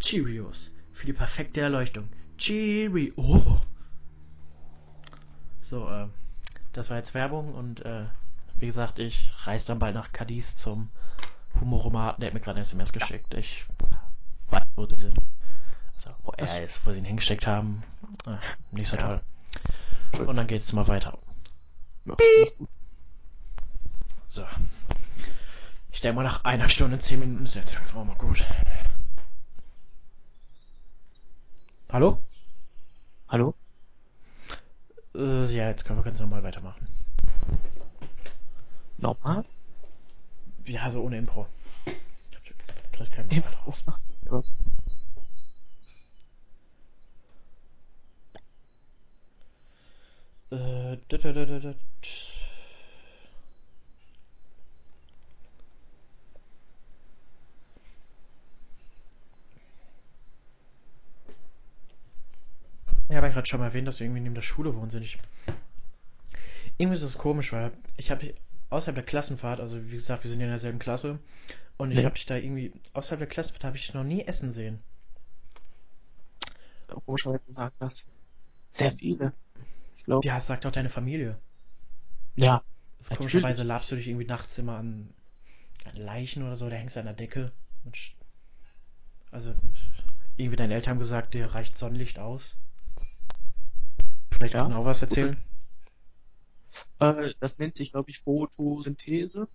[0.00, 0.74] Cheerios.
[0.90, 2.08] Für die perfekte Erleuchtung.
[2.38, 3.12] Cheerio.
[3.16, 3.60] Oh.
[5.60, 6.06] So, äh,
[6.72, 8.06] das war jetzt Werbung und äh,
[8.58, 10.88] wie gesagt, ich reise dann bald nach Cadiz zum
[11.60, 12.22] Humoromaten.
[12.22, 13.34] Der hat mir gerade ein SMS geschickt.
[13.34, 13.66] Ich
[14.48, 15.18] weiß, wo die sind.
[15.94, 17.82] Also, wo er ist, wo sie ihn hingesteckt haben.
[18.26, 18.38] Äh,
[18.70, 19.06] nicht so Ja.
[19.06, 19.20] toll.
[20.16, 21.18] Und dann geht's mal weiter.
[22.04, 22.16] Ja,
[24.28, 24.44] So.
[25.92, 28.44] Ich denke mal, nach einer Stunde und zehn Minuten ist jetzt langsam auch mal gut.
[31.90, 32.18] Hallo?
[33.28, 33.54] Hallo?
[35.14, 36.86] Äh, ja, jetzt können wir ganz normal weitermachen.
[38.98, 39.44] Normal?
[40.66, 41.46] Ja, so ohne Impro.
[41.86, 41.92] Ich
[42.36, 43.84] hab grad keinen Bock drauf.
[50.50, 51.76] Äh, dit, dit, dit, dit.
[63.10, 65.02] Ja, aber ich gerade schon mal erwähnt, dass wir irgendwie neben der Schule wohnen sind.
[65.02, 65.18] Ich
[66.78, 68.34] irgendwie ist das komisch, weil ich habe
[68.70, 71.18] außerhalb der Klassenfahrt, also wie gesagt, wir sind ja in derselben Klasse,
[71.78, 72.04] und ich Ja.
[72.04, 74.80] habe dich da irgendwie außerhalb der Klassenfahrt habe ich noch nie essen sehen.
[77.06, 78.06] Komischerweise sagen das
[78.70, 79.32] sehr viele.
[80.08, 81.38] Glaube, Ja, das sagt auch deine Familie.
[82.36, 82.62] ja,
[83.10, 83.18] Natürlich.
[83.18, 85.12] komischerweise labst du dich irgendwie nachts immer an,
[85.84, 87.52] an Leichen oder so, da hängst du an der Decke.
[89.32, 89.54] Also,
[90.36, 92.56] irgendwie deine Eltern haben gesagt, dir reicht Sonnenlicht aus.
[94.30, 94.64] Vielleicht Ja.
[94.64, 95.36] genau was erzählen?
[97.00, 99.48] äh, das nennt sich, glaube ich, Photosynthese.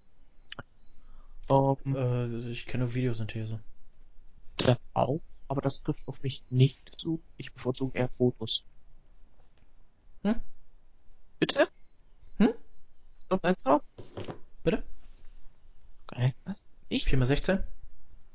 [1.50, 3.60] Ähm, Äh, ich kenne nur Videosynthese.
[4.58, 7.24] das auch, aber das trifft auf mich nicht zu.
[7.38, 8.66] Ich bevorzuge eher Fotos.
[10.24, 10.36] Hm?
[11.40, 11.68] Bitte?
[12.38, 12.54] Hm?
[13.30, 13.80] Was meinst du?
[14.64, 14.84] Bitte?
[16.08, 16.34] Okay.
[16.90, 17.06] Ich?
[17.06, 17.60] 4 mal 16?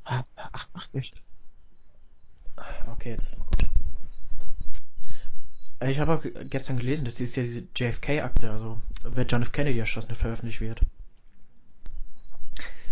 [0.05, 1.13] Ah, 88.
[2.93, 3.65] Okay, jetzt ist mal gut.
[5.81, 9.43] Äh, Ich habe auch ge- gestern gelesen, dass dieses Jahr diese JFK-Akte, also wer John
[9.43, 9.53] F.
[9.53, 10.81] Kennedy erschossen veröffentlicht wird.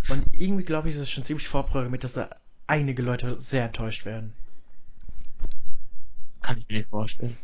[0.08, 2.30] Und irgendwie glaube ich, ist es schon ziemlich vorprogrammiert, dass da
[2.68, 4.32] einige Leute sehr enttäuscht werden.
[6.42, 7.36] Kann ich mir nicht vorstellen.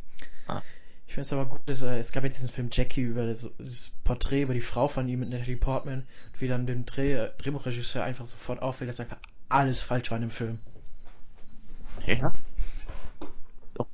[1.12, 3.46] Ich finde es aber gut, dass äh, es gab ja diesen Film Jackie über das,
[3.58, 7.12] dieses Porträt über die Frau von ihm mit Natalie Portman und wie dann dem Dreh,
[7.12, 9.18] äh, Drehbuchregisseur einfach sofort auffällt, dass einfach
[9.50, 10.58] alles falsch war in dem Film.
[12.06, 12.32] Ja.
[13.76, 13.86] So.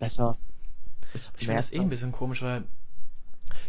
[0.00, 0.36] Besser.
[1.12, 2.64] Das Ich finde das eh ein bisschen komisch, weil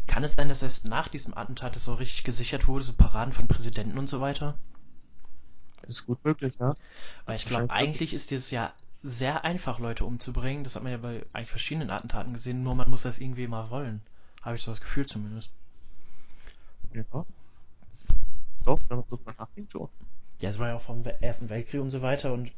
[0.07, 3.34] kann es sein, dass erst nach diesem Attentat das so richtig gesichert wurde, so Paraden
[3.34, 4.57] von Präsidenten und so weiter?
[5.88, 6.76] ist gut möglich, ja.
[7.28, 10.64] Weil ich glaube, eigentlich ist es ja sehr einfach, Leute umzubringen.
[10.64, 13.70] Das hat man ja bei eigentlich verschiedenen Attentaten gesehen, nur man muss das irgendwie immer
[13.70, 14.02] wollen.
[14.42, 15.52] Habe ich so das Gefühl zumindest.
[16.94, 17.04] Ja.
[18.66, 19.90] doch, wenn man so nachdenkt schon.
[20.40, 22.52] Ja, es war ja auch vom Ersten Weltkrieg und so weiter und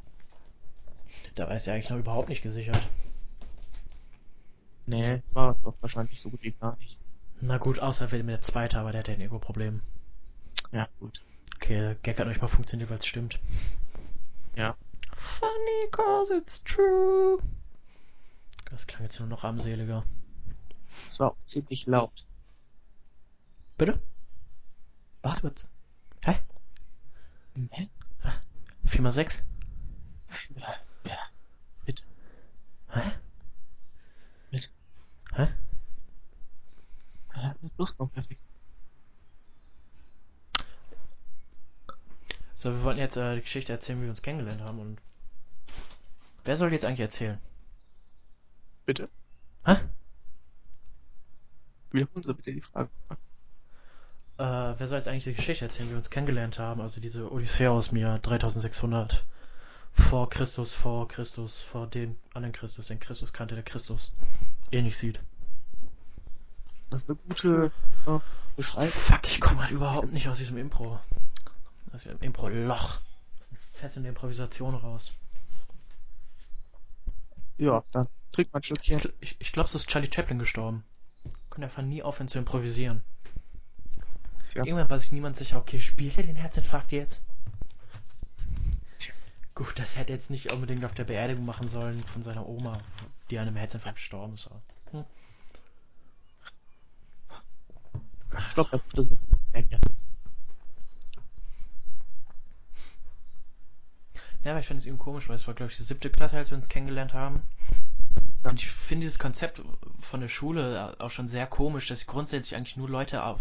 [1.35, 2.81] da war es ja eigentlich noch überhaupt nicht gesichert.
[4.85, 6.99] Nee, war es auch wahrscheinlich so gut wie gar nicht.
[7.41, 9.81] Na gut, außer mit der Zweite, aber der hat ja ein Ego-Problem.
[10.72, 11.22] Ja, gut.
[11.55, 13.39] Okay, der Gag hat euch mal funktioniert, weil es stimmt.
[14.55, 14.76] Ja.
[15.39, 17.39] Funny cause it's true.
[18.69, 20.05] Das klang jetzt nur noch armseliger.
[21.07, 22.25] Es war auch ziemlich laut.
[23.77, 24.01] Bitte?
[25.21, 25.43] Was?
[25.43, 25.69] Was?
[26.23, 26.39] Hä?
[27.55, 27.89] Nee?
[28.85, 29.43] 4 mal 6?
[30.55, 30.75] Ja,
[31.05, 31.17] ja.
[31.85, 32.03] Mit,
[32.89, 33.11] Hä?
[34.51, 34.71] mit,
[35.33, 35.47] Hä?
[37.35, 38.41] ja, mit Plusquamperfekt.
[42.55, 45.01] So, wir wollten jetzt äh, die Geschichte erzählen, wie wir uns kennengelernt haben und
[46.45, 47.39] wer soll jetzt eigentlich erzählen?
[48.85, 49.09] Bitte?
[49.65, 49.77] Hä?
[51.91, 52.89] Wiederholen Sie bitte die Frage.
[54.38, 56.81] Äh, wer soll jetzt eigentlich die Geschichte erzählen, wie wir uns kennengelernt haben?
[56.81, 59.26] Also diese Odyssee aus Jahr 3600
[59.93, 64.11] vor Christus, vor Christus, vor dem anderen Christus, den Christus kannte, der Christus
[64.72, 65.19] ähnlich sieht.
[66.89, 67.72] Das ist eine gute
[68.07, 68.19] äh,
[68.55, 68.89] Beschreibung.
[68.89, 70.99] Fuck, ich komme halt überhaupt nicht aus diesem Impro.
[71.93, 72.99] Aus dem Impro-Loch.
[73.38, 75.13] Das ist eine fesselnde Improvisation raus.
[77.61, 78.97] Ja, dann trink mal ein Stückchen.
[78.97, 80.83] Ich, ich, ich glaube, so ist Charlie Chaplin gestorben.
[81.51, 83.03] Konnte einfach nie aufhören zu improvisieren.
[84.49, 84.65] Tja.
[84.65, 87.23] Irgendwann war sich niemand sicher, okay, spielt er den Herzinfarkt jetzt?
[88.97, 89.13] Tja.
[89.53, 92.81] Gut, das hätte jetzt nicht unbedingt auf der Beerdigung machen sollen von seiner Oma,
[93.29, 94.49] die an einem Herzinfarkt gestorben ist.
[94.89, 95.05] Hm.
[98.39, 99.17] Ich glaube, er mochte sie
[99.53, 99.85] sehr gerne.
[104.43, 106.38] Ja, aber ich finde es irgendwie komisch, weil es war, glaube ich, die siebte Klasse,
[106.38, 107.41] als wir uns kennengelernt haben.
[108.43, 109.61] Und ich finde dieses Konzept
[109.99, 113.39] von der Schule auch schon sehr komisch, dass sie grundsätzlich eigentlich nur Leute au-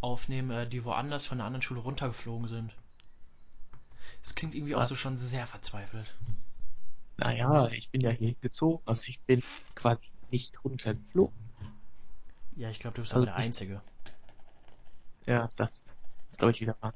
[0.00, 2.72] aufnehmen, äh, die woanders von einer anderen Schule runtergeflogen sind.
[4.22, 6.14] Es klingt irgendwie auch so schon sehr verzweifelt.
[7.18, 9.42] Naja, ich bin ja hier gezogen, also ich bin
[9.74, 11.34] quasi nicht runtergeflogen.
[12.56, 13.82] Ja, ich glaube, du bist Also aber der Einzige.
[15.26, 15.88] Ja, das
[16.30, 16.92] ist, glaube ich, wieder wahr.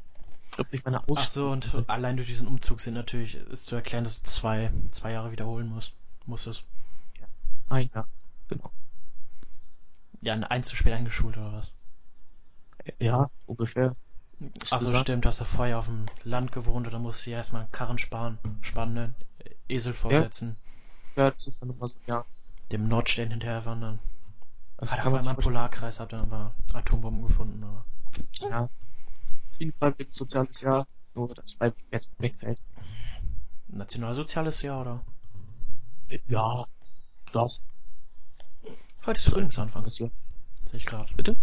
[0.56, 4.22] Durch meine Ach so, und allein durch diesen Umzug sind natürlich, ist zu erklären, dass
[4.22, 5.92] du zwei, zwei Jahre wiederholen musst.
[6.26, 6.64] Musstest.
[7.68, 8.06] Ein Jahr,
[8.48, 8.70] genau.
[10.20, 11.72] Ja, eins zu spät eingeschult oder was?
[12.98, 13.96] Ja, ungefähr.
[14.70, 15.02] Ach so, gesagt.
[15.02, 17.72] stimmt, du hast ja vorher auf dem Land gewohnt oder musst du ja erstmal einen
[17.72, 19.14] Karren sparen, spannenden
[19.68, 20.56] Esel vorsetzen,
[21.16, 22.24] Ja, das ist dann immer so, ja.
[22.72, 23.98] dem Nordstern hinterher wandern.
[24.76, 27.84] Also Hat auf einmal einen Polarkreis, hat dann aber Atombomben gefunden, aber.
[28.40, 28.68] Ja.
[29.58, 32.58] Wie ein freiwilliges soziales Jahr, nur das freiwillig jetzt wegfällt.
[33.68, 35.04] Nationalsoziales Jahr, oder?
[36.08, 36.66] Äh, Ja,
[37.32, 37.60] doch.
[39.06, 40.10] Heute ist Frühlingsanfang, Das Jahr.
[40.64, 41.12] sehe ich gerade.
[41.14, 41.36] Bitte?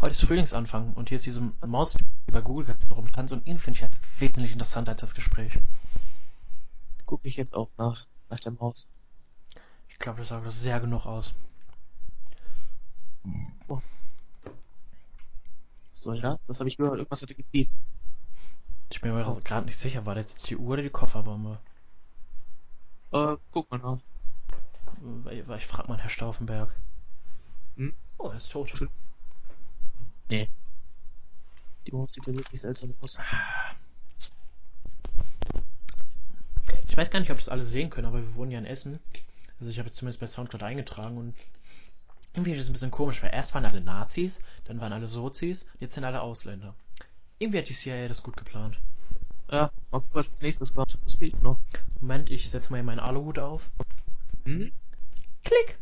[0.00, 3.58] Heute ist Frühlingsanfang und hier ist diese Maus, die über Google ganz rumtanzt und ihn
[3.58, 5.58] finde ich halt wesentlich interessanter als das Gespräch.
[7.04, 8.86] Gucke ich jetzt auch nach, nach der Maus.
[9.88, 11.34] Ich glaube, das sagt das sehr genug aus.
[13.68, 13.82] Was
[16.02, 16.44] soll das?
[16.46, 16.96] Das habe ich gehört.
[16.96, 17.72] Irgendwas hatte gepiept.
[18.90, 21.58] Ich bin mir also gerade nicht sicher, war das jetzt die Uhr oder die Kofferbombe?
[23.12, 23.98] Äh, guck mal nach.
[25.00, 26.74] Weil ich frag mal Herr Stauffenberg.
[27.76, 27.94] Hm?
[28.18, 28.70] Oh, er ist tot.
[28.76, 28.88] Schön.
[30.30, 30.48] Die
[31.92, 33.18] Maus sieht ja wirklich seltsam aus.
[36.86, 38.98] Ich weiß gar nicht, ob das alle sehen können, aber wir wohnen ja in Essen.
[39.58, 41.34] Also ich habe jetzt zumindest bei Soundcloud eingetragen und
[42.32, 45.68] irgendwie ist es ein bisschen komisch, weil erst waren alle Nazis, dann waren alle Sozis,
[45.80, 46.74] jetzt sind alle Ausländer.
[47.38, 48.78] Irgendwie hat die CIA das gut geplant.
[49.50, 50.96] Ja, mal gucken, was als nächstes kommt.
[51.04, 51.58] Was fehlt noch?
[52.00, 53.68] Moment, ich setze mal hier meinen Aluhut auf.
[54.44, 54.70] Hm?
[55.42, 55.78] Klick!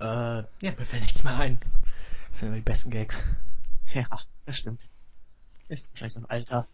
[0.00, 1.60] Äh, ja, mir fällt nichts mehr ein.
[2.28, 3.24] Das sind immer die besten Gags.
[3.92, 4.06] Ja,
[4.46, 4.86] das stimmt.
[5.68, 6.66] Ist wahrscheinlich so ein Alter.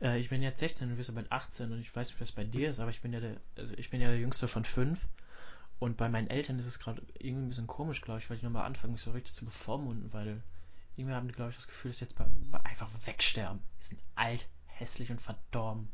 [0.00, 2.32] Äh, ich bin jetzt 16 und du bist bald 18 und ich weiß nicht, was
[2.32, 4.64] bei dir ist, aber ich bin ja der, also ich bin ja der Jüngste von
[4.64, 5.00] fünf.
[5.78, 8.44] Und bei meinen Eltern ist es gerade irgendwie ein bisschen komisch, glaube ich, weil die
[8.44, 10.42] nochmal anfangen, mich so richtig zu bevormunden, weil
[10.96, 13.60] irgendwie haben die, glaube ich, das Gefühl, dass sie jetzt bei, bei einfach wegsterben.
[13.80, 15.88] Die sind alt, hässlich und verdorben.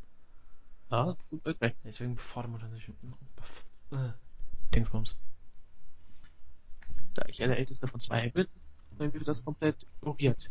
[0.90, 1.74] Ja, ist gut möglich.
[1.84, 2.90] Deswegen bevormunden sich.
[3.36, 4.10] Bef äh,
[4.74, 5.18] Dingsbums.
[7.14, 8.46] Da ich ja der älteste von zwei bin,
[8.98, 10.50] dann wird das komplett ignoriert.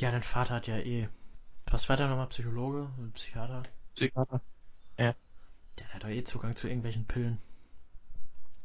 [0.00, 1.08] Ja, dein Vater hat ja eh.
[1.66, 2.28] Was war der nochmal?
[2.28, 2.88] Psychologe?
[3.14, 3.62] Psychiater?
[3.94, 4.40] Psychiater.
[5.78, 7.38] Der hat doch eh Zugang zu irgendwelchen Pillen.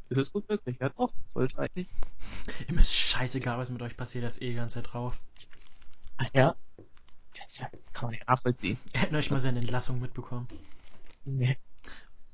[0.09, 0.77] Ist es gut möglich?
[0.79, 1.87] Ja doch, sollte eigentlich.
[2.67, 5.19] Ihm ist scheißegal, was mit euch passiert, er ist eh die ganze Zeit drauf.
[6.17, 6.55] Ah ja.
[7.37, 7.59] Das
[7.93, 8.77] kann man nicht nachvollziehen.
[8.93, 10.47] Hätten euch mal seine Entlassung mitbekommen.
[11.25, 11.57] Nee.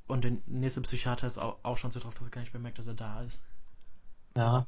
[0.07, 2.79] Und der nächste Psychiater ist auch, auch schon so drauf, dass er gar nicht bemerkt,
[2.79, 3.41] dass er da ist.
[4.35, 4.65] Ja.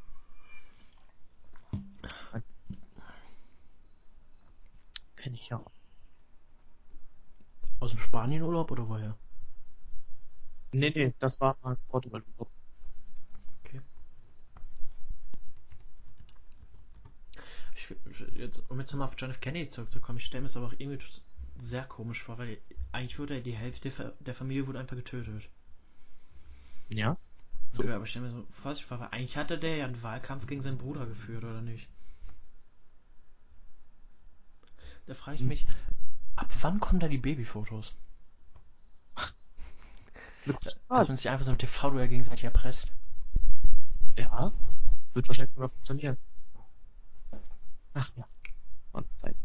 [5.15, 5.61] Kenn ich ja.
[7.79, 9.17] Aus dem Spanienurlaub oder woher?
[10.71, 12.49] Nee, nee, das war mal Portugal Urlaub.
[13.63, 13.81] Okay.
[17.89, 19.39] Ich, jetzt, um jetzt nochmal auf John F.
[19.39, 20.99] Kennedy zurückzukommen, ich stelle mir es aber auch irgendwie
[21.57, 22.57] sehr komisch vor, weil
[22.91, 25.49] eigentlich wurde die Hälfte der Familie wurde einfach getötet.
[26.93, 27.18] Ja.
[27.73, 27.84] So.
[27.84, 30.47] Okay, aber ich stelle mir so vorsichtig vor, weil eigentlich hatte der ja einen Wahlkampf
[30.47, 31.88] gegen seinen Bruder geführt, oder nicht?
[35.05, 35.47] Da frage ich hm.
[35.47, 35.68] mich,
[36.35, 37.93] ab wann kommen da die Babyfotos?
[40.89, 42.91] Dass man sich einfach so im TV-Duell gegenseitig erpresst.
[44.18, 44.51] Ja,
[45.14, 46.18] wird wahrscheinlich sogar funktionieren.
[47.97, 48.27] Ach ja.
[48.91, 49.35] Und Zeit.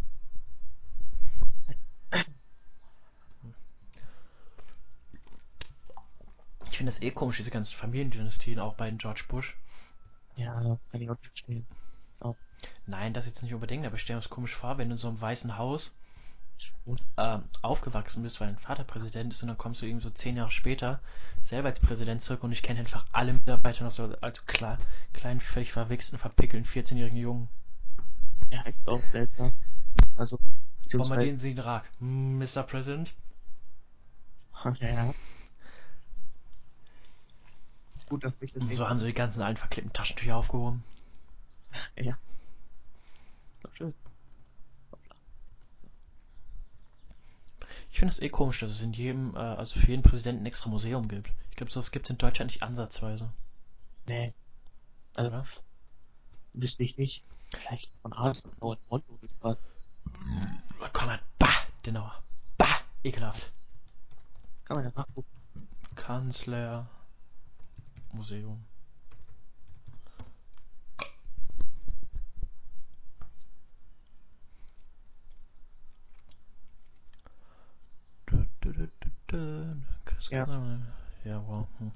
[6.70, 9.56] Ich finde das eh komisch, diese ganzen Familiendynastien, auch bei George Bush.
[10.36, 11.66] Ja, kann ich auch nicht verstehen.
[12.20, 12.36] So.
[12.86, 14.98] Nein, das jetzt nicht unbedingt, aber ich stelle mir das komisch vor, wenn du in
[14.98, 15.94] so einem weißen Haus
[17.16, 20.36] äh, aufgewachsen bist, weil dein Vater Präsident ist und dann kommst du eben so zehn
[20.36, 21.00] Jahre später
[21.40, 24.76] selber als Präsident zurück und ich kenne einfach alle Mitarbeiter noch so als klar,
[25.14, 27.48] kleinen, völlig verwichsten, verpickelten 14-jährigen Jungen.
[28.52, 29.50] Ja, ist auch seltsam.
[30.14, 30.38] Also,
[30.92, 31.90] Bombardieren Sie den Irak.
[32.00, 32.62] Mr.
[32.64, 33.14] President?
[34.78, 35.14] Ja.
[38.10, 40.84] Gut, dass mich das Und so haben sie die ganzen alten verklebten Taschentücher aufgehoben.
[41.96, 42.18] Ja.
[43.54, 43.94] Ist doch schön.
[47.90, 50.46] Ich finde es eh komisch, dass es in jedem, äh, also für jeden Präsidenten ein
[50.46, 51.30] extra Museum gibt.
[51.50, 53.32] Ich glaube, sowas gibt es in Deutschland nicht ansatzweise.
[54.06, 54.34] Nee.
[55.16, 55.46] Also, Oder?
[56.52, 57.24] wüsste ich nicht.
[57.56, 59.04] Vielleicht von Adenauer oder
[59.40, 59.70] was.
[60.92, 61.48] Konrad, bah,
[61.84, 62.22] Denauer.
[62.58, 63.52] Bah, ekelhaft.
[64.64, 65.28] Kann man ja nachgucken.
[65.94, 66.88] Kanzler.
[68.12, 68.64] Museum.
[80.30, 80.46] Ja.
[81.24, 81.66] Ja, wow.
[81.78, 81.92] Hm.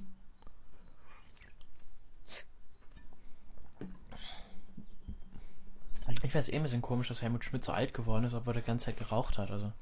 [6.23, 8.61] Ich weiß eh ein bisschen komisch, dass Helmut Schmidt so alt geworden ist, obwohl er
[8.61, 9.51] die ganze Zeit geraucht hat.
[9.51, 9.73] Also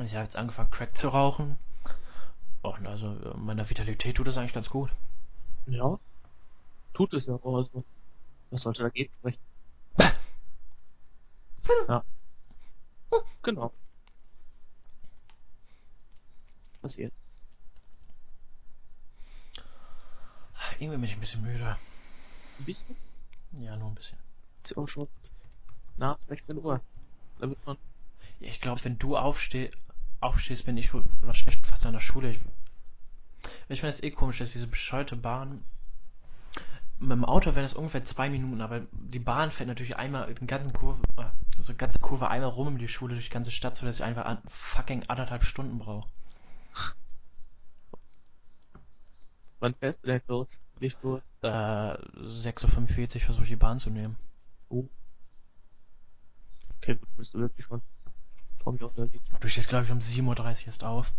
[0.00, 1.58] ich habe jetzt angefangen, Crack zu rauchen.
[2.62, 4.90] Und also meiner Vitalität tut das eigentlich ganz gut.
[5.66, 5.98] Ja,
[6.94, 7.56] tut es ja auch.
[7.56, 7.84] Also,
[8.50, 9.40] was sollte dagegen sprechen?
[11.88, 12.04] ja.
[13.42, 13.72] Genau.
[16.80, 17.12] Passiert.
[20.78, 21.76] Irgendwie bin ich ein bisschen müde.
[22.58, 22.96] Ein bisschen?
[23.60, 24.18] Ja, nur ein bisschen.
[24.62, 25.08] Ist auch schon
[25.96, 26.80] nach 16 Uhr.
[27.38, 27.76] Da wird man.
[28.40, 29.70] Ja, ich glaube, wenn du aufsteh
[30.22, 32.30] aufstehst, bin ich wahrscheinlich fast an der Schule.
[32.30, 32.40] Ich,
[33.68, 35.64] ich finde es eh komisch, dass diese bescheuerte Bahn.
[36.98, 40.46] Mit dem Auto wären das ungefähr zwei Minuten, aber die Bahn fährt natürlich einmal den
[40.46, 41.00] ganzen Kurve,
[41.58, 44.24] also ganze Kurve einmal rum um die Schule durch die ganze Stadt, sodass ich einfach
[44.24, 46.08] an fucking anderthalb Stunden brauche.
[49.58, 50.60] Wann fährst du denn los?
[50.78, 51.22] Wie Uhr?
[51.42, 54.16] Äh, 6.45 Uhr versuche ich die Bahn zu nehmen.
[54.72, 54.88] Oh.
[56.78, 57.82] Okay, gut, bist du wirklich schon
[58.56, 59.28] vor mir unterwegs.
[59.38, 61.12] Du stehst, glaube ich, um 7.30 Uhr erst auf.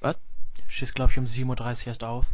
[0.00, 0.26] Was?
[0.56, 2.26] Du stehst, glaube ich, um 7.30 Uhr erst auf.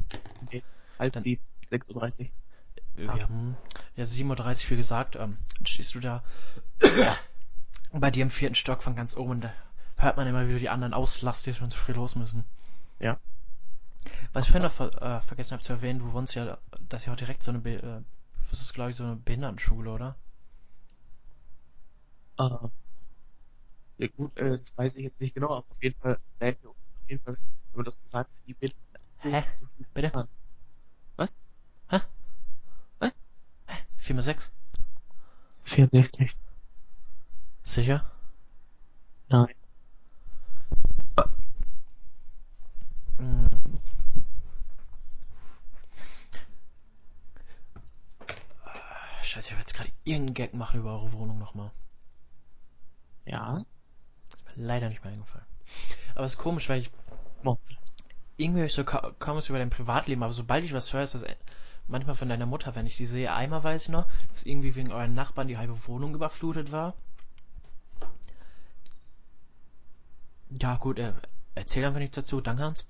[0.52, 0.62] Nee,
[0.98, 3.16] halb Dann, 7, 6.30 Uhr.
[3.16, 3.56] Ja, hm.
[3.96, 6.22] ja 7.30 Uhr, wie gesagt, ähm, dann stehst du da
[7.92, 9.40] bei dir im vierten Stock von ganz oben.
[9.40, 9.52] Da
[9.96, 12.44] hört man immer wieder die anderen auslasten, die schon zu früh los müssen.
[13.00, 13.18] Ja.
[14.34, 16.58] Was ich vorhin noch ver äh, vergessen habe zu erwähnen, du wohnst ja,
[16.88, 18.02] das ist ja auch direkt so eine, Be äh,
[18.50, 20.16] das ist glaube ich so eine Behindertenschule, oder?
[22.38, 22.68] Uh,
[23.98, 26.76] ja gut, äh, das weiß ich jetzt nicht genau, aber auf jeden Fall wir auf
[27.08, 27.38] jeden Fall,
[27.72, 29.00] wenn wir das sagen, die Behinderten.
[29.18, 29.44] Hä?
[29.94, 30.10] Bitte?
[30.10, 30.28] Fahren.
[31.16, 31.38] Was?
[31.88, 32.00] Hä?
[32.98, 33.12] Was?
[33.66, 33.74] Hä?
[33.96, 34.52] 4 mal 6?
[35.64, 36.36] 64.
[37.62, 38.10] Sicher?
[39.28, 39.54] Nein.
[43.18, 43.48] Hm.
[49.22, 51.72] Scheiße, ich habe jetzt gerade irgendeinen Gag machen über eure Wohnung nochmal.
[53.26, 53.64] Ja.
[54.54, 55.44] Leider nicht mehr eingefallen.
[56.14, 56.90] Aber es ist komisch, weil ich.
[57.44, 57.58] Oh.
[58.38, 61.02] Irgendwie höre ich so ka kaum was über dein Privatleben, aber sobald ich was höre,
[61.02, 61.24] ist das
[61.88, 63.32] manchmal von deiner Mutter, wenn ich die sehe.
[63.32, 66.94] Einmal weiß ich noch, dass irgendwie wegen euren Nachbarn die halbe Wohnung überflutet war.
[70.50, 71.12] Ja, gut, äh,
[71.54, 72.40] erzähl einfach nichts dazu.
[72.40, 72.86] Danke, Hans.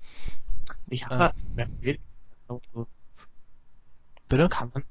[0.87, 1.97] Ich habe äh,
[4.29, 4.49] Bitte?
[4.49, 4.83] Kann man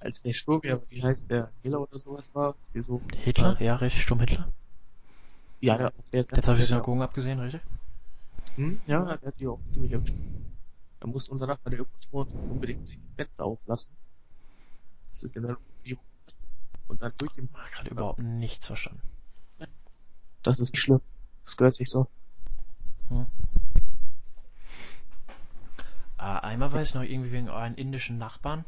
[0.00, 3.00] als der Sturm, ja, wie heißt der, Hitler oder sowas war, so.
[3.16, 3.60] Hitler?
[3.60, 4.48] Äh, ja, richtig, Sturm Hitler.
[5.60, 5.92] Ja, ja.
[6.12, 7.60] Der, Jetzt habe ich Synagogen abgesehen, richtig?
[8.56, 10.14] Hm, ja, der hat die auch ziemlich erwischt.
[11.00, 13.94] Da musste unser Nachbar, der irgendwo wohnt, unbedingt die Fenster auflassen.
[15.10, 16.04] Das ist der Umgebung.
[16.88, 17.44] Und dann durch den...
[17.44, 19.02] Ich habe gerade überhaupt nichts verstanden.
[20.42, 21.00] Das ist nicht schlimm.
[21.44, 22.06] Das gehört sich so.
[23.08, 23.26] Hm.
[26.18, 28.64] Äh, einmal weiß ich noch irgendwie wegen euren indischen Nachbarn.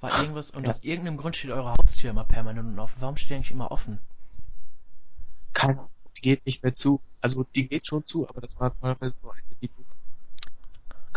[0.00, 0.70] War irgendwas und Ja.
[0.70, 3.00] aus irgendeinem Grund steht eure Haustür immer permanent offen.
[3.00, 3.98] Warum steht die eigentlich immer offen?
[5.52, 7.00] Keine, die geht nicht mehr zu.
[7.20, 9.84] Also die geht schon zu, aber das war normalerweise nur eine, die du.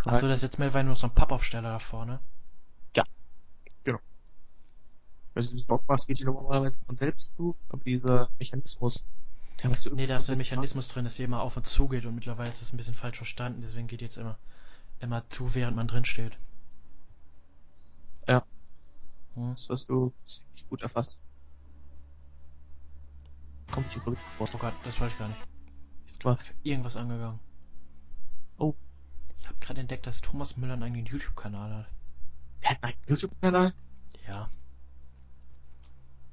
[0.06, 2.20] Achso, das ist jetzt mittlerweile nur so ein Pappaufsteller da vorne.
[5.34, 9.06] Wenn du nicht aufmachst, geht die normalerweise von selbst zu, aber dieser Mechanismus,
[9.62, 11.88] der hat so Nee, da ist ein Mechanismus drin, dass hier immer auf und zu
[11.88, 14.38] geht und mittlerweile ist das ein bisschen falsch verstanden, deswegen geht jetzt immer,
[15.00, 16.34] immer zu, während man drin steht.
[18.30, 18.46] Ja.
[19.34, 19.56] Hm.
[19.56, 21.20] Das hast du ziemlich gut erfasst.
[23.72, 24.48] Kommt hier wirklich vor.
[24.54, 25.48] Oh Gott, das wollte ich gar nicht.
[26.06, 26.44] Ist Was?
[26.44, 27.40] für irgendwas angegangen.
[28.60, 28.76] Oh.
[29.40, 31.92] Ich habe gerade entdeckt, dass Thomas Müller einen eigenen YouTube-Kanal hat.
[32.62, 33.74] Der hat einen YouTube-Kanal?
[34.28, 34.52] Ja.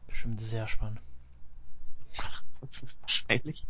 [0.06, 1.01] Bestimmt sehr spannend.
[3.01, 3.66] Wahrscheinlich.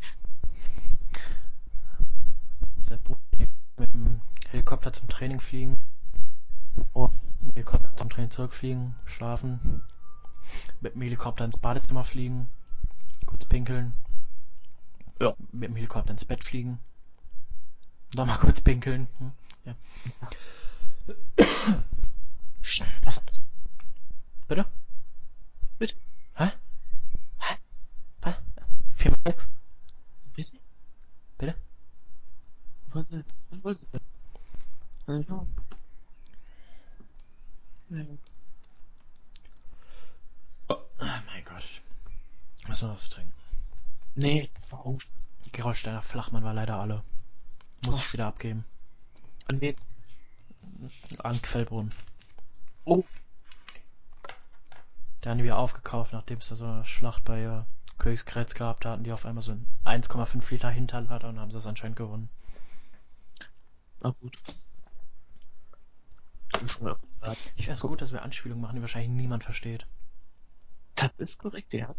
[2.81, 3.21] Sein Bruder
[3.77, 5.77] mit dem Helikopter zum Training fliegen.
[6.93, 7.11] Oh.
[7.41, 9.83] Mit dem Helikopter zum Training zurückfliegen, schlafen.
[10.81, 12.49] Mit dem Helikopter ins Badezimmer fliegen.
[13.27, 13.93] Kurz pinkeln.
[15.21, 15.35] Ja.
[15.53, 16.79] Mit dem Helikopter ins Bett fliegen.
[18.15, 19.09] Nochmal kurz pinkeln.
[19.19, 19.33] Hm?
[19.65, 19.75] Ja.
[23.05, 23.45] Was ist
[24.49, 24.65] Bitte?
[25.79, 25.95] Bitte?
[26.35, 26.53] Hä?
[27.39, 27.71] Was?
[28.23, 28.35] Was?
[28.95, 29.49] Viermal sechs?
[30.35, 30.59] Bitte?
[31.39, 31.55] Bitte?
[32.93, 33.07] Was,
[33.51, 35.66] was wolltest du
[37.89, 38.19] Nee.
[40.69, 41.65] Oh mein Gott.
[42.67, 43.33] Müssen wir was trinken.
[44.15, 44.99] Nee, warum?
[45.45, 47.03] Die Gerolsteiner Flachmann war leider alle.
[47.85, 47.99] Muss Oh.
[47.99, 48.65] ich wieder abgeben.
[49.47, 49.77] An wen?
[51.19, 51.93] An Quellbrunnen.
[52.85, 53.05] Oh.
[55.21, 57.63] Da haben die wieder aufgekauft, nachdem es da so eine Schlacht bei äh,
[57.99, 58.81] Königsgrätz gab.
[58.81, 61.97] Da hatten die auf einmal so einen 1,5 Liter Hinterlader und haben sie das anscheinend
[61.97, 62.29] gewonnen.
[64.01, 64.37] Na gut.
[67.57, 69.87] Ich finde es gut, dass wir Anspielungen machen, die wahrscheinlich niemand versteht.
[70.95, 71.95] Das ist korrekt, ja.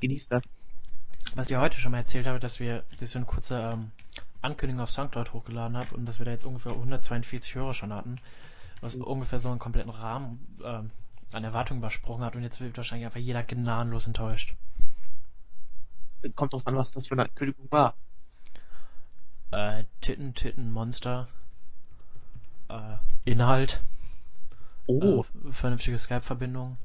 [0.00, 0.54] Genieß das.
[1.34, 3.90] Was ich ja heute schon mal erzählt habe, dass wir dass so eine kurze ähm,
[4.42, 8.16] Ankündigung auf Soundcloud hochgeladen habe und dass wir da jetzt ungefähr 142 Hörer schon hatten,
[8.80, 9.02] was Mhm.
[9.02, 10.90] ungefähr so einen kompletten Rahmen ähm,
[11.32, 14.54] an Erwartungen übersprungen hat und jetzt wird wahrscheinlich einfach jeder gnadenlos enttäuscht.
[16.34, 17.94] Kommt drauf an, was das für eine Ankündigung war.
[19.50, 21.28] Äh, Titten, Titten, Monster,
[22.68, 23.82] äh, Inhalt,
[24.86, 25.24] Oh.
[25.48, 26.76] äh, vernünftige Skype-Verbindung,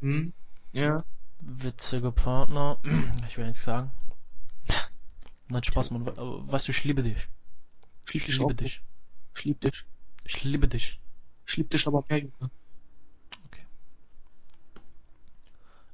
[0.00, 0.32] Hm.
[0.72, 1.04] Ja.
[1.40, 2.78] witzige Partner,
[3.28, 3.90] ich will nichts sagen.
[5.48, 6.06] Nein, Spaß, Mann.
[6.06, 7.28] Weißt du, ich liebe dich.
[8.04, 8.56] Schlieb Ich dich liebe auch.
[8.56, 8.82] dich.
[9.34, 9.84] Schlieb dich.
[10.24, 10.98] Ich liebe dich.
[11.44, 12.50] Schlieb dich aber mehr, Junge.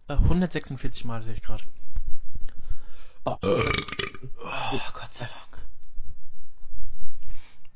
[0.09, 1.65] Äh, 146 Mal sehe ich gerade.
[3.25, 5.67] Oh, Oh, Gott sei Dank.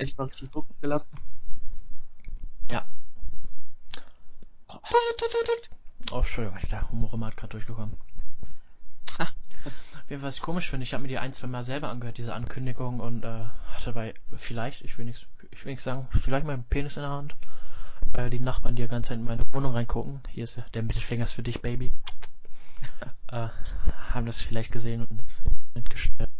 [0.03, 1.17] Hätte ich mal richtig Druck gelassen.
[2.71, 2.85] Ja.
[6.11, 7.97] Oh, Entschuldigung, ist der Humoromat gerade durchgekommen.
[9.19, 9.29] Ha,
[10.09, 12.99] was ich komisch finde, ich habe mir die ein, zwei Mal selber angehört, diese Ankündigung,
[12.99, 16.97] und äh, hatte bei, vielleicht, ich will nichts, ich will nichts sagen, vielleicht meinen Penis
[16.97, 17.37] in der Hand,
[18.13, 21.33] weil die Nachbarn, die ja ganz in meine Wohnung reingucken, hier ist der Mittelfinger ist
[21.33, 21.93] für dich, Baby,
[23.29, 23.49] äh,
[24.11, 25.43] haben das vielleicht gesehen und jetzt
[25.75, 26.31] mitgestellt.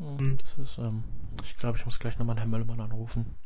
[0.00, 0.38] Hm.
[0.38, 1.04] Das ist, ähm,
[1.44, 3.36] ich glaube, ich muss gleich nochmal Herrn Möllermann anrufen.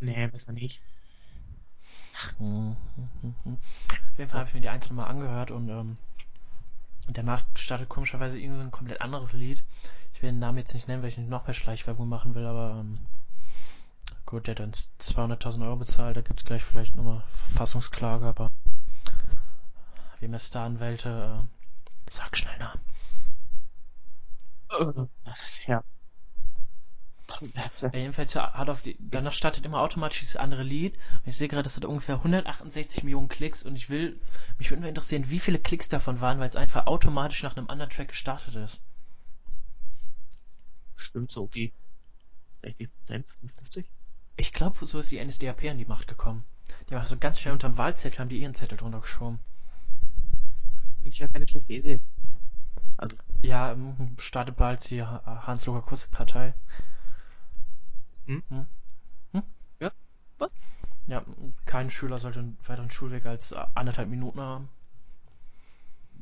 [0.00, 0.80] Nee, besser nicht.
[2.38, 2.76] Mhm,
[3.22, 3.58] mhm.
[4.12, 5.96] Auf jeden Fall habe ich mir die eins nochmal angehört und ähm,
[7.08, 9.64] danach startet komischerweise irgendwie ein komplett anderes Lied.
[10.14, 12.46] Ich will den Namen jetzt nicht nennen, weil ich nicht noch mehr Schleichwerbung machen will,
[12.46, 12.98] aber ähm,
[14.26, 18.50] gut, der hat uns 200.000 Euro bezahlt, da gibt es gleich vielleicht nochmal Verfassungsklage, aber
[20.18, 22.80] wir haben ja Staranwälte, äh, sag schnell Namen.
[25.66, 25.84] Ja.
[27.92, 30.94] Jedenfalls hat auf die, danach startet immer automatisch dieses andere Lied.
[30.94, 34.20] Und ich sehe gerade, das hat ungefähr 168 Millionen Klicks und ich will,
[34.58, 37.68] mich würde mal interessieren, wie viele Klicks davon waren, weil es einfach automatisch nach einem
[37.68, 38.80] anderen Track gestartet ist.
[40.96, 41.72] Stimmt so, wie
[42.62, 43.86] 60 Prozent, 55?
[44.36, 46.44] Ich glaube, so ist die NSDAP an die Macht gekommen.
[46.88, 49.40] Die haben so ganz schnell unterm Wahlzettel haben die ihren Zettel drunter geschoben.
[50.76, 52.00] Das ist eigentlich ja keine schlechte Idee.
[52.96, 56.54] Also, Ja, ähm, startet bald die Ha- Hans-Loger-Kusse-Partei.
[58.26, 58.42] Hm?
[58.48, 58.66] Hm?
[59.32, 59.42] Hm?
[59.80, 59.90] Ja,
[60.38, 60.50] was?
[61.08, 61.24] Ja,
[61.66, 64.68] kein Schüler sollte einen weiteren Schulweg als anderthalb Minuten haben.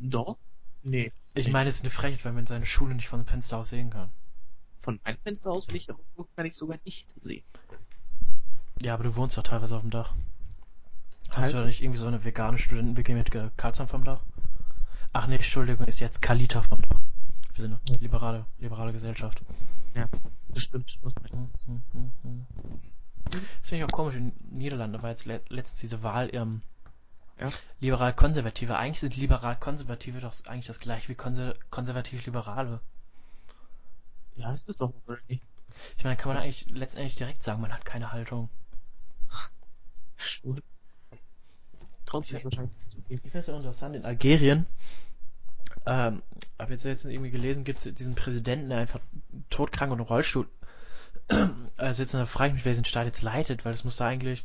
[0.01, 0.39] doch?
[0.83, 1.13] Nee.
[1.35, 1.53] Ich Nee.
[1.53, 3.91] meine, es ist eine Frechheit, wenn man seine Schule nicht von dem Fenster aus sehen
[3.91, 4.09] kann.
[4.81, 7.45] Von meinem Fenster aus will ich irgendwo kann ich sogar nicht sehen.
[8.81, 10.15] Ja, aber du wohnst doch teilweise auf dem Dach.
[11.29, 11.53] Hast Teilweise.
[11.53, 14.23] du da nicht irgendwie so eine vegane Studenten-WG mit Karlsson vom Dach?
[15.13, 16.89] Ach nee, Entschuldigung, ist jetzt Kalita von da.
[17.55, 17.79] Wir sind Ja.
[17.89, 19.41] eine liberale, liberale Gesellschaft.
[20.49, 20.99] Das stimmt.
[21.03, 21.67] Das meint Hm, das.
[21.67, 22.47] hm, hm, hm.
[23.31, 24.15] Das finde ich auch komisch.
[24.17, 26.63] In Niederlande war jetzt le letztens diese Wahl ähm,
[27.41, 27.51] Ja.
[27.81, 28.77] liberal-konservative.
[28.77, 32.81] Eigentlich sind liberal-konservative doch eigentlich das gleiche wie konser konservativ-liberale.
[34.37, 34.93] Ja, ist das doch,
[35.29, 35.43] nicht?
[35.97, 38.49] Ich meine, kann man eigentlich letztendlich direkt sagen, man hat keine Haltung.
[40.17, 40.63] Schon.
[42.11, 43.07] Traut sich wahrscheinlich nicht zu geben.
[43.11, 44.67] Ich finde es ja interessant, in Algerien,
[45.87, 46.23] ähm,
[46.59, 49.01] habe jetzt letztens irgendwie gelesen, gibt es diesen Präsidenten, der einfach
[49.49, 50.47] todkrank und im Rollstuhl
[51.77, 54.45] also jetzt frage ich mich, wer diesen Staat jetzt leitet, weil das muss da eigentlich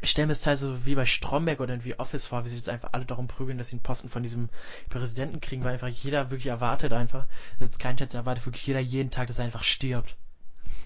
[0.00, 2.56] ich stelle mir das halt so wie bei Stromberg oder wie Office vor, wie sie
[2.56, 4.50] jetzt einfach alle darum prügeln, dass sie einen Posten von diesem
[4.90, 7.26] Präsidenten kriegen, weil einfach jeder wirklich erwartet einfach,
[7.58, 10.14] ist kein Schätz, erwartet wirklich jeder jeden Tag, dass er einfach stirbt.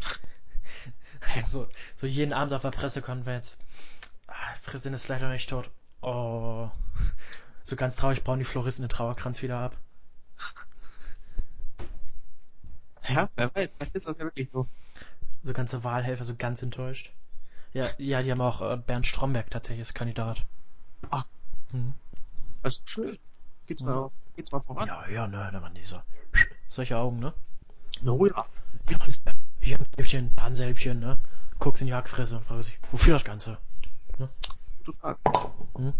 [1.42, 3.58] so, so jeden Abend auf der Pressekonferenz.
[4.28, 5.70] Ah, Präsident ist leider nicht tot.
[6.02, 6.70] Oh.
[7.64, 9.76] So ganz traurig bauen die Floristen den Trauerkranz wieder ab.
[13.08, 14.68] Ja, wer weiß, vielleicht ist das ja wirklich so.
[15.42, 17.10] So ganze Wahlhelfer so ganz enttäuscht.
[17.72, 20.44] Ja, ja, die haben auch äh, Bernd Stromberg tatsächlich als Kandidat.
[21.10, 21.24] Ach.
[21.72, 21.94] Mhm.
[22.62, 23.18] Das ist schön.
[23.66, 23.88] Geht's Mhm.
[23.88, 24.88] mal, geht's mal voran.
[24.88, 26.00] Ja, ja, ne, da waren die so.
[26.68, 27.32] Solche Augen, ne?
[28.02, 28.44] No, ja.
[28.90, 28.98] Ja,
[29.60, 29.78] hier
[30.18, 31.18] ein da ein Säbchen, ne?
[31.58, 33.58] Guckst in die Hackfresse und fragst sich, wofür das Ganze?
[34.18, 35.18] Gute Frage.
[35.76, 35.94] Hm?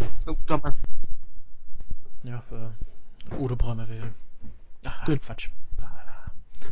[0.00, 0.76] Ja, guter Mann.
[2.22, 4.14] Ja, äh, Udo Bräumer wählen.
[4.84, 5.22] Ach, Gut.
[5.22, 5.50] Quatsch.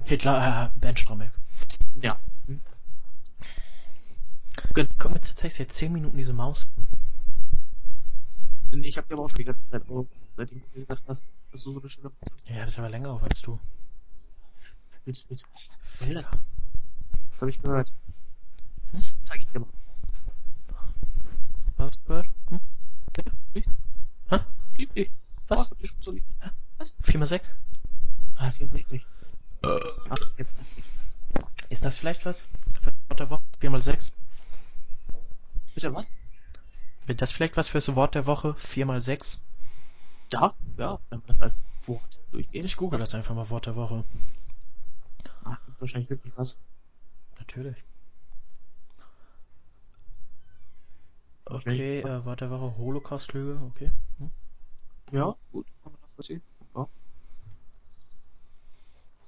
[0.05, 1.33] Hitler, äh, Bernd Stromberg.
[2.01, 2.19] Ja.
[2.47, 2.61] Hm.
[4.75, 6.71] Guck mir tatsächlich seit 10 Minuten diese Maus
[8.73, 8.83] an.
[8.83, 11.63] Ich hab dir aber auch schon die ganze Zeit, oh, seitdem du gesagt hast, dass
[11.63, 12.49] du so eine schöne Maus hast.
[12.49, 13.59] Ja, das ist aber länger auf als du.
[15.05, 15.43] Mit, mit,
[15.83, 16.15] Ficker.
[16.15, 16.31] das?
[17.31, 17.93] das habe ich gehört.
[18.91, 19.69] Das zeig ich dir mal.
[21.85, 22.29] Was hast du gehört?
[22.49, 22.61] Hm?
[24.79, 25.11] Lieb dich.
[25.49, 25.61] Was?
[25.61, 26.25] Oh, hab ich schon so lieb.
[27.03, 27.51] 4 mal 6?
[28.37, 29.05] Ah, 64.
[29.63, 30.55] Ach, jetzt.
[31.69, 32.43] Ist das vielleicht was?
[33.09, 33.43] Wort der Woche?
[33.61, 34.15] 4 mal 6?
[35.75, 36.15] Bitte was?
[37.05, 38.55] Wird das vielleicht was fürs Wort der Woche?
[38.55, 39.43] 4 mal 6?
[40.31, 40.57] Darf?
[40.79, 42.65] Ja, wenn man das als Wort durchgeht.
[42.65, 44.05] Ich google das einfach mal Wort der Woche.
[45.67, 46.59] Gibt wahrscheinlich wirklich was.
[47.39, 47.77] Natürlich.
[51.47, 53.91] Okay, äh, Wort der Woche Holocaust-Lüge, okay.
[54.19, 54.31] Hm?
[55.13, 56.43] Ja, gut, kann man nachvollziehen.
[56.75, 56.89] Ja.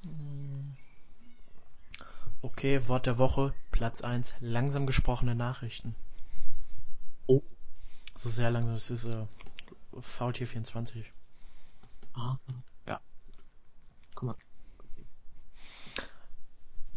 [0.02, 0.76] Hm.
[2.42, 5.94] Okay, Wort der Woche, Platz 1, langsam gesprochene Nachrichten.
[7.26, 7.42] Oh.
[8.14, 9.26] So sehr langsam, das ist äh,
[10.00, 11.12] Faultier 24.
[12.14, 12.38] Ah,
[12.86, 13.00] ja.
[14.14, 14.36] Guck mal.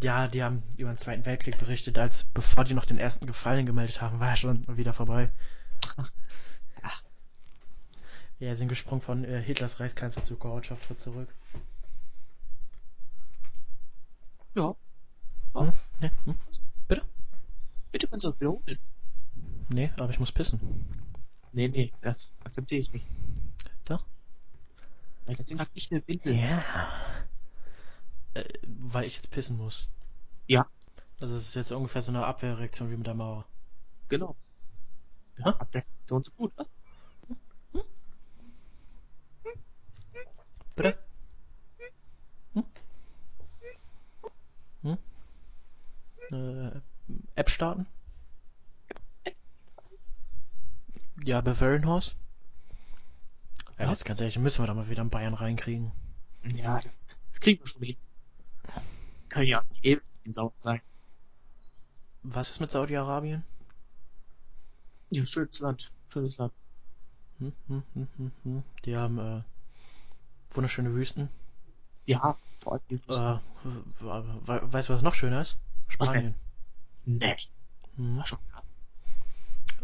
[0.02, 3.66] Ja, die haben über den Zweiten Weltkrieg berichtet, als bevor die noch den ersten Gefallen
[3.66, 5.32] gemeldet haben, war er schon wieder vorbei.
[5.98, 7.04] Ach.
[8.40, 11.28] Ja, sind gesprungen von äh, Hitlers Reichskanzler zur Gorbatschow zurück.
[14.56, 14.76] Ja.
[15.54, 15.74] Hm?
[16.00, 16.36] Nee, hm?
[17.92, 18.80] Bitte kannst du das wiederholen.
[19.70, 20.60] nee, aber ich muss pissen.
[21.52, 23.08] Nee, nee, das akzeptiere ich nicht.
[23.86, 24.06] Doch.
[25.26, 26.36] Weil das Ding hat nicht eine Windel.
[26.36, 26.64] Ja.
[28.34, 29.89] Äh, weil ich jetzt pissen muss.
[30.47, 30.68] Ja.
[31.19, 33.45] Also es ist jetzt ungefähr so eine Abwehrreaktion wie mit der Mauer.
[34.07, 34.35] Genau.
[35.38, 35.49] Ja, Ha?
[35.51, 36.68] ab der so gut, was?
[40.76, 40.97] Bitte?
[42.53, 42.64] Hm?
[44.84, 44.97] Hm?
[46.31, 46.81] Äh,
[47.35, 47.85] App starten?
[51.23, 52.01] Ja, Bavarian Ja,
[53.77, 53.89] Ja.
[53.89, 55.91] jetzt ganz ehrlich, müssen wir da mal wieder in Bayern reinkriegen.
[56.53, 57.97] Ja, das, das kriegen wir schon hin.
[59.30, 60.81] Kann ja nicht ewig in Sau sein.
[62.23, 63.43] Was ist mit Saudi-Arabien?
[65.11, 65.91] Ja, schönes Land.
[66.11, 66.53] Schönes Land.
[67.39, 68.64] Hm, hm, hm, hm, hm.
[68.85, 69.41] Die haben äh,
[70.51, 71.30] wunderschöne Wüsten.
[72.06, 75.56] Ja, vor allem die Äh, we- we- weißt du, was noch schöner ist?
[75.88, 76.35] Spanien.
[77.06, 77.35] Nee.
[77.95, 78.22] Hm.
[78.26, 78.39] Schon.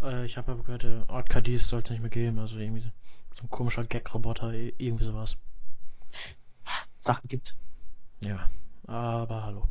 [0.02, 2.40] Äh, ich habe aber gehört, äh, Ort Cadiz soll es nicht mehr geben.
[2.40, 2.90] Also irgendwie so,
[3.34, 5.38] so ein komischer Gag-Roboter, irgendwie sowas.
[7.02, 7.56] Sachen gibt's.
[8.26, 8.50] Ja,
[8.88, 9.70] aber hallo.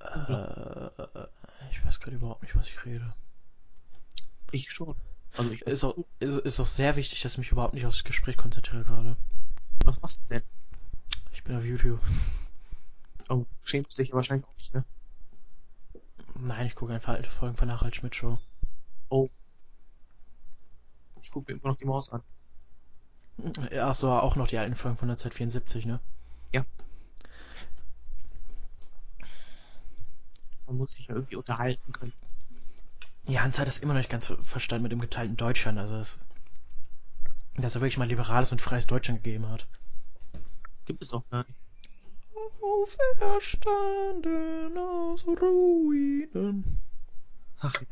[0.00, 1.26] Äh,
[1.70, 3.12] ich weiß gerade überhaupt nicht, was ich rede.
[4.52, 4.96] Ich schon.
[5.36, 8.36] Also ich Ist auch, ist, auch sehr wichtig, dass ich mich überhaupt nicht aufs Gespräch
[8.36, 9.16] konzentriere gerade.
[9.84, 10.42] Was machst du denn?
[11.32, 12.00] Ich bin auf YouTube.
[13.28, 14.84] Oh, schämst dich ja wahrscheinlich auch nicht, ne?
[16.34, 18.38] Nein, ich gucke einfach alte Folgen von der Harald Schmidt Show.
[19.08, 19.28] Oh.
[21.22, 22.22] Ich gucke mir immer noch die Maus an.
[23.78, 26.00] Ach so, auch noch die alten Folgen von 1974, ne?
[30.70, 32.12] Man muss sich ja irgendwie unterhalten können.
[33.26, 35.78] Ja, Hans hat das immer noch nicht ganz ver- verstanden mit dem geteilten Deutschland.
[35.78, 36.16] Also es
[37.56, 39.66] dass er wirklich mal liberales und freies Deutschland gegeben hat.
[40.84, 41.58] Gibt es doch gar nicht.
[42.62, 46.80] Auferstanden aus Ruinen.
[47.58, 47.86] Ach ja,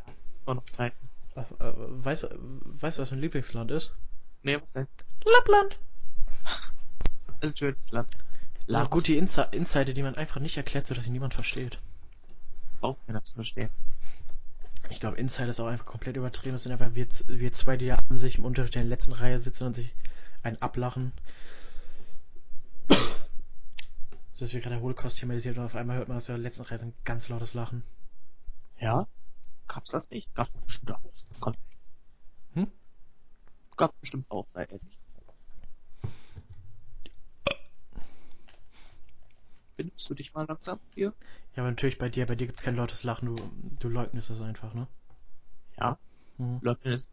[0.44, 1.08] war noch Zeiten.
[1.34, 1.74] Äh, äh,
[2.04, 2.28] weißt, du-
[2.80, 3.92] weißt du, was mein Lieblingsland ist?
[4.44, 4.86] Nee, was denn?
[5.24, 5.80] Lappland.
[7.40, 8.08] Das ist ein schönes Land.
[8.68, 11.80] Ja, gut, die Insi Insider, die man einfach nicht erklärt, sodass sie niemand versteht.
[12.80, 13.70] Braucht keiner zu verstehen.
[14.90, 16.54] Ich glaube, Insider ist auch einfach komplett übertrieben.
[16.54, 19.12] Das sind einfach wir, wir zwei, die da am sich im Unterricht in der letzten
[19.12, 19.94] Reihe sitzen und sich
[20.42, 21.12] ein ablachen.
[22.88, 26.62] So dass wir gerade der Holocaust thematisiert und auf einmal hört man aus der letzten
[26.62, 27.82] Reihe so ein ganz lautes Lachen.
[28.80, 29.08] Ja?
[29.66, 30.32] Gab's das nicht?
[30.34, 31.00] Gab's bestimmt auch.
[31.40, 31.54] Komm.
[32.54, 32.70] Hm?
[33.76, 34.98] Gab's bestimmt auch, sei ehrlich.
[39.76, 41.12] Benimmst du dich mal langsam hier?
[41.58, 44.40] Ja, aber natürlich bei dir, bei dir gibt's kein lautes Lachen, du, du leugnest das
[44.40, 44.86] einfach, ne?
[45.76, 45.98] Ja.
[46.36, 46.60] Mhm.
[46.62, 47.10] Leugnen ist.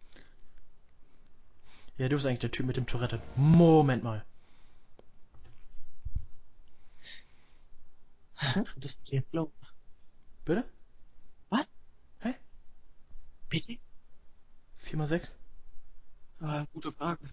[1.97, 3.19] Ja, du bist eigentlich der Typ mit dem Tourette.
[3.35, 4.23] Moment mal.
[8.77, 9.51] Das ist jetzt glauben.
[10.45, 10.63] Bitte?
[11.49, 11.73] Was?
[12.19, 12.35] Hä?
[13.49, 13.79] Bitte?
[14.79, 15.33] 4x6?
[16.39, 17.25] Ah, gute Frage.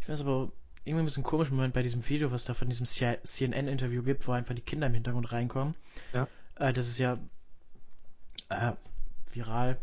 [0.00, 0.52] Ich weiß aber
[0.84, 4.26] irgendwie ein bisschen komisch im Moment bei diesem Video, was da von diesem CNN-Interview gibt,
[4.26, 5.74] wo einfach die Kinder im Hintergrund reinkommen.
[6.12, 6.26] Ja.
[6.56, 7.18] Äh, das ist ja
[8.48, 8.72] äh,
[9.32, 9.78] viral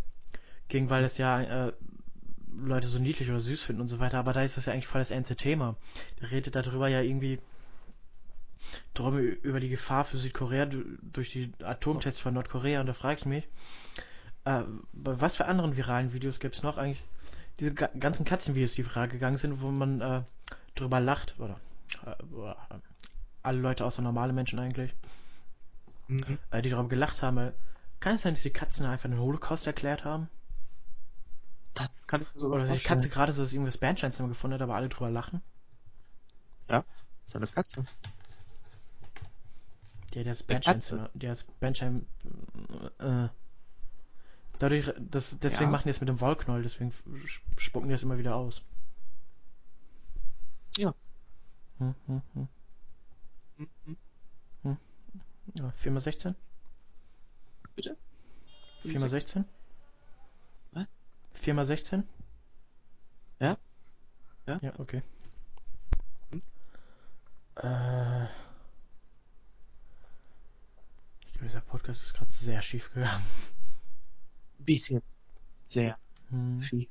[0.70, 1.74] ging, weil es ja äh,
[2.60, 4.88] Leute so niedlich oder süß finden und so weiter, aber da ist das ja eigentlich
[4.88, 5.76] voll das ernste Thema.
[6.20, 7.40] Der redet darüber ja irgendwie
[8.94, 10.84] drum über die Gefahr für Südkorea du-
[11.14, 13.48] durch die Atomtests von Nordkorea und da frage ich mich,
[14.46, 14.64] äh,
[14.94, 17.04] bei was für anderen viralen Videos gibt es noch eigentlich
[17.60, 20.22] diese ga ganzen Katzenvideos, die viral gegangen sind, wo man äh,
[20.80, 21.60] drüber lacht, oder,
[22.06, 22.56] äh, äh,
[23.44, 24.94] alle Leute außer normale Menschen eigentlich,
[26.10, 26.38] Mhm.
[26.52, 27.54] äh, die darüber gelacht haben,
[28.02, 30.30] kann es sein, dass die Katzen einfach den Holocaust erklärt haben?
[31.76, 32.84] Das kann ich sogar Oder dass die.
[32.84, 35.42] Katze gerade so das irgendwas Bernsteinzimmer gefunden hat, aber alle drüber lachen?
[37.30, 37.86] So eine Katze.
[40.14, 41.10] Ja, der ist Eine Bernsteinzimmer.
[41.14, 42.06] Der ist Bernstein.
[43.00, 43.28] Äh,
[44.60, 45.72] dadurch, das, deswegen Ja.
[45.72, 46.94] machen die es mit dem Wollknoll, deswegen
[47.58, 48.62] spucken die das immer wieder aus.
[50.78, 50.94] Ja.
[51.80, 52.48] Hm, hm, hm.
[54.64, 54.78] Mhm.
[55.56, 56.36] Ja, 4x16?
[57.76, 57.98] Bitte?
[58.84, 59.44] 4x16?
[60.72, 60.86] Was?
[61.36, 62.04] 4x16?
[63.40, 63.58] Ja.
[64.48, 64.60] Ja.
[64.62, 65.02] Ja, okay.
[66.32, 66.42] Hm.
[67.56, 68.26] Äh.
[71.26, 73.26] Ich glaube, dieser Podcast ist gerade sehr schief gegangen.
[74.60, 75.02] Bisschen.
[75.68, 75.98] Sehr
[76.30, 76.62] Hm.
[76.62, 76.90] schief.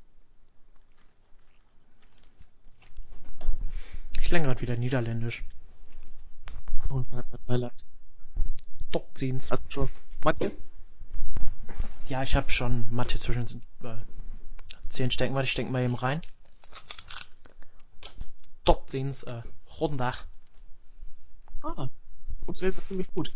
[4.26, 5.44] Ich lerne gerade wieder Niederländisch.
[6.90, 7.84] Oh nein, mein Beileid.
[8.90, 9.52] Dokziens.
[9.52, 9.88] Hast du schon
[10.24, 10.60] Matthias?
[12.08, 13.94] Ja, ich habe schon Mathe zwischen äh,
[14.88, 15.36] 10 Stecken.
[15.36, 16.22] Warte, ich denke mal eben rein.
[18.64, 19.42] Dokziens, äh,
[19.78, 20.26] Rundach.
[21.62, 21.86] Ah.
[22.46, 23.32] Funktioniert das ziemlich gut.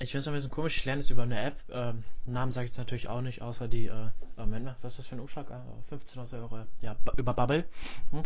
[0.00, 1.62] Ich weiß noch ein bisschen komisch, ich lerne es über eine App.
[1.70, 4.98] Ähm, Namen sage ich jetzt natürlich auch nicht, außer die, äh, Moment mal, was ist
[4.98, 5.48] das für ein Umschlag?
[5.52, 6.66] Ah, 15 Euro.
[6.82, 7.64] Ja, über Bubble.
[8.10, 8.24] Hm?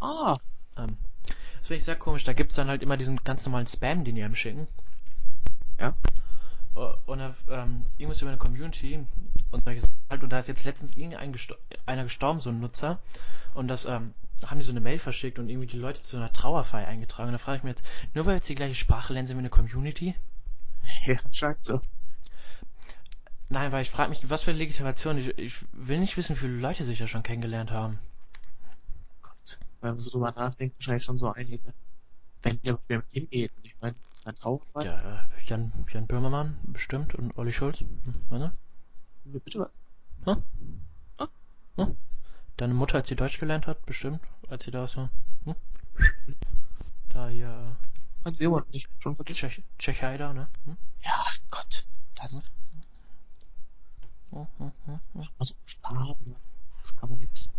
[0.00, 0.36] Ah.
[0.76, 2.24] Ähm, das finde ich sehr komisch.
[2.24, 4.66] Da gibt's dann halt immer diesen ganz normalen Spam, den die einem schicken.
[5.80, 5.94] Ja.
[6.76, 9.04] Äh, Und äh, ähm, irgendwas über eine Community.
[9.50, 11.54] Und da, ist halt, und da ist jetzt letztens irgendein gesto
[11.86, 12.98] einer gestorben, so ein Nutzer.
[13.54, 14.14] Und das ähm,
[14.44, 17.28] haben die so eine Mail verschickt und irgendwie die Leute zu einer Trauerfeier eingetragen.
[17.28, 19.40] Und da frage ich mich jetzt, nur weil jetzt die gleiche Sprache lernen, sind wir
[19.40, 20.14] eine Community?
[21.04, 21.80] Ja, scheint so.
[23.48, 25.18] Nein, weil ich frage mich, was für eine Legitimation.
[25.18, 27.98] Ich, ich will nicht wissen, wie viele Leute sich da schon kennengelernt haben.
[29.86, 31.72] Wenn man so drüber nachdenkt, wahrscheinlich schon so einige.
[32.42, 33.52] Wenn wer mit hingeht.
[33.56, 33.94] Und ich meine,
[34.24, 34.84] ein Trauerfall.
[34.84, 37.78] Ja, Jan, Jan Böhmermann bestimmt und Olli Schulz.
[37.78, 38.52] Hm, warte.
[39.26, 39.70] Bitte was?
[40.24, 40.42] Hm?
[41.18, 41.28] Ah.
[41.76, 41.96] Hm?
[42.56, 44.18] Deine Mutter, als sie Deutsch gelernt hat, bestimmt,
[44.48, 45.08] als sie da so.
[45.44, 45.54] Hm?
[47.10, 49.38] Da sie immer noch nicht schon vergessen.
[49.38, 50.48] Tschech Tschechei da, ne?
[50.64, 50.76] Hm?
[51.04, 51.86] Ja, Gott.
[52.16, 52.42] Das
[54.32, 55.00] Hm, hm, hm, hm.
[55.14, 56.26] macht mal so Spaß.
[56.26, 56.34] ne?
[56.80, 57.52] Das kann man jetzt.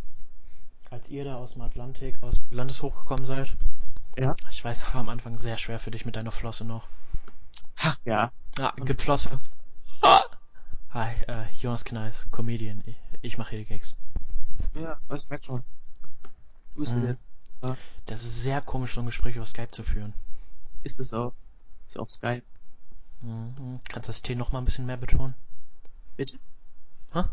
[0.90, 3.56] Als ihr da aus dem Atlantik, aus dem Landes hochgekommen seid.
[4.18, 4.36] Ja.
[4.50, 6.88] Ich weiß, war am Anfang sehr schwer für dich mit deiner Flosse noch.
[7.78, 8.32] Ach ja.
[8.58, 9.40] Ja, gibt Flosse.
[10.02, 10.24] Ah.
[10.92, 12.84] Hi, äh, Jonas Kneis, Comedian.
[12.86, 13.96] Ich, ich mache hier die Gags.
[14.74, 15.64] Ja, ich merk schon.
[16.74, 17.18] Du bist Mhm.
[17.62, 17.76] ja.
[18.06, 20.14] Das ist sehr komisch, so ein Gespräch über Skype zu führen.
[20.84, 21.34] Ist es auch.
[21.88, 22.44] Ist auch Skype.
[23.22, 23.80] Mhm.
[23.90, 25.34] Kannst das T noch mal ein bisschen mehr betonen?
[26.16, 26.40] Bitte?
[27.14, 27.24] Hä?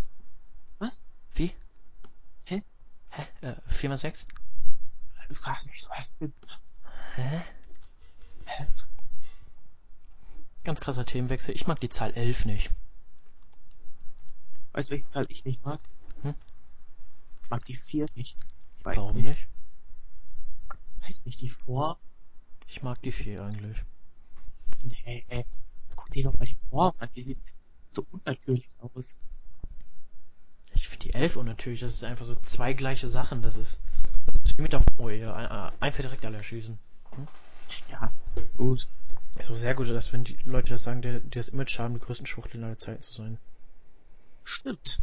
[0.78, 1.02] Was?
[1.35, 1.52] Wie?
[3.16, 3.27] Hä?
[3.43, 4.27] Äh, 4x6?
[5.28, 5.91] Du fragst nicht so.
[7.16, 7.43] Hä?
[8.45, 8.66] Hä?
[10.65, 11.55] Ganz krasser Themenwechsel.
[11.55, 12.70] Ich mag die Zahl 11 nicht.
[14.73, 15.81] Weißt du, welche Zahl ich nicht mag?
[16.23, 16.35] Hm?
[17.45, 18.36] Ich mag die 4 nicht.
[18.78, 19.27] Ich weiß Warum nicht.
[19.27, 19.49] nicht?
[21.07, 21.99] Weiß nicht, die vor.
[22.66, 23.77] Ich mag die vier eigentlich.
[24.82, 25.45] Nee.
[25.95, 27.09] Guck dir doch mal die Form an.
[27.15, 27.55] Die sieht
[27.93, 29.16] so unnatürlich aus.
[31.05, 31.81] Die elf unnatürlich.
[31.81, 33.43] Das ist einfach so zwei gleiche Sachen.
[33.43, 33.81] Das ist,
[34.43, 35.32] das ist wie mit der Homo-Ehe.
[35.35, 36.78] Ein- Einfach direkt alle erschießen.
[37.90, 38.10] Ja,
[38.56, 38.89] gut.
[39.39, 41.94] Ist auch sehr gut, dass wenn die Leute das sagen, die, die das Image haben,
[41.94, 43.39] die größten Schwuchteln aller Zeiten zu sein.
[44.44, 45.01] Stimmt.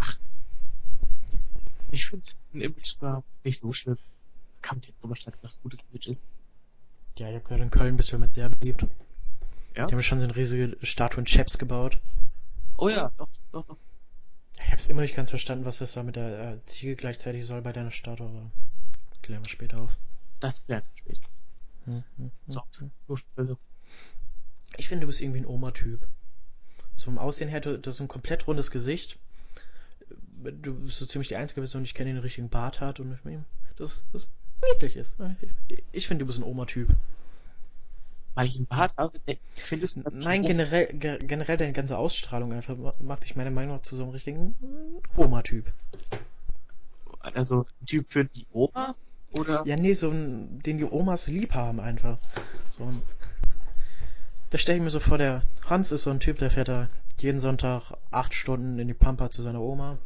[0.00, 0.16] Ach.
[1.90, 3.98] Ich finde ein Image sogar nicht so schlimm.
[4.62, 6.24] Kann man jetzt drüber streiten, was ein gutes Image ist.
[7.18, 8.86] Ja, ich habe gehört, in Köln bist du mit sehr beliebt.
[9.76, 9.86] Ja?
[9.86, 12.00] Die haben schon so eine riesige Statue in Chaps gebaut.
[12.76, 13.76] Oh ja, doch, doch, doch.
[14.60, 17.46] Ich habe es immer nicht ganz verstanden, was das da mit der äh, Ziege gleichzeitig
[17.46, 18.50] soll bei deiner Statue, aber
[19.22, 19.98] klären wir später auf.
[20.40, 21.28] Das klärt man später.
[21.84, 22.90] Hm, hm, hm, hm.
[23.34, 23.58] für
[24.76, 26.06] Ich finde, du bist irgendwie ein Oma-Typ.
[26.94, 29.18] So vom Aussehen her, du, du hast so ein komplett rundes Gesicht.
[30.40, 33.00] Du bist so ziemlich die einzige Person, die ich kenne, die einen richtigen Bart hat
[33.00, 33.18] und
[33.76, 34.30] das, das
[34.72, 35.16] niedlich ist.
[35.68, 36.88] Ich, ich finde, du bist ein Oma-Typ.
[38.68, 42.76] Bart habe, denk- findest dass ich Nein, ein generell, ge generell deine ganze Ausstrahlung einfach
[42.76, 44.54] ma- macht dich meiner Meinung nach zu so einem richtigen
[45.16, 45.66] Oma-Typ.
[47.20, 48.94] Also ein Typ für die Oma?
[49.32, 49.66] Oder?
[49.66, 52.18] Ja, nee, so ein, den die Omas lieb haben einfach.
[52.70, 53.02] So ein,
[54.50, 56.88] da stelle ich mir so vor, der Hans ist so ein Typ, der fährt da
[57.18, 59.98] jeden Sonntag acht Stunden in die Pampa zu seiner Oma.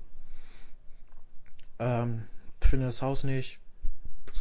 [1.78, 2.22] Ähm,
[2.60, 3.58] findet das Haus nicht.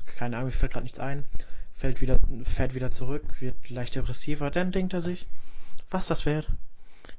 [0.05, 1.25] Keine Ahnung, mir fällt gerade nichts ein.
[1.73, 4.51] Fällt wieder, fährt wieder zurück, wird leicht depressiver.
[4.51, 5.27] Dann denkt er sich,
[5.89, 6.47] was das wert?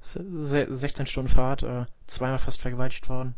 [0.01, 3.35] Se 16 Stunden Fahrt, äh, zweimal fast vergewaltigt worden,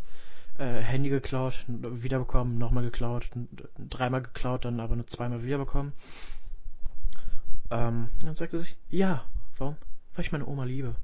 [0.58, 3.30] äh, Handy geklaut, wiederbekommen, nochmal geklaut,
[3.78, 5.92] dreimal geklaut, dann aber nur zweimal wiederbekommen.
[7.70, 9.24] Ähm, dann sagt er sich, ja,
[9.58, 9.76] warum?
[10.14, 10.94] Weil ich meine Oma liebe.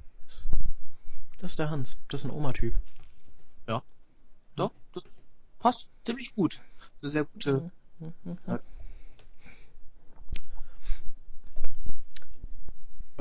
[1.39, 2.75] Das ist der Hans, das ist ein Oma-Typ.
[4.55, 5.03] Doch, das
[5.59, 6.61] passt ziemlich gut.
[7.01, 7.71] Eine sehr gute.
[8.45, 8.59] Ja.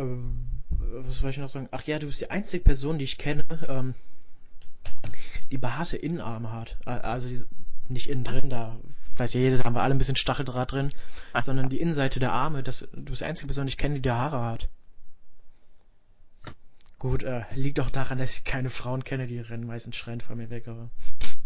[0.00, 1.68] Ähm, was wollte ich noch sagen?
[1.72, 3.94] Ach ja, du bist die einzige Person, die ich kenne, ähm,
[5.50, 6.76] die behaarte Innenarme hat.
[6.86, 7.42] Also die,
[7.88, 8.78] nicht innen drin, da
[9.16, 10.92] weiß ja jeder, da haben wir alle ein bisschen Stacheldraht drin,
[11.40, 14.02] sondern die Innenseite der Arme, das, du bist die einzige Person, die ich kenne, die
[14.02, 14.68] da Haare hat.
[16.98, 20.36] Gut, äh, liegt auch daran, dass ich keine Frauen kenne, die rennen meistens schreiend von
[20.36, 20.90] mir weg, aber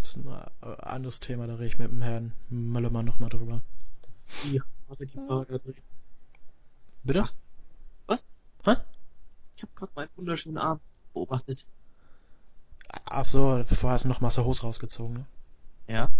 [0.00, 3.62] das ist ein äh, anderes Thema, da rede ich mit dem Herrn Möllermann nochmal drüber.
[4.44, 5.74] Die Haare, die Haare da drin.
[7.04, 7.24] Bitte?
[8.06, 8.28] Was?
[8.64, 8.76] Hä?
[9.56, 10.80] Ich habe gerade meinen wunderschönen Arm
[11.12, 11.66] beobachtet.
[13.06, 15.26] Ach so, vorher hast du noch Masse Hose rausgezogen, ne?
[15.88, 16.10] Ja.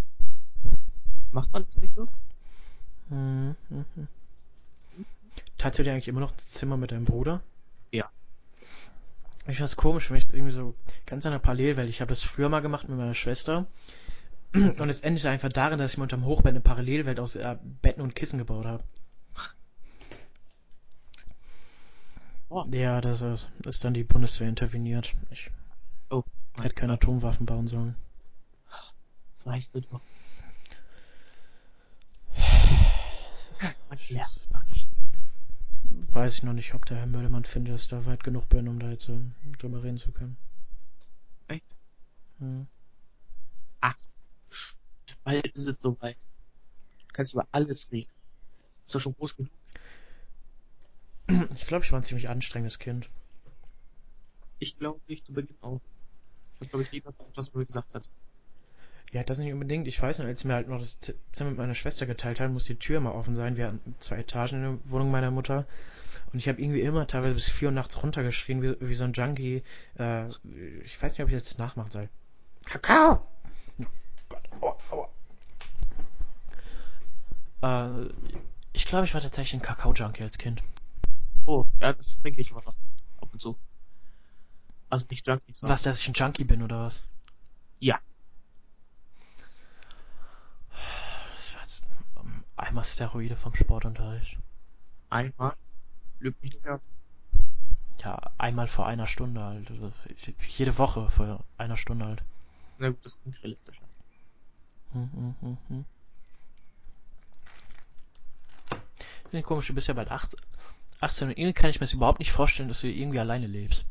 [1.31, 2.07] Macht man das nicht so?
[3.09, 3.57] Mhm.
[3.69, 4.09] mhm.
[5.59, 7.41] Teilst du dir eigentlich immer noch das Zimmer mit deinem Bruder?
[7.93, 8.11] Ja.
[9.41, 10.75] Ich finde das komisch, wenn ich irgendwie so
[11.07, 11.89] ganz in der Parallelwelt.
[11.89, 13.66] Ich habe das früher mal gemacht mit meiner Schwester.
[14.53, 18.03] Und es endete einfach darin, dass ich mir unterm Hochbett eine Parallelwelt aus äh, Betten
[18.03, 18.85] und Kissen gebaut habe.
[22.49, 22.65] Oh.
[22.71, 23.23] Ja, das
[23.65, 25.15] ist dann die Bundeswehr interveniert.
[25.31, 25.51] Ich
[26.11, 26.23] Oh.
[26.61, 27.97] hätte keine Atomwaffen bauen sollen.
[29.37, 30.01] Das weißt du doch.
[33.91, 34.16] Nicht.
[36.11, 38.69] Weiß ich noch nicht, ob der Herr Möllermann findet, dass ich da weit genug bin,
[38.69, 39.19] um da jetzt äh,
[39.59, 40.37] drüber reden zu können.
[41.49, 41.75] Echt?
[42.39, 42.66] Hm.
[45.25, 46.19] Bald ist es soweit.
[47.09, 48.11] Du kannst über alles reden.
[48.11, 49.51] Du bist doch schon groß genug.
[51.57, 53.09] Ich glaube, ich war ein ziemlich anstrengendes Kind.
[54.59, 55.81] Ich glaube nicht zu Beginn auch.
[56.55, 58.09] Ich habe, glaube ich, nie was, was man mir gesagt hat.
[59.13, 59.87] Ja, das nicht unbedingt.
[59.87, 60.99] Ich weiß noch, als wir halt noch das
[61.33, 63.57] Zimmer mit meiner Schwester geteilt haben, muss die Tür immer offen sein.
[63.57, 65.67] Wir hatten zwei Etagen in der Wohnung meiner Mutter.
[66.33, 69.13] Und ich habe irgendwie immer teilweise bis vier Uhr nachts runtergeschrien, wie, wie so ein
[69.13, 69.63] Junkie.
[69.99, 70.27] Äh,
[70.85, 72.09] ich weiß nicht, ob ich jetzt nachmachen soll.
[72.65, 73.25] Kakao!
[73.79, 73.85] Oh
[74.29, 74.49] Gott,
[74.91, 75.09] aua,
[77.63, 78.01] aua.
[78.03, 78.09] Äh,
[78.73, 80.63] ich glaube, ich war tatsächlich ein Kakao-Junkie als Kind.
[81.47, 82.75] Oh, ja, das trinke ich immer noch.
[83.21, 83.57] Ab und zu.
[84.91, 87.03] Also nicht Junkies, sondern Was, dass ich ein Junkie bin, oder was?
[87.81, 87.99] Ja.
[91.41, 91.83] Ich weiß,
[92.21, 94.39] ähm, einmal Steroide vom Sportunterricht.
[95.11, 95.55] einmal.
[96.21, 96.81] Lügt mich nicht an.
[98.03, 99.71] Ja, einmal vor einer Stunde halt.
[99.71, 102.23] Also, ich- Jede Woche vor einer Stunde halt.
[102.79, 103.81] Na gut, das klingt realistisch.
[104.93, 105.85] Hm, hm, hm, hm.
[109.27, 110.39] Irgendwie komisch, du bist ja bald 18,
[111.05, 113.87] 18 und irgendwie kann ich mir das überhaupt nicht vorstellen, dass du irgendwie alleine lebst.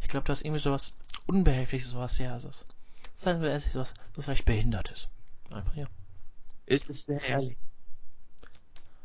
[0.00, 0.94] Ich glaube, du hast irgendwie sowas
[1.26, 2.50] Unbehilfliches, sowas, ja, so,
[3.14, 5.08] sagen wir ehrlich, sowas, das vielleicht behindert ist.
[5.50, 5.86] Einfach, ja.
[6.66, 7.56] Es ist sehr ehrlich.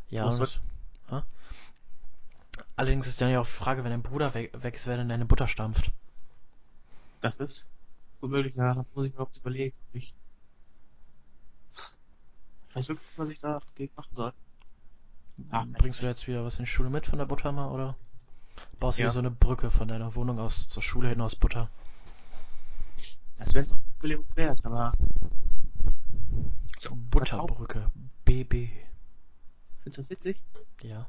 [0.10, 0.60] Ja, Was und das,
[1.10, 1.26] ha?
[2.76, 5.10] Allerdings ist dann ja auch die Frage, wenn dein Bruder weg, weg ist, wer denn
[5.10, 5.92] deine Butter stampft.
[7.22, 7.68] Das ist
[8.22, 9.76] Womöglich, ja, da muss ich mir was überlegen.
[9.94, 10.16] Ich,
[12.70, 14.34] ich weiß wirklich nicht, was ich da dagegen machen soll.
[15.50, 17.96] Ach, Bringst du jetzt wieder was in die Schule mit von der Butterma oder
[18.80, 19.10] baust du Ja.
[19.10, 21.70] so eine Brücke von deiner Wohnung aus zur Schule hin aus Butter?
[23.38, 24.94] Das wäre noch eine Überlegung wert, aber.
[26.80, 27.92] So, Butterbrücke.
[28.24, 28.70] BB.
[29.82, 30.42] Findest du das witzig?
[30.82, 31.06] Ja.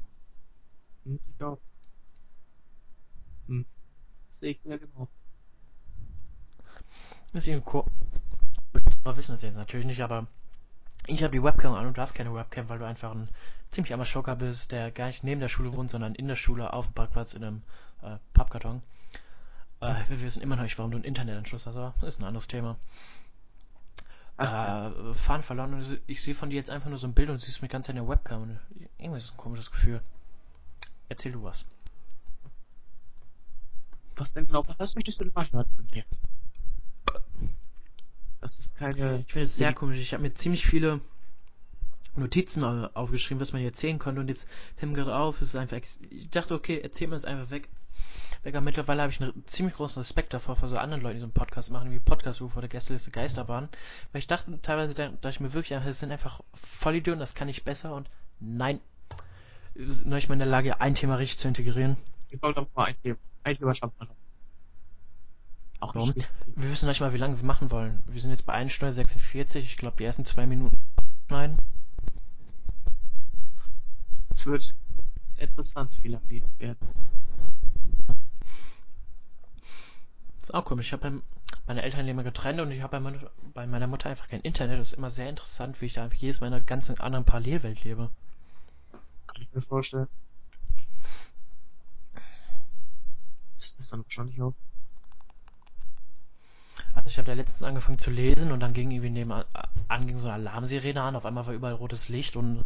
[1.04, 1.58] Hm, ich auch.
[3.46, 3.64] Hm.
[4.30, 5.08] Sehe ich sehr genau.
[7.32, 7.84] Das ist irgendwie cool.
[9.04, 10.26] Wir wissen das jetzt natürlich nicht, aber
[11.06, 13.28] ich habe die Webcam an und du hast keine Webcam, weil du einfach ein
[13.70, 16.72] ziemlich armer Schocker bist, der gar nicht neben der Schule wohnt, sondern in der Schule
[16.72, 17.62] auf dem Parkplatz in einem
[18.02, 18.82] äh, Pappkarton.
[19.80, 22.24] Äh, wir wissen immer noch nicht, warum du einen Internetanschluss hast, aber das ist ein
[22.24, 22.76] anderes Thema.
[24.38, 27.30] Ach, äh, Fahren verloren und ich sehe von dir jetzt einfach nur so ein Bild
[27.30, 28.60] und siehst mich ganz in der Webcam und
[28.98, 30.02] irgendwie ist das ein komisches Gefühl.
[31.08, 31.64] Erzähl du was.
[34.16, 34.64] Was denn genau?
[34.78, 36.04] Was möchtest du denn mal hören von mir?
[38.40, 39.20] Das ist keine.
[39.26, 39.98] Ich finde es sehr komisch.
[39.98, 41.00] Ich habe mir ziemlich viele
[42.14, 44.46] Notizen au- aufgeschrieben, was man hier erzählen könnte und jetzt
[44.76, 45.76] fällt mir gerade auf, es ist einfach.
[45.76, 47.68] ex- Ich dachte, okay, erzähl mir das einfach weg.
[48.42, 51.20] Weg, aber mittlerweile habe ich einen ziemlich großen Respekt davor, vor so anderen Leuten, die
[51.20, 53.68] so einen Podcast machen, wie Podcast Ruf oder Gästeliste Geisterbahn.
[54.12, 57.48] Weil ich dachte teilweise, da dachte ich mir wirklich das sind einfach Vollidioten, das kann
[57.48, 58.08] ich besser und
[58.38, 58.80] nein.
[59.74, 61.96] Nur ich mal in der Lage, ein Thema richtig zu integrieren.
[62.30, 63.18] Ich brauche noch mal ein Thema.
[63.44, 64.14] Ein Thema schaffen wir noch.
[65.80, 66.08] Auch Warum?
[66.10, 66.28] nicht.
[66.56, 68.02] Wir wissen noch nicht mal, wie lange wir machen wollen.
[68.06, 69.64] Wir sind jetzt bei 1 Stunde 46.
[69.64, 70.76] Ich glaube, die ersten zwei Minuten
[71.28, 71.58] schneiden.
[74.30, 74.74] Es wird sehr
[75.48, 76.78] interessant, wie lange die werden.
[80.40, 80.86] Das ist auch komisch.
[80.86, 81.22] Ich habe beim,
[81.66, 84.78] meine Eltern leben getrennt und ich habe bei, meiner- bei meiner Mutter einfach kein Internet.
[84.80, 87.24] Das ist immer sehr interessant, wie ich da einfach jedes Mal in einer ganz anderen
[87.24, 88.10] Parallelwelt lebe.
[89.26, 90.08] Kann ich mir vorstellen.
[93.58, 94.54] Das ist dann wahrscheinlich auch.
[97.06, 99.44] Also ich habe da letztens angefangen zu lesen und dann ging irgendwie nebenan
[99.86, 101.14] an, ging so eine Alarmsirene an.
[101.14, 102.64] Auf einmal war überall rotes Licht und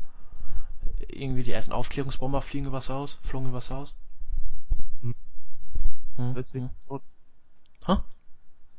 [1.08, 3.94] irgendwie die ersten Aufklärungsbomber fliegen übers Haus, flogen übers Haus.
[5.02, 5.14] Hm.
[6.16, 6.70] Hm, hm.
[7.86, 7.96] Hä?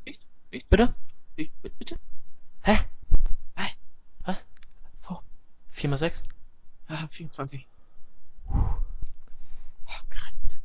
[0.03, 0.25] Nicht?
[0.49, 0.67] Nicht?
[0.67, 0.95] Bitte?
[1.35, 1.99] Ich, bitte?
[2.63, 2.79] Hä?
[3.55, 3.67] Hä?
[4.23, 4.43] Was?
[5.03, 5.19] Wo?
[5.69, 6.23] 4 mal 6?
[6.87, 7.67] Ah, 24.
[8.49, 8.79] Ah,
[10.09, 10.59] gerettet.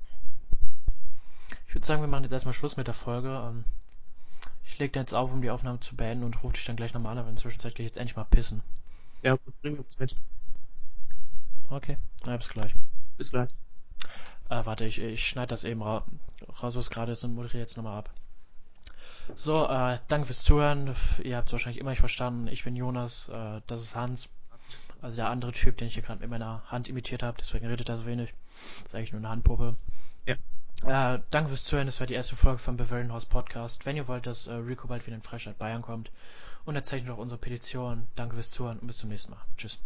[1.68, 3.28] Ich würde sagen, wir machen jetzt erstmal Schluss mit der Folge.
[3.28, 3.66] Ähm,
[4.76, 6.92] ich leg dann jetzt auf, um die Aufnahme zu beenden und rufe dich dann gleich
[6.92, 8.60] nochmal an, aber in der Zwischenzeit gehe ich jetzt endlich mal pissen.
[9.22, 10.14] Ja, wir uns mit.
[11.70, 11.96] Okay,
[12.26, 12.74] na, bis gleich.
[13.16, 13.48] Bis gleich.
[14.50, 16.04] Äh, warte, ich, ich schneide das eben ra
[16.62, 18.10] raus, was gerade ist und moderiere jetzt nochmal ab.
[19.34, 20.94] So, äh, danke fürs Zuhören.
[21.24, 22.46] Ihr habt es wahrscheinlich immer nicht verstanden.
[22.46, 24.28] Ich bin Jonas, äh, das ist Hans.
[25.00, 27.88] Also der andere Typ, den ich hier gerade mit meiner Hand imitiert habe, deswegen redet
[27.88, 28.34] er so wenig.
[28.82, 29.74] Das ist eigentlich nur eine Handpuppe.
[30.26, 30.34] Ja.
[30.84, 33.86] Äh, danke fürs Zuhören, das war die erste Folge vom Bavarian Horse Podcast.
[33.86, 36.10] Wenn ihr wollt, dass äh, Rico bald wieder in Freistadt Bayern kommt,
[36.64, 38.06] unterzeichnet auch unsere Petition.
[38.14, 39.40] Danke fürs Zuhören und bis zum nächsten Mal.
[39.56, 39.78] Tschüss.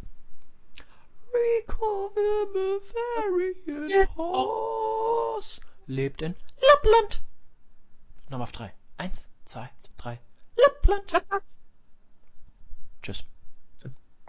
[1.32, 2.80] Rico the
[3.16, 7.20] Bavarian Horse lebt in Lappland.
[8.28, 8.72] Nochmal auf drei.
[8.98, 10.18] Eins, zwei, drei.
[10.56, 11.24] Lappland.
[13.02, 13.24] Tschüss.